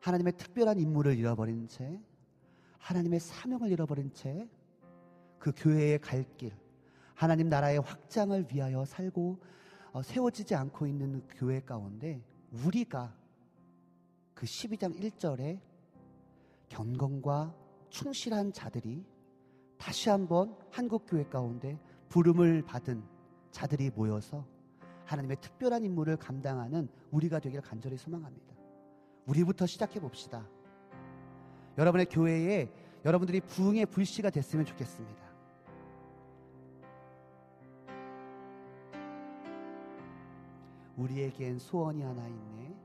하나님의 0.00 0.36
특별한 0.36 0.78
임무를 0.78 1.18
잃어버린 1.18 1.66
채 1.66 2.00
하나님의 2.78 3.18
사명을 3.18 3.72
잃어버린 3.72 4.12
채 4.14 4.48
그 5.46 5.52
교회의 5.56 6.00
갈 6.00 6.24
길, 6.36 6.52
하나님 7.14 7.48
나라의 7.48 7.78
확장을 7.80 8.46
위하여 8.52 8.84
살고 8.84 9.38
어, 9.92 10.02
세워지지 10.02 10.54
않고 10.54 10.86
있는 10.86 11.26
그 11.28 11.36
교회 11.38 11.60
가운데 11.60 12.20
우리가 12.50 13.16
그 14.34 14.44
12장 14.44 14.98
1절에 14.98 15.60
경건과 16.68 17.54
충실한 17.90 18.52
자들이 18.52 19.06
다시 19.78 20.10
한번 20.10 20.56
한국 20.70 21.06
교회 21.06 21.24
가운데 21.24 21.78
부름을 22.08 22.62
받은 22.62 23.02
자들이 23.56 23.90
모여서 23.94 24.46
하나님의 25.06 25.38
특별한 25.40 25.82
임무를 25.82 26.18
감당하는 26.18 26.90
우리가 27.10 27.38
되기를 27.38 27.62
간절히 27.62 27.96
소망합니다. 27.96 28.54
우리부터 29.24 29.64
시작해 29.64 29.98
봅시다. 29.98 30.46
여러분의 31.78 32.04
교회에 32.04 32.70
여러분들이 33.02 33.40
부흥의 33.40 33.86
불씨가 33.86 34.28
됐으면 34.28 34.66
좋겠습니다. 34.66 35.24
우리에겐 40.98 41.58
소원이 41.58 42.02
하나 42.02 42.26
있네. 42.28 42.76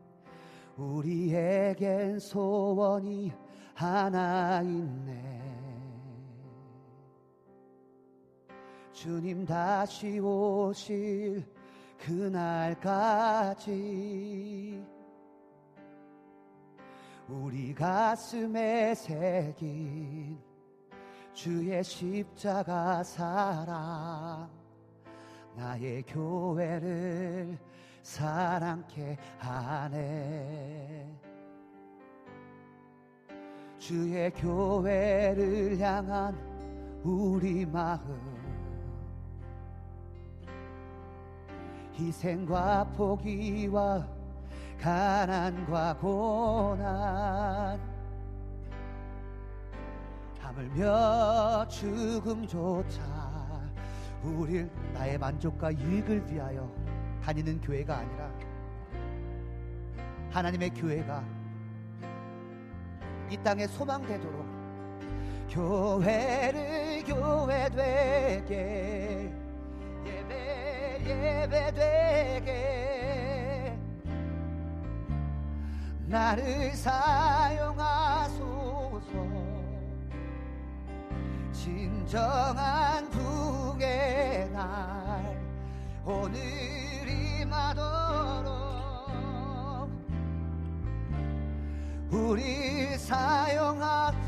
우리에겐 0.78 2.20
소원이 2.20 3.34
하나 3.74 4.62
있네. 4.62 5.41
주님 9.02 9.44
다시 9.48 10.20
오실 10.20 11.44
그날까지 11.98 13.66
우리 17.28 17.74
가슴에 17.74 18.94
새긴 18.94 20.40
주의 21.34 21.84
십자가 21.84 23.02
사랑 23.02 24.48
나의 25.56 26.04
교회를 26.04 27.58
사랑케 28.04 29.18
하네. 29.40 31.12
주의 33.80 34.30
교회를 34.30 35.80
향한 35.80 36.36
우리 37.04 37.66
마음 37.66 38.41
희생과 41.98 42.86
포기와 42.96 44.08
가난과 44.80 45.98
고난. 45.98 47.80
하물며 50.40 51.68
죽음조차 51.68 53.02
우릴 54.24 54.70
나의 54.94 55.18
만족과 55.18 55.74
유익을 55.74 56.30
위하여 56.32 56.70
다니는 57.24 57.62
교회가 57.62 57.98
아니라 57.98 58.32
하나님의 60.32 60.72
교회가 60.72 61.24
이 63.30 63.38
땅에 63.38 63.68
소망되도록 63.68 64.46
교회를 65.50 67.04
교회 67.06 67.70
되게 67.70 69.34
예배 70.06 70.61
예배 71.06 71.74
되게 71.74 73.78
나를 76.08 76.74
사용하소서. 76.74 78.42
진정한 81.52 83.10
부의 83.10 84.50
날 84.52 85.38
오늘이 86.06 87.44
마도록 87.46 88.62
우리 92.10 92.98
사용하소서. 92.98 94.22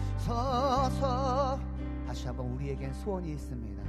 다시 2.08 2.28
한번 2.28 2.48
우리에겐 2.52 2.94
소원이 2.94 3.32
있습니다 3.34 3.84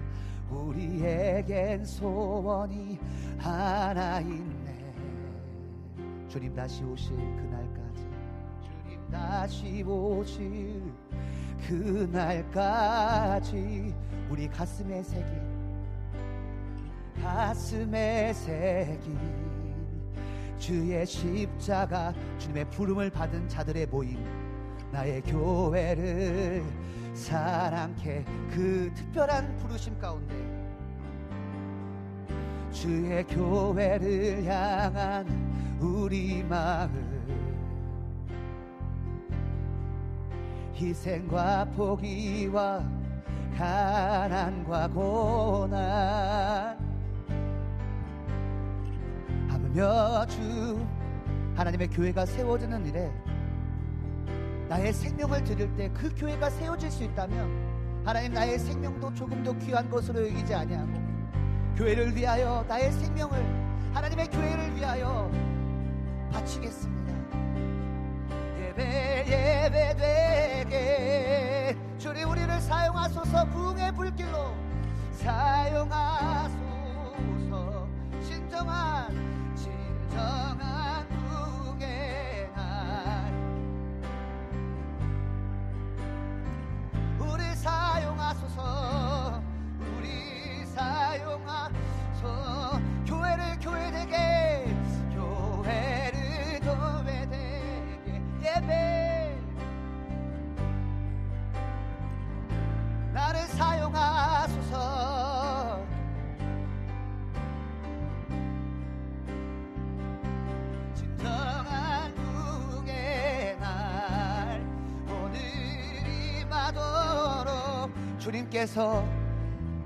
우리에겐 0.50 1.84
소원이 1.84 2.98
하나 3.38 4.20
있네. 4.20 4.94
주님 6.28 6.54
다시 6.54 6.82
오실 6.84 7.16
그날까지. 7.16 8.06
주님 8.62 9.10
다시 9.10 9.82
오실 9.82 10.82
그날까지. 11.66 12.84
우리 14.30 14.48
가슴에 14.48 15.02
새긴 15.02 15.54
가슴에 17.22 18.32
새긴 18.32 19.18
주의 20.58 21.06
십자가 21.06 22.12
주님의 22.38 22.70
부름을 22.70 23.10
받은 23.10 23.48
자들의 23.48 23.86
모임 23.86 24.18
나의 24.90 25.22
교회를 25.22 26.64
사랑케 27.14 28.24
그 28.50 28.90
특별한 28.94 29.56
부르심 29.58 29.98
가운데 29.98 30.34
주의 32.72 33.24
교회를 33.24 34.44
향한 34.44 35.78
우리 35.80 36.42
마음. 36.42 37.14
희생과 40.74 41.66
포기와 41.76 42.84
가난과 43.56 44.88
고난. 44.88 46.76
하물며 49.48 50.26
주 50.26 50.84
하나님의 51.54 51.88
교회가 51.90 52.26
세워지는 52.26 52.84
일에 52.86 53.12
나의 54.74 54.92
생명을 54.92 55.44
드릴 55.44 55.72
때 55.76 55.88
그 55.94 56.12
교회가 56.16 56.51
세워질 56.51 56.90
수 56.90 57.05
있다면 57.05 58.02
하나님 58.05 58.32
나의 58.32 58.59
생명도 58.59 59.14
조금도 59.14 59.56
귀한 59.59 59.88
것으로 59.88 60.26
여기지 60.28 60.52
아니하고 60.52 60.92
교회를 61.76 62.16
위하여 62.16 62.64
나의 62.66 62.90
생명을 62.90 63.38
하나님의 63.94 64.26
교회를 64.26 64.74
위하여 64.74 65.30
바치겠습니다. 66.32 67.14
예배 68.59 69.24
예배 69.28 69.96
되게 69.96 71.76
주님 71.96 72.28
우리를 72.30 72.60
사용하소서 72.60 73.44
부흥의 73.51 73.92
불길로 73.92 74.56
사용하소서 75.12 76.59
진정한 78.26 79.55
진정한 79.55 80.93
사용하소서 91.35 92.81
교회를 93.06 93.59
교회 93.61 93.90
되게 93.90 94.65
교회를 95.15 96.61
교회 96.61 97.27
되게 97.28 98.23
예배. 98.40 99.36
나를 103.12 103.40
사용하소서. 103.40 104.74
진정한 110.94 112.15
부흥의 112.15 113.59
날 113.59 114.65
오늘이 115.09 116.44
마도록 116.48 117.90
주님께서 118.20 119.23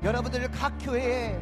여러분들 0.03 0.49
각 0.51 0.73
교회에 0.81 1.39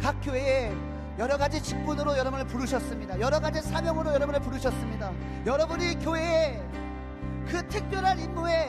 각 0.00 0.16
교회에 0.22 0.72
여러 1.18 1.36
가지 1.36 1.62
직분으로 1.62 2.16
여러분을 2.16 2.46
부르셨습니다. 2.46 3.20
여러 3.20 3.40
가지 3.40 3.60
사명으로 3.60 4.14
여러분을 4.14 4.40
부르셨습니다. 4.40 5.12
여러분이 5.44 5.98
교회에 5.98 6.62
그 7.48 7.66
특별한 7.68 8.20
임무에 8.20 8.68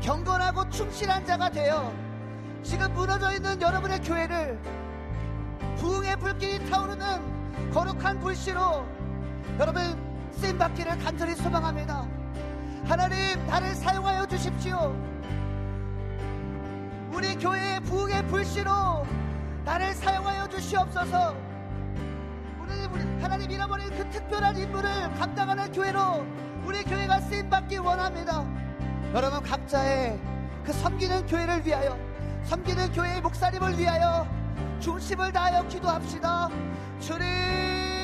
경건하고 0.00 0.70
충실한 0.70 1.26
자가 1.26 1.50
되어 1.50 1.92
지금 2.62 2.92
무너져 2.94 3.32
있는 3.32 3.60
여러분의 3.60 4.00
교회를 4.00 4.58
부흥의 5.76 6.16
불길이 6.16 6.70
타오르는 6.70 7.72
거룩한 7.72 8.20
불씨로 8.20 8.86
여러분 9.58 9.82
쓰임 10.32 10.56
받기를 10.58 10.98
간절히 10.98 11.34
소망합니다. 11.34 12.06
하나님 12.84 13.44
나를 13.46 13.74
사용하여 13.74 14.26
주십시오. 14.26 14.94
우리 17.26 17.34
교회의 17.38 17.80
부흥의 17.80 18.28
불씨로 18.28 19.04
나를 19.64 19.92
사용하여 19.94 20.48
주시옵소서. 20.48 21.34
우리, 22.60 22.72
우리 22.84 23.20
하나님 23.20 23.50
잃어버린 23.50 23.90
그 23.90 24.08
특별한 24.10 24.56
임무를 24.56 25.12
감당하는 25.14 25.72
교회로 25.72 26.24
우리 26.64 26.84
교회가 26.84 27.18
쓰임 27.22 27.50
받기 27.50 27.78
원합니다. 27.78 28.46
여러분 29.12 29.42
각자의 29.42 30.20
그 30.64 30.72
섬기는 30.72 31.26
교회를 31.26 31.66
위하여 31.66 31.98
섬기는 32.44 32.92
교회의 32.92 33.20
목사님을 33.20 33.76
위하여 33.76 34.24
중심을 34.78 35.32
다하여 35.32 35.66
기도합시다. 35.66 36.48
주님. 37.00 37.95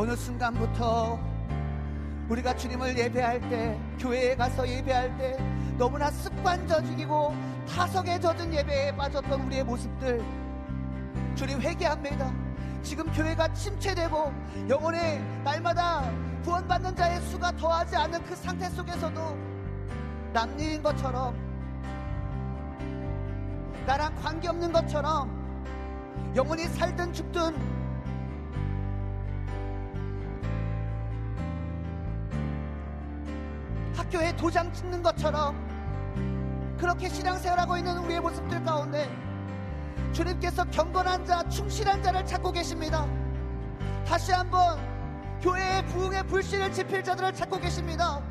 어느 0.00 0.14
순간부터 0.14 1.18
우리가 2.28 2.54
주님을 2.54 2.96
예배할 2.96 3.40
때, 3.50 3.76
교회에 3.98 4.36
가서 4.36 4.68
예배할 4.68 5.18
때 5.18 5.36
너무나 5.76 6.08
습관적이고 6.08 7.34
타성에 7.68 8.20
젖은 8.20 8.54
예배에 8.54 8.94
빠졌던 8.94 9.40
우리의 9.40 9.64
모습들 9.64 10.22
주님 11.34 11.60
회개합니다. 11.60 12.32
지금 12.80 13.10
교회가 13.10 13.52
침체되고 13.52 14.32
영혼의 14.68 15.20
날마다 15.42 16.08
구원받는 16.44 16.94
자의 16.94 17.20
수가 17.22 17.50
더하지 17.56 17.96
않는 17.96 18.22
그 18.22 18.36
상태 18.36 18.68
속에서도 18.68 19.36
남일인 20.32 20.80
것처럼 20.80 21.34
나랑 23.84 24.14
관계없는 24.14 24.70
것처럼 24.70 26.32
영혼이 26.36 26.66
살든 26.66 27.12
죽든 27.12 27.77
학교에 33.98 34.30
도장 34.36 34.72
찍는 34.72 35.02
것처럼 35.02 35.56
그렇게 36.78 37.08
신앙생활하고 37.08 37.76
있는 37.78 37.98
우리의 37.98 38.20
모습들 38.20 38.62
가운데 38.62 39.10
주님께서 40.12 40.64
경건한 40.66 41.26
자, 41.26 41.42
충실한 41.48 42.00
자를 42.00 42.24
찾고 42.24 42.52
계십니다. 42.52 43.08
다시 44.06 44.30
한번 44.30 44.78
교회의 45.40 45.84
부흥의 45.86 46.28
불씨를 46.28 46.72
지필 46.72 47.02
자들을 47.02 47.34
찾고 47.34 47.58
계십니다. 47.58 48.22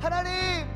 하나님, 0.00 0.68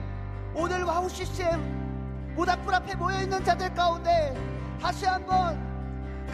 오늘 0.54 0.84
와우 0.84 1.08
CCM 1.08 2.34
모닥불 2.36 2.72
앞에 2.72 2.94
모여있는 2.94 3.42
자들 3.42 3.74
가운데 3.74 4.32
다시 4.80 5.06
한번 5.06 5.58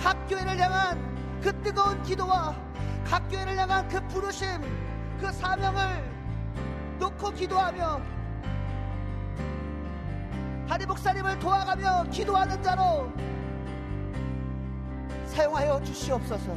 각 0.02 0.28
교회를 0.28 0.58
향한 0.58 1.40
그 1.42 1.58
뜨거운 1.62 2.02
기도와 2.02 2.54
각 3.06 3.26
교회를 3.30 3.56
향한 3.56 3.88
그 3.88 4.06
부르심, 4.08 4.60
그 5.18 5.32
사명을 5.32 6.19
놓고 7.00 7.30
기도하며 7.30 8.00
하리 10.68 10.86
목사님을 10.86 11.38
도와가며 11.38 12.10
기도하는 12.10 12.62
자로 12.62 13.10
사용하여 15.26 15.82
주시옵소서. 15.82 16.56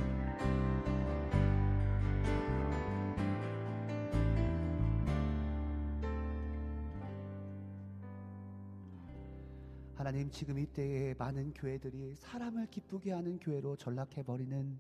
하나님 9.96 10.30
지금 10.30 10.60
이때에 10.60 11.16
많은 11.18 11.54
교회들이 11.54 12.16
사람을 12.18 12.68
기쁘게 12.68 13.14
하는 13.14 13.40
교회로 13.40 13.78
전락해 13.78 14.22
버리는 14.24 14.78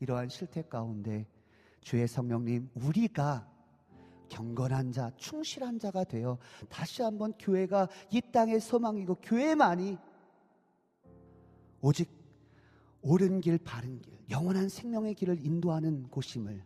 이러한 0.00 0.28
실태 0.28 0.62
가운데 0.62 1.26
주의 1.80 2.06
성령님 2.06 2.68
우리가 2.74 3.57
경건한 4.28 4.92
자, 4.92 5.10
충실한 5.16 5.78
자가 5.78 6.04
되어 6.04 6.38
다시 6.68 7.02
한번 7.02 7.32
교회가 7.38 7.88
이 8.10 8.20
땅의 8.20 8.60
소망이고 8.60 9.16
교회만이 9.16 9.98
오직 11.80 12.10
옳은 13.02 13.40
길, 13.40 13.58
바른 13.58 14.00
길, 14.00 14.18
영원한 14.30 14.68
생명의 14.68 15.14
길을 15.14 15.44
인도하는 15.44 16.08
곳임을 16.08 16.64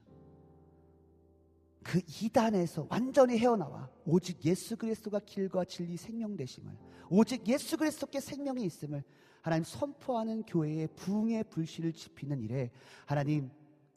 그 1.83 2.01
이단에서 2.23 2.87
완전히 2.89 3.39
헤어나와 3.39 3.91
오직 4.05 4.45
예수 4.45 4.77
그리스도가 4.77 5.21
길과 5.21 5.65
진리 5.65 5.97
생명 5.97 6.37
되심을 6.37 6.73
오직 7.11 7.47
예수 7.49 7.77
그리스도께 7.77 8.21
생명이 8.21 8.65
있음을 8.65 9.03
하나님 9.43 9.65
선포하는 9.65 10.45
교회의 10.45 10.89
부흥의 10.95 11.45
불씨를 11.45 11.93
지피는 11.93 12.41
일에 12.43 12.71
하나님 13.07 13.51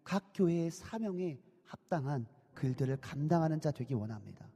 각 0.04 0.32
교회의 0.34 0.72
사명에 0.72 1.40
합당한 1.64 2.28
글들을 2.56 2.98
감당하는 2.98 3.62
자 3.62 3.72
되기 3.72 3.94
원합니다. 3.94 4.48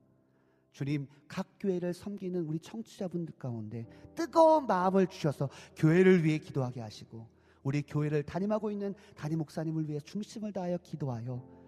주님, 0.72 1.08
각 1.28 1.48
교회를 1.60 1.94
섬기는 1.94 2.42
우리 2.46 2.60
청취자분들 2.60 3.36
가운데 3.38 3.86
뜨거운 4.16 4.66
마음을 4.66 5.08
주셔서 5.08 5.50
교회를 5.76 6.24
위해 6.24 6.38
기도하게 6.38 6.82
하시고 6.82 7.28
우리 7.64 7.82
교회를 7.82 8.24
담임하고 8.24 8.72
있는 8.72 8.96
담임 9.16 9.40
목사님을 9.40 9.90
위해 9.90 10.00
중심을 10.00 10.54
다하여 10.54 10.78
기도하여 10.78 11.60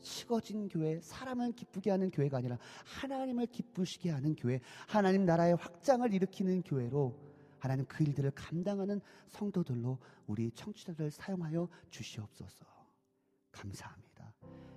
식어진 0.00 0.68
교회, 0.68 1.00
사람을 1.00 1.52
기쁘게 1.52 1.90
하는 1.90 2.10
교회가 2.10 2.38
아니라 2.38 2.58
하나님을 2.84 3.46
기쁘시게 3.46 4.10
하는 4.10 4.36
교회, 4.36 4.60
하나님 4.86 5.24
나라의 5.24 5.56
확장을 5.56 6.12
일으키는 6.12 6.62
교회로 6.62 7.18
하나님 7.58 7.86
그 7.86 8.04
일들을 8.04 8.30
감당하는 8.32 9.00
성도들로 9.28 9.98
우리 10.26 10.50
청취자들을 10.50 11.10
사용하여 11.10 11.68
주시옵소서. 11.90 12.66
감사합니다. 13.50 14.03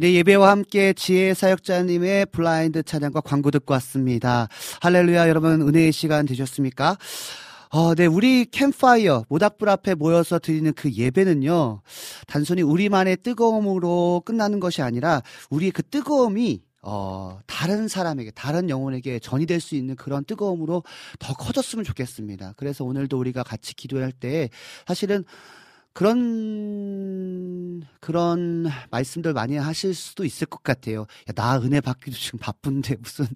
네, 0.00 0.14
예배와 0.14 0.48
함께 0.50 0.94
지혜 0.94 1.34
사역자님의 1.34 2.28
블라인드 2.32 2.82
찬양과 2.84 3.20
광고 3.20 3.50
듣고 3.50 3.74
왔습니다. 3.74 4.48
할렐루야, 4.80 5.28
여러분, 5.28 5.60
은혜의 5.60 5.92
시간 5.92 6.24
되셨습니까? 6.24 6.96
어, 7.68 7.94
네, 7.94 8.06
우리 8.06 8.46
캠파이어, 8.46 9.26
모닥불 9.28 9.68
앞에 9.68 9.94
모여서 9.94 10.38
드리는 10.38 10.72
그 10.72 10.90
예배는요, 10.90 11.82
단순히 12.26 12.62
우리만의 12.62 13.18
뜨거움으로 13.22 14.22
끝나는 14.24 14.58
것이 14.58 14.80
아니라, 14.80 15.20
우리의 15.50 15.70
그 15.70 15.82
뜨거움이, 15.82 16.62
어, 16.80 17.38
다른 17.46 17.86
사람에게, 17.86 18.30
다른 18.30 18.70
영혼에게 18.70 19.18
전이 19.18 19.44
될 19.44 19.60
수 19.60 19.74
있는 19.74 19.96
그런 19.96 20.24
뜨거움으로 20.24 20.82
더 21.18 21.34
커졌으면 21.34 21.84
좋겠습니다. 21.84 22.54
그래서 22.56 22.86
오늘도 22.86 23.18
우리가 23.18 23.42
같이 23.42 23.74
기도할 23.74 24.12
때, 24.12 24.48
사실은 24.86 25.24
그런 25.92 27.82
그런 28.00 28.66
말씀들 28.90 29.32
많이 29.32 29.56
하실 29.56 29.94
수도 29.94 30.24
있을 30.24 30.46
것 30.46 30.62
같아요. 30.62 31.00
야, 31.00 31.32
나 31.34 31.60
은혜 31.60 31.80
받기도 31.80 32.16
지금 32.16 32.38
바쁜데 32.38 32.96
무슨 33.02 33.26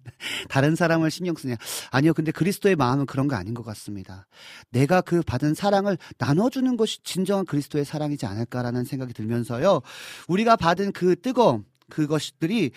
다른 0.49 0.77
사람을 0.77 1.11
신경 1.11 1.35
쓰냐? 1.35 1.57
아니요. 1.91 2.15
근데 2.15 2.33
그리스도의 2.33 2.77
마음은 2.77 3.07
그런 3.07 3.29
거 3.29 3.37
아닌 3.37 3.55
것 3.55 3.65
같습니다. 3.65 4.27
내가 4.71 5.01
그 5.01 5.23
받은 5.23 5.55
사랑을 5.55 5.99
나눠주는 6.19 6.77
것이 6.77 7.03
진정한 7.03 7.45
그리스도의 7.45 7.85
사랑이지 7.85 8.27
않을까라는 8.27 8.85
생각이 8.85 9.13
들면서요. 9.13 9.83
우리가 10.29 10.57
받은 10.57 10.93
그 10.93 11.21
뜨거움 11.21 11.65
그것들이 11.91 12.71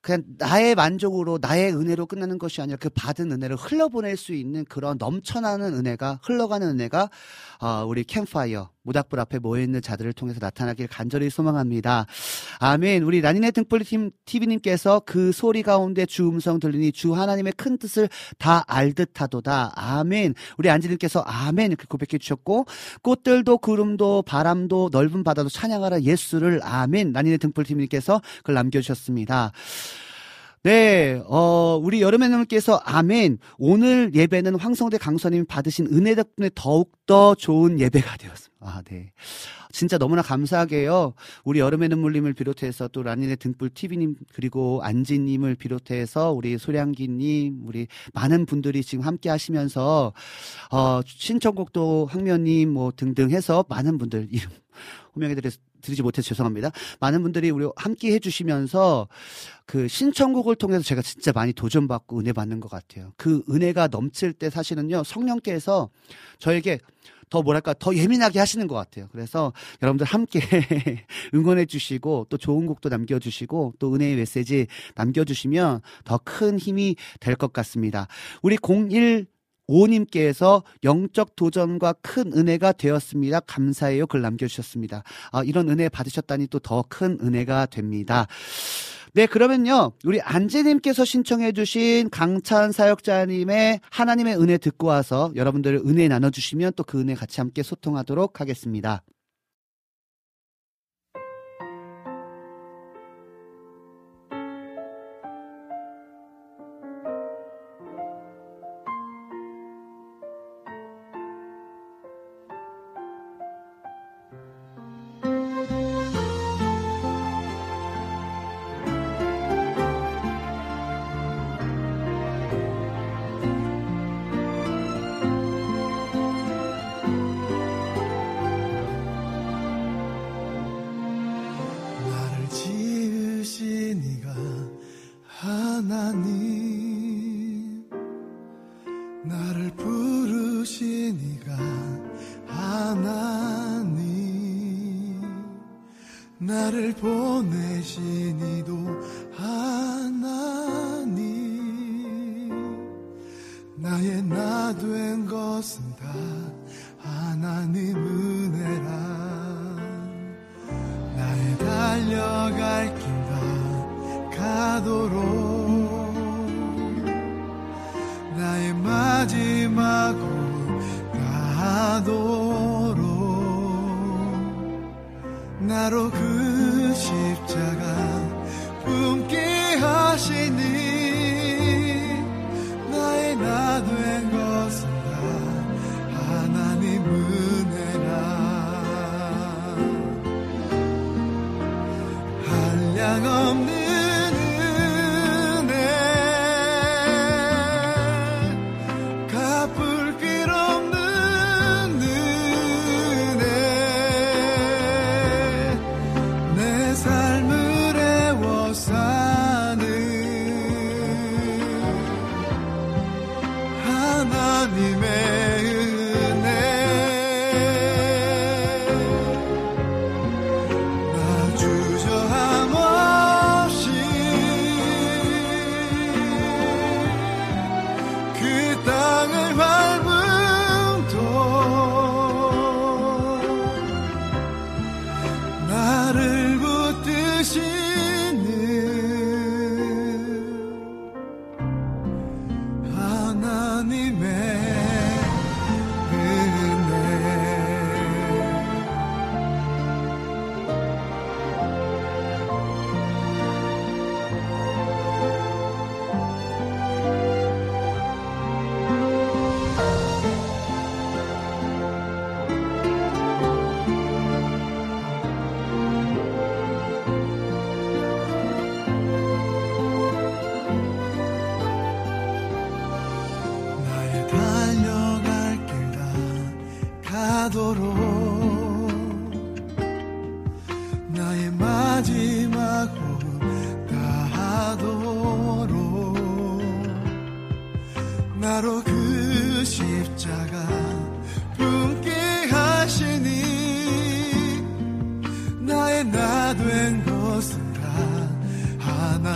그냥 0.00 0.22
나의 0.38 0.74
만족으로 0.74 1.38
나의 1.40 1.74
은혜로 1.74 2.06
끝나는 2.06 2.38
것이 2.38 2.60
아니라 2.62 2.78
그 2.78 2.88
받은 2.88 3.32
은혜를 3.32 3.56
흘려보낼 3.56 4.16
수 4.16 4.32
있는 4.32 4.64
그런 4.64 4.96
넘쳐나는 4.98 5.74
은혜가 5.74 6.20
흘러가는 6.22 6.66
은혜가 6.66 7.10
어, 7.60 7.84
우리 7.86 8.04
캠파이어 8.04 8.70
모닥불 8.88 9.20
앞에 9.20 9.38
모여있는 9.38 9.82
자들을 9.82 10.12
통해서 10.14 10.38
나타나길 10.40 10.86
간절히 10.86 11.28
소망합니다. 11.28 12.06
아멘. 12.58 13.02
우리 13.02 13.20
라니네 13.20 13.50
등불 13.50 13.84
팀 13.84 14.10
TV님께서 14.24 15.02
그 15.04 15.30
소리 15.32 15.62
가운데 15.62 16.06
주 16.06 16.26
음성 16.28 16.58
들리니 16.58 16.92
주 16.92 17.14
하나님의 17.14 17.52
큰 17.56 17.76
뜻을 17.76 18.08
다 18.38 18.64
알듯하도다. 18.66 19.72
아멘. 19.74 20.34
우리 20.56 20.70
안지님께서 20.70 21.20
아멘 21.20 21.72
이렇게 21.72 21.84
고백해 21.86 22.18
주셨고 22.18 22.64
꽃들도 23.02 23.58
구름도 23.58 24.22
바람도 24.22 24.88
넓은 24.90 25.22
바다도 25.22 25.50
찬양하라 25.50 26.02
예수를 26.02 26.60
아멘. 26.62 27.12
라니네 27.12 27.36
등불 27.36 27.64
TV님께서 27.64 28.22
그걸 28.38 28.54
남겨주셨습니다. 28.54 29.52
네, 30.62 31.22
어, 31.26 31.80
우리 31.82 32.02
여름의님께서 32.02 32.80
아멘. 32.84 33.38
오늘 33.58 34.10
예배는 34.14 34.56
황성대 34.56 34.98
강수님 34.98 35.46
받으신 35.46 35.86
은혜 35.92 36.14
덕분에 36.14 36.50
더욱더 36.54 37.34
좋은 37.34 37.78
예배가 37.78 38.16
되었습니다. 38.16 38.48
아, 38.60 38.82
네. 38.82 39.12
진짜 39.70 39.98
너무나 39.98 40.22
감사하게요. 40.22 41.14
우리 41.44 41.60
여름의 41.60 41.88
눈물님을 41.90 42.32
비롯해서 42.32 42.88
또 42.88 43.02
라니네 43.02 43.36
등불 43.36 43.70
TV님 43.70 44.16
그리고 44.32 44.80
안지님을 44.82 45.54
비롯해서 45.54 46.32
우리 46.32 46.58
소량기님 46.58 47.62
우리 47.64 47.86
많은 48.14 48.46
분들이 48.46 48.82
지금 48.82 49.04
함께 49.04 49.28
하시면서 49.28 50.12
어 50.72 51.00
신청곡도 51.04 52.08
황면님 52.10 52.72
뭐 52.72 52.92
등등 52.96 53.30
해서 53.30 53.64
많은 53.68 53.98
분들 53.98 54.28
이름 54.30 54.50
호명해 55.14 55.34
드려서 55.34 55.58
드리지 55.88 56.02
못해서 56.02 56.28
죄송합니다. 56.28 56.70
많은 57.00 57.22
분들이 57.22 57.50
우리 57.50 57.66
함께 57.76 58.12
해주시면서 58.12 59.08
그 59.66 59.88
신청곡을 59.88 60.56
통해서 60.56 60.82
제가 60.82 61.02
진짜 61.02 61.32
많이 61.32 61.52
도전받고 61.52 62.20
은혜 62.20 62.32
받는 62.32 62.60
것 62.60 62.70
같아요. 62.70 63.12
그 63.16 63.42
은혜가 63.50 63.88
넘칠 63.88 64.32
때 64.32 64.50
사실은요 64.50 65.02
성령께서 65.04 65.90
저에게 66.38 66.78
더 67.30 67.42
뭐랄까 67.42 67.74
더 67.78 67.94
예민하게 67.94 68.38
하시는 68.38 68.66
것 68.66 68.74
같아요. 68.74 69.08
그래서 69.12 69.52
여러분들 69.82 70.06
함께 70.06 70.40
응원해 71.34 71.66
주시고 71.66 72.26
또 72.30 72.38
좋은 72.38 72.66
곡도 72.66 72.88
남겨 72.88 73.18
주시고 73.18 73.74
또 73.78 73.94
은혜의 73.94 74.16
메시지 74.16 74.66
남겨 74.94 75.24
주시면 75.24 75.80
더 76.04 76.18
큰 76.24 76.58
힘이 76.58 76.96
될 77.20 77.36
것 77.36 77.52
같습니다. 77.52 78.08
우리 78.42 78.56
01 78.62 79.26
오님께서 79.68 80.64
영적 80.82 81.36
도전과 81.36 81.92
큰 82.02 82.32
은혜가 82.32 82.72
되었습니다. 82.72 83.40
감사해요. 83.40 84.06
글 84.06 84.22
남겨주셨습니다. 84.22 85.02
아, 85.30 85.44
이런 85.44 85.68
은혜 85.68 85.88
받으셨다니 85.88 86.48
또 86.48 86.58
더 86.58 86.82
큰 86.88 87.18
은혜가 87.22 87.66
됩니다. 87.66 88.26
네, 89.14 89.26
그러면요. 89.26 89.92
우리 90.04 90.20
안재님께서 90.20 91.04
신청해주신 91.04 92.10
강찬 92.10 92.72
사역자님의 92.72 93.80
하나님의 93.90 94.36
은혜 94.40 94.58
듣고 94.58 94.86
와서 94.88 95.32
여러분들 95.34 95.82
은혜 95.86 96.08
나눠주시면 96.08 96.72
또 96.76 96.84
그 96.84 96.98
은혜 97.00 97.14
같이 97.14 97.40
함께 97.40 97.62
소통하도록 97.62 98.40
하겠습니다. 98.40 99.02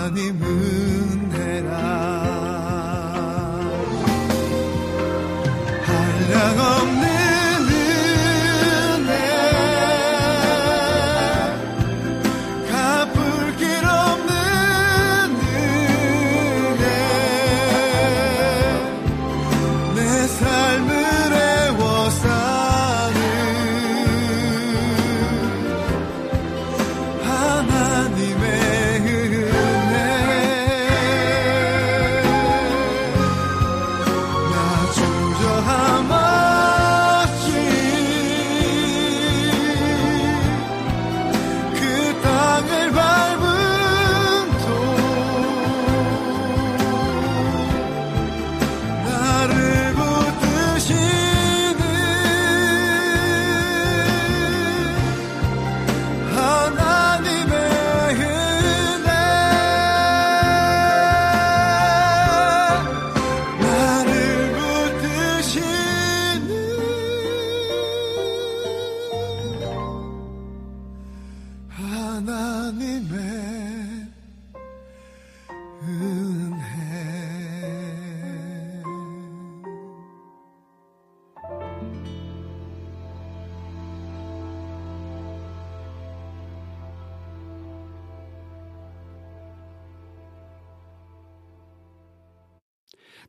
하나님 0.02 0.42
은 0.42 0.81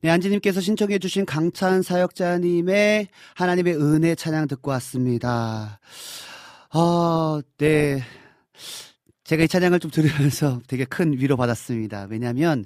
네, 0.04 0.10
안지님께서 0.10 0.60
신청해주신 0.60 1.26
강찬 1.26 1.82
사역자님의 1.82 3.08
하나님의 3.36 3.78
은혜 3.78 4.16
찬양 4.16 4.50
듣고 4.50 4.70
왔습니다. 4.72 5.80
어, 6.74 7.40
네. 7.58 8.04
제가 9.24 9.46
이 9.46 9.48
찬양을 9.48 9.80
좀 9.80 9.90
들으면서 9.90 10.60
되게 10.68 10.84
큰 10.84 11.14
위로 11.14 11.38
받았습니다. 11.38 12.08
왜냐면, 12.10 12.66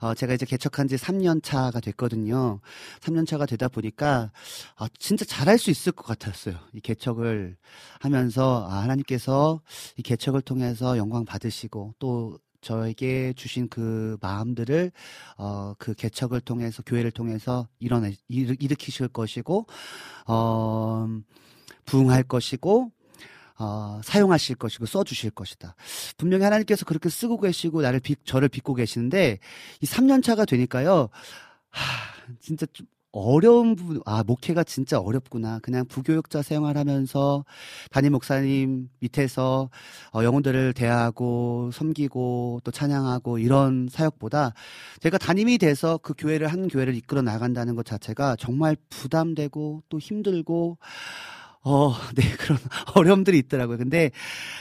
하 0.00 0.08
어, 0.08 0.14
제가 0.14 0.34
이제 0.34 0.44
개척한 0.44 0.86
지 0.86 0.96
3년 0.96 1.42
차가 1.42 1.80
됐거든요. 1.80 2.60
3년 3.00 3.26
차가 3.26 3.46
되다 3.46 3.68
보니까, 3.68 4.30
아, 4.76 4.86
진짜 4.98 5.24
잘할 5.24 5.56
수 5.56 5.70
있을 5.70 5.92
것 5.92 6.04
같았어요. 6.04 6.56
이 6.74 6.80
개척을 6.80 7.56
하면서, 8.00 8.68
아, 8.68 8.82
하나님께서 8.82 9.62
이 9.96 10.02
개척을 10.02 10.42
통해서 10.42 10.98
영광 10.98 11.24
받으시고, 11.24 11.94
또 11.98 12.38
저에게 12.66 13.32
주신 13.36 13.68
그 13.68 14.16
마음들을 14.20 14.90
어, 15.38 15.74
그 15.78 15.94
개척을 15.94 16.40
통해서 16.40 16.82
교회를 16.82 17.12
통해서 17.12 17.68
일어내 17.78 18.16
일, 18.26 18.56
일으키실 18.60 19.06
것이고 19.08 19.66
어, 20.26 21.06
부응할 21.84 22.24
것이고 22.24 22.90
어, 23.58 24.00
사용하실 24.02 24.56
것이고 24.56 24.84
써주실 24.84 25.30
것이다. 25.30 25.76
분명히 26.16 26.42
하나님께서 26.42 26.84
그렇게 26.84 27.08
쓰고 27.08 27.40
계시고 27.40 27.82
나를 27.82 28.00
빚, 28.00 28.26
저를 28.26 28.48
빚고 28.48 28.74
계시는데 28.74 29.38
이 29.80 29.86
3년 29.86 30.24
차가 30.24 30.44
되니까요. 30.44 31.08
하, 31.70 31.82
진짜 32.40 32.66
좀 32.72 32.88
어려운 33.12 33.76
부분, 33.76 34.00
아, 34.04 34.22
목회가 34.22 34.62
진짜 34.62 34.98
어렵구나. 34.98 35.58
그냥 35.60 35.86
부교육자 35.86 36.42
생활하면서 36.42 37.44
담임 37.90 38.12
목사님 38.12 38.90
밑에서 39.00 39.70
어, 40.12 40.22
영혼들을 40.22 40.74
대하고 40.74 41.70
섬기고 41.72 42.60
또 42.62 42.70
찬양하고 42.70 43.38
이런 43.38 43.88
사역보다 43.90 44.52
제가 45.00 45.16
담임이 45.18 45.58
돼서 45.58 45.98
그 46.02 46.12
교회를 46.16 46.48
한 46.48 46.68
교회를 46.68 46.94
이끌어 46.94 47.22
나간다는 47.22 47.74
것 47.74 47.86
자체가 47.86 48.36
정말 48.36 48.76
부담되고 48.90 49.82
또 49.88 49.98
힘들고 49.98 50.78
어, 51.62 51.94
네, 52.14 52.22
그런 52.38 52.58
어려움들이 52.94 53.38
있더라고요. 53.38 53.78
근데 53.78 54.10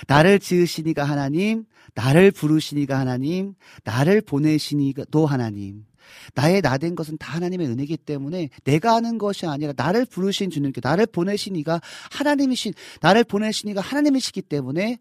나를 0.07 0.39
지으시니가 0.39 1.03
하나님, 1.03 1.65
나를 1.93 2.31
부르시니가 2.31 2.97
하나님, 2.97 3.53
나를 3.83 4.21
보내시니도 4.21 5.25
하나님. 5.27 5.85
나의 6.33 6.61
나 6.61 6.77
된 6.77 6.95
것은 6.95 7.17
다 7.17 7.33
하나님의 7.33 7.67
은혜이기 7.67 7.97
때문에 7.97 8.49
내가 8.65 8.95
하는 8.95 9.17
것이 9.17 9.45
아니라 9.45 9.73
나를 9.75 10.05
부르신 10.05 10.49
주님께 10.49 10.81
나를 10.83 11.05
보내신 11.05 11.55
이가 11.55 11.79
하나님이신 12.11 12.73
나를 13.01 13.23
보내신 13.23 13.69
이가 13.69 13.81
하나님이시기 13.81 14.41
때문에 14.41 14.97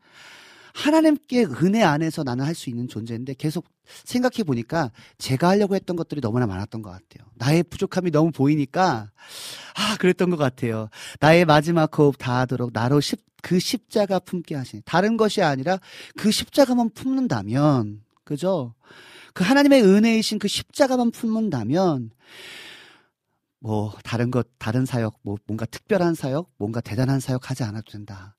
하나님께 0.73 1.45
은혜 1.63 1.83
안에서 1.83 2.25
나는 2.25 2.45
할 2.45 2.55
수 2.55 2.69
있는 2.71 2.89
존재인데 2.89 3.35
계속 3.35 3.65
생각해 4.05 4.43
보니까 4.45 4.91
제가 5.19 5.49
하려고 5.49 5.75
했던 5.75 5.95
것들이 5.97 6.21
너무나 6.21 6.47
많았던 6.47 6.83
것 6.83 6.91
같아요. 6.91 7.29
나의 7.35 7.63
부족함이 7.65 8.11
너무 8.11 8.33
보이니까 8.33 9.11
아 9.77 9.97
그랬던 9.99 10.31
것 10.31 10.37
같아요. 10.37 10.89
나의 11.21 11.45
마지막 11.45 11.97
호흡 11.97 12.19
다하도록 12.19 12.71
나로 12.73 13.01
십, 13.01 13.21
그 13.43 13.59
십자가 13.59 14.19
품게 14.19 14.55
하시니 14.55 14.83
다른 14.85 15.17
것이 15.17 15.43
아니라 15.43 15.79
그 16.17 16.31
십자가만 16.31 16.91
품는다면 16.91 18.03
그죠? 18.25 18.75
그 19.35 19.45
하나님의 19.45 19.83
은혜이신 19.83 20.39
그 20.39 20.49
십자가만 20.49 21.11
품는다면 21.11 22.11
뭐 23.61 23.95
다른 24.05 24.31
것 24.31 24.47
다른 24.59 24.87
사역 24.87 25.19
뭐 25.23 25.37
뭔가 25.47 25.67
특별한 25.67 26.15
사역 26.15 26.53
뭔가 26.57 26.81
대단한 26.81 27.21
사역 27.21 27.51
하지 27.51 27.65
않아도 27.65 27.93
된다. 27.93 28.37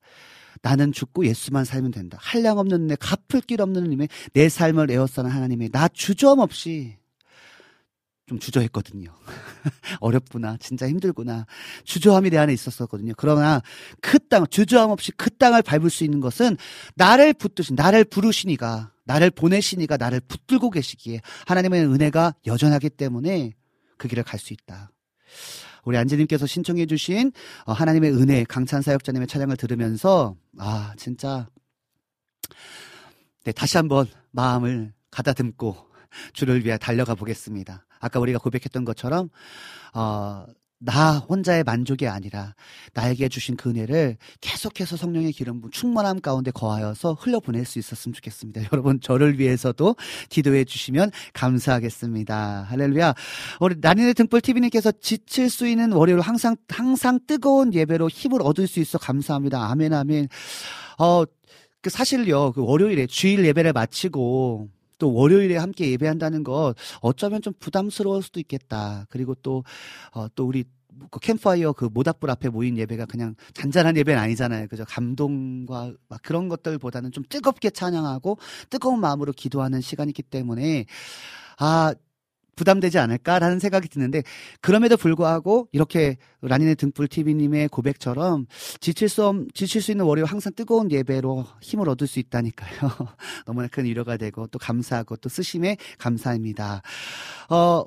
나는 0.62 0.92
죽고 0.92 1.26
예수만 1.26 1.64
살면 1.64 1.90
된다. 1.90 2.18
한량 2.20 2.58
없는 2.58 2.86
내 2.86 2.96
갚을 2.96 3.42
길 3.42 3.60
없는 3.60 3.84
님의 3.90 4.08
내 4.32 4.48
삶을 4.48 4.90
에워싸는 4.90 5.30
하나님의 5.30 5.70
나 5.70 5.86
주저함 5.88 6.38
없이 6.38 6.96
좀 8.26 8.40
주저했거든요. 8.40 9.12
어렵구나. 10.00 10.56
진짜 10.58 10.88
힘들구나. 10.88 11.46
주저함이 11.84 12.30
내 12.30 12.38
안에 12.38 12.52
있었었거든요. 12.52 13.12
그러나 13.16 13.62
그 14.00 14.18
땅, 14.28 14.46
주저함 14.48 14.90
없이 14.90 15.12
그 15.12 15.30
땅을 15.30 15.62
밟을 15.62 15.90
수 15.90 16.02
있는 16.02 16.20
것은 16.20 16.56
나를 16.96 17.32
붙드신, 17.34 17.76
나를 17.76 18.04
부르시니가, 18.04 18.90
나를 19.04 19.30
보내시니가 19.30 19.96
나를 19.96 20.20
붙들고 20.20 20.70
계시기에 20.70 21.20
하나님의 21.46 21.86
은혜가 21.86 22.34
여전하기 22.46 22.90
때문에 22.90 23.54
그 23.96 24.08
길을 24.08 24.24
갈 24.24 24.40
수 24.40 24.52
있다. 24.52 24.90
우리 25.84 25.96
안지님께서 25.96 26.46
신청해주신 26.46 27.30
어, 27.64 27.72
하나님의 27.72 28.12
은혜 28.12 28.42
강찬 28.42 28.82
사역자님의 28.82 29.28
찬양을 29.28 29.56
들으면서 29.56 30.34
아 30.58 30.92
진짜 30.96 31.48
네 33.44 33.52
다시 33.52 33.76
한번 33.76 34.08
마음을 34.32 34.92
가다듬고 35.12 35.85
주를 36.32 36.64
위해 36.64 36.78
달려가 36.78 37.14
보겠습니다. 37.14 37.86
아까 38.00 38.20
우리가 38.20 38.38
고백했던 38.38 38.84
것처럼 38.84 39.28
어, 39.94 40.46
나 40.78 41.18
혼자의 41.18 41.64
만족이 41.64 42.06
아니라 42.06 42.54
나에게 42.92 43.28
주신 43.28 43.56
그 43.56 43.70
은혜를 43.70 44.18
계속해서 44.42 44.96
성령의 44.96 45.32
기름 45.32 45.62
부 45.62 45.70
충만함 45.70 46.20
가운데 46.20 46.50
거하여서 46.50 47.14
흘려보낼 47.14 47.64
수 47.64 47.78
있었으면 47.78 48.12
좋겠습니다. 48.12 48.60
여러분 48.72 49.00
저를 49.00 49.38
위해서도 49.38 49.96
기도해 50.28 50.64
주시면 50.64 51.10
감사하겠습니다. 51.32 52.66
할렐루야. 52.68 53.14
우리 53.60 53.76
나린의 53.80 54.14
등불 54.14 54.42
TV님께서 54.42 54.92
지칠 54.92 55.48
수 55.48 55.66
있는 55.66 55.92
월요일 55.92 56.20
항상 56.20 56.56
항상 56.68 57.20
뜨거운 57.26 57.72
예배로 57.72 58.08
힘을 58.10 58.42
얻을 58.42 58.66
수 58.66 58.78
있어 58.80 58.98
감사합니다. 58.98 59.70
아멘 59.70 59.94
아멘. 59.94 60.28
어, 60.98 61.24
그 61.80 61.88
사실요 61.88 62.52
그 62.52 62.62
월요일에 62.62 63.06
주일 63.06 63.46
예배를 63.46 63.72
마치고 63.72 64.68
또 64.98 65.12
월요일에 65.12 65.56
함께 65.56 65.90
예배한다는 65.90 66.44
것 66.44 66.74
어쩌면 67.00 67.42
좀 67.42 67.52
부담스러울 67.58 68.22
수도 68.22 68.40
있겠다. 68.40 69.06
그리고 69.10 69.34
또, 69.34 69.64
어, 70.12 70.26
또 70.34 70.46
우리 70.46 70.64
그 71.10 71.20
캠파이어 71.20 71.72
그 71.72 71.84
모닥불 71.92 72.30
앞에 72.30 72.48
모인 72.48 72.78
예배가 72.78 73.06
그냥 73.06 73.34
잔잔한 73.52 73.96
예배는 73.96 74.20
아니잖아요. 74.20 74.68
그죠? 74.68 74.84
감동과 74.88 75.92
막 76.08 76.22
그런 76.22 76.48
것들보다는 76.48 77.12
좀 77.12 77.24
뜨겁게 77.28 77.70
찬양하고 77.70 78.38
뜨거운 78.70 79.00
마음으로 79.00 79.32
기도하는 79.32 79.80
시간이기 79.80 80.22
때문에 80.22 80.86
아, 81.58 81.94
부담되지 82.56 82.98
않을까라는 82.98 83.60
생각이 83.60 83.88
드는데 83.88 84.22
그럼에도 84.60 84.96
불구하고 84.96 85.68
이렇게 85.72 86.16
라니네 86.40 86.74
등불 86.74 87.06
TV님의 87.08 87.68
고백처럼 87.68 88.46
지칠 88.80 89.08
수 89.08 89.24
없, 89.24 89.36
지칠 89.54 89.80
수 89.80 89.92
있는 89.92 90.04
월요일 90.06 90.26
항상 90.26 90.52
뜨거운 90.54 90.90
예배로 90.90 91.44
힘을 91.60 91.88
얻을 91.88 92.06
수 92.06 92.18
있다니까요. 92.18 92.90
너무나 93.46 93.68
큰 93.68 93.84
위로가 93.84 94.16
되고 94.16 94.46
또 94.48 94.58
감사하고 94.58 95.16
또 95.16 95.28
쓰심에 95.28 95.76
감사합니다. 95.98 96.82
어 97.50 97.84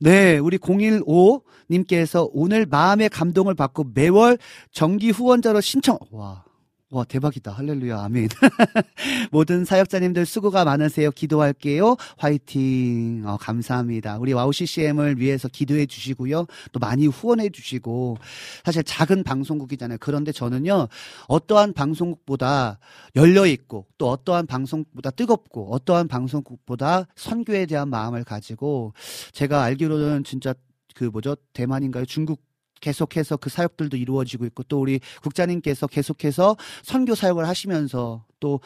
네, 0.00 0.38
우리 0.38 0.58
015님께서 0.58 2.28
오늘 2.32 2.66
마음의 2.66 3.08
감동을 3.08 3.54
받고 3.54 3.92
매월 3.94 4.36
정기 4.72 5.10
후원자로 5.10 5.60
신청, 5.60 5.96
와, 6.10 6.44
와, 6.92 7.04
대박이다. 7.04 7.52
할렐루야. 7.52 8.02
아멘. 8.02 8.28
모든 9.32 9.64
사역자님들 9.64 10.26
수고가 10.26 10.66
많으세요. 10.66 11.10
기도할게요. 11.10 11.96
화이팅. 12.18 13.22
어, 13.24 13.38
감사합니다. 13.38 14.18
우리 14.18 14.34
와우 14.34 14.52
CCM을 14.52 15.18
위해서 15.18 15.48
기도해 15.48 15.86
주시고요. 15.86 16.46
또 16.70 16.78
많이 16.78 17.06
후원해 17.06 17.48
주시고. 17.48 18.18
사실 18.62 18.84
작은 18.84 19.24
방송국이잖아요. 19.24 19.96
그런데 20.02 20.32
저는요, 20.32 20.88
어떠한 21.28 21.72
방송국보다 21.72 22.78
열려 23.16 23.46
있고, 23.46 23.86
또 23.96 24.10
어떠한 24.10 24.46
방송국보다 24.46 25.12
뜨겁고, 25.12 25.72
어떠한 25.72 26.08
방송국보다 26.08 27.06
선교에 27.16 27.64
대한 27.64 27.88
마음을 27.88 28.22
가지고, 28.22 28.92
제가 29.32 29.62
알기로는 29.62 30.24
진짜 30.24 30.52
그 30.94 31.04
뭐죠? 31.04 31.36
대만인가요? 31.54 32.04
중국 32.04 32.51
계속해서 32.82 33.38
그 33.38 33.48
사역들도 33.48 33.96
이루어지고 33.96 34.44
있고 34.44 34.62
또 34.64 34.80
우리 34.80 35.00
국장님께서 35.22 35.86
계속해서 35.86 36.56
선교 36.82 37.14
사역을 37.14 37.48
하시면서 37.48 38.26
또 38.40 38.60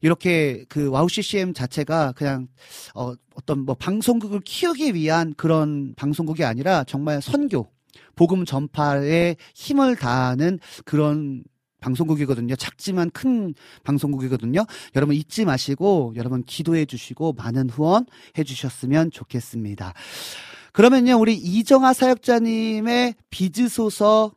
이렇게 0.00 0.64
그 0.70 0.88
와우 0.88 1.08
CCM 1.10 1.52
자체가 1.52 2.12
그냥 2.12 2.48
어 2.94 3.12
어떤 3.34 3.66
뭐 3.66 3.74
방송국을 3.74 4.40
키우기 4.40 4.94
위한 4.94 5.34
그런 5.36 5.94
방송국이 5.96 6.44
아니라 6.44 6.84
정말 6.84 7.20
선교 7.20 7.70
복음 8.16 8.46
전파에 8.46 9.36
힘을 9.54 9.96
다하는 9.96 10.58
그런 10.84 11.44
방송국이거든요. 11.80 12.56
작지만 12.56 13.10
큰 13.10 13.54
방송국이거든요. 13.84 14.64
여러분 14.94 15.16
잊지 15.16 15.44
마시고 15.44 16.12
여러분 16.16 16.44
기도해 16.44 16.84
주시고 16.84 17.34
많은 17.34 17.70
후원 17.70 18.06
해 18.38 18.44
주셨으면 18.44 19.10
좋겠습니다. 19.10 19.94
그러면요, 20.72 21.18
우리 21.18 21.34
이정아 21.34 21.92
사역자님의 21.92 23.14
비즈소서 23.30 24.34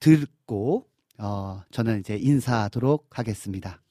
듣고, 0.00 0.86
어, 1.18 1.62
저는 1.70 2.00
이제 2.00 2.16
인사하도록 2.16 3.18
하겠습니다. 3.18 3.82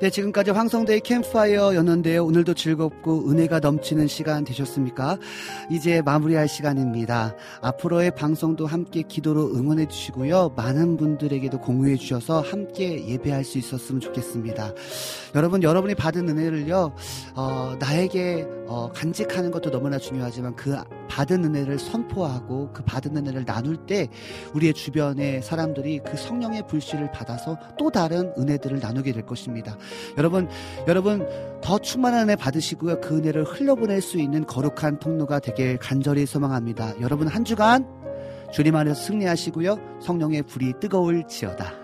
네, 0.00 0.08
지금까지 0.08 0.52
황성대의 0.52 1.00
캠프파이어였는데요. 1.00 2.24
오늘도 2.24 2.54
즐겁고 2.54 3.30
은혜가 3.30 3.60
넘치는 3.60 4.06
시간 4.06 4.44
되셨습니까? 4.44 5.18
이제 5.70 6.00
마무리할 6.00 6.48
시간입니다. 6.48 7.36
앞으로의 7.60 8.14
방송도 8.14 8.66
함께 8.66 9.02
기도로 9.02 9.54
응원해 9.54 9.84
주시고요. 9.84 10.54
많은 10.56 10.96
분들에게도 10.96 11.60
공유해 11.60 11.96
주셔서 11.96 12.40
함께 12.40 13.06
예배할 13.08 13.44
수 13.44 13.58
있었으면 13.58 14.00
좋겠습니다. 14.00 14.72
여러분, 15.34 15.62
여러분이 15.62 15.94
받은 15.96 16.30
은혜를요, 16.30 16.94
어, 17.34 17.76
나에게 17.78 18.46
어, 18.68 18.90
간직하는 18.94 19.50
것도 19.50 19.70
너무나 19.70 19.98
중요하지만 19.98 20.56
그 20.56 20.78
받은 21.10 21.44
은혜를 21.44 21.78
선포하고 21.78 22.70
그 22.72 22.84
받은 22.84 23.16
은혜를 23.16 23.44
나눌 23.44 23.76
때 23.76 24.08
우리의 24.54 24.72
주변의 24.72 25.42
사람들이 25.42 26.00
그 26.06 26.16
성령의 26.16 26.66
불씨를 26.68 27.10
받아서 27.10 27.58
또 27.78 27.90
다른 27.90 28.32
은혜들을 28.38 28.78
나누게 28.78 29.12
될 29.12 29.26
것입니다. 29.26 29.76
여러분, 30.16 30.48
여러분 30.86 31.28
더 31.60 31.78
충만한 31.78 32.28
은혜 32.28 32.36
받으시고요. 32.36 33.00
그 33.00 33.16
은혜를 33.16 33.44
흘려보낼 33.44 34.00
수 34.00 34.18
있는 34.18 34.46
거룩한 34.46 35.00
통로가 35.00 35.40
되길 35.40 35.78
간절히 35.78 36.24
소망합니다. 36.24 37.00
여러분 37.00 37.26
한 37.26 37.44
주간 37.44 37.86
주님 38.52 38.76
안에서 38.76 39.00
승리하시고요. 39.00 40.00
성령의 40.00 40.42
불이 40.42 40.74
뜨거울지어다. 40.80 41.79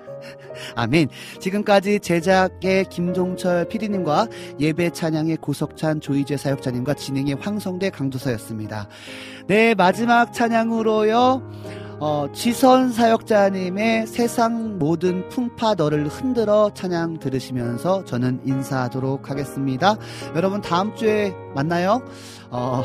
아멘. 0.74 1.08
지금까지 1.40 2.00
제작의 2.00 2.86
김종철 2.90 3.68
PD님과 3.68 4.28
예배 4.60 4.90
찬양의 4.90 5.38
고석찬 5.38 6.00
조이재 6.00 6.36
사역자님과 6.36 6.94
진행의 6.94 7.36
황성대 7.40 7.90
강도사였습니다. 7.90 8.88
네, 9.46 9.74
마지막 9.74 10.32
찬양으로요. 10.32 11.42
어, 11.98 12.26
지선 12.34 12.92
사역자님의 12.92 14.06
세상 14.06 14.78
모든 14.78 15.28
풍파 15.30 15.74
너를 15.74 16.06
흔들어 16.08 16.70
찬양 16.74 17.20
들으시면서 17.20 18.04
저는 18.04 18.40
인사하도록 18.44 19.30
하겠습니다. 19.30 19.96
여러분 20.34 20.60
다음 20.60 20.94
주에 20.94 21.34
만나요. 21.54 22.02
어, 22.50 22.82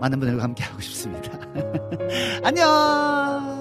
많은 0.00 0.18
분들과 0.18 0.42
함께 0.42 0.64
하고 0.64 0.80
싶습니다. 0.80 1.32
안녕! 2.44 3.59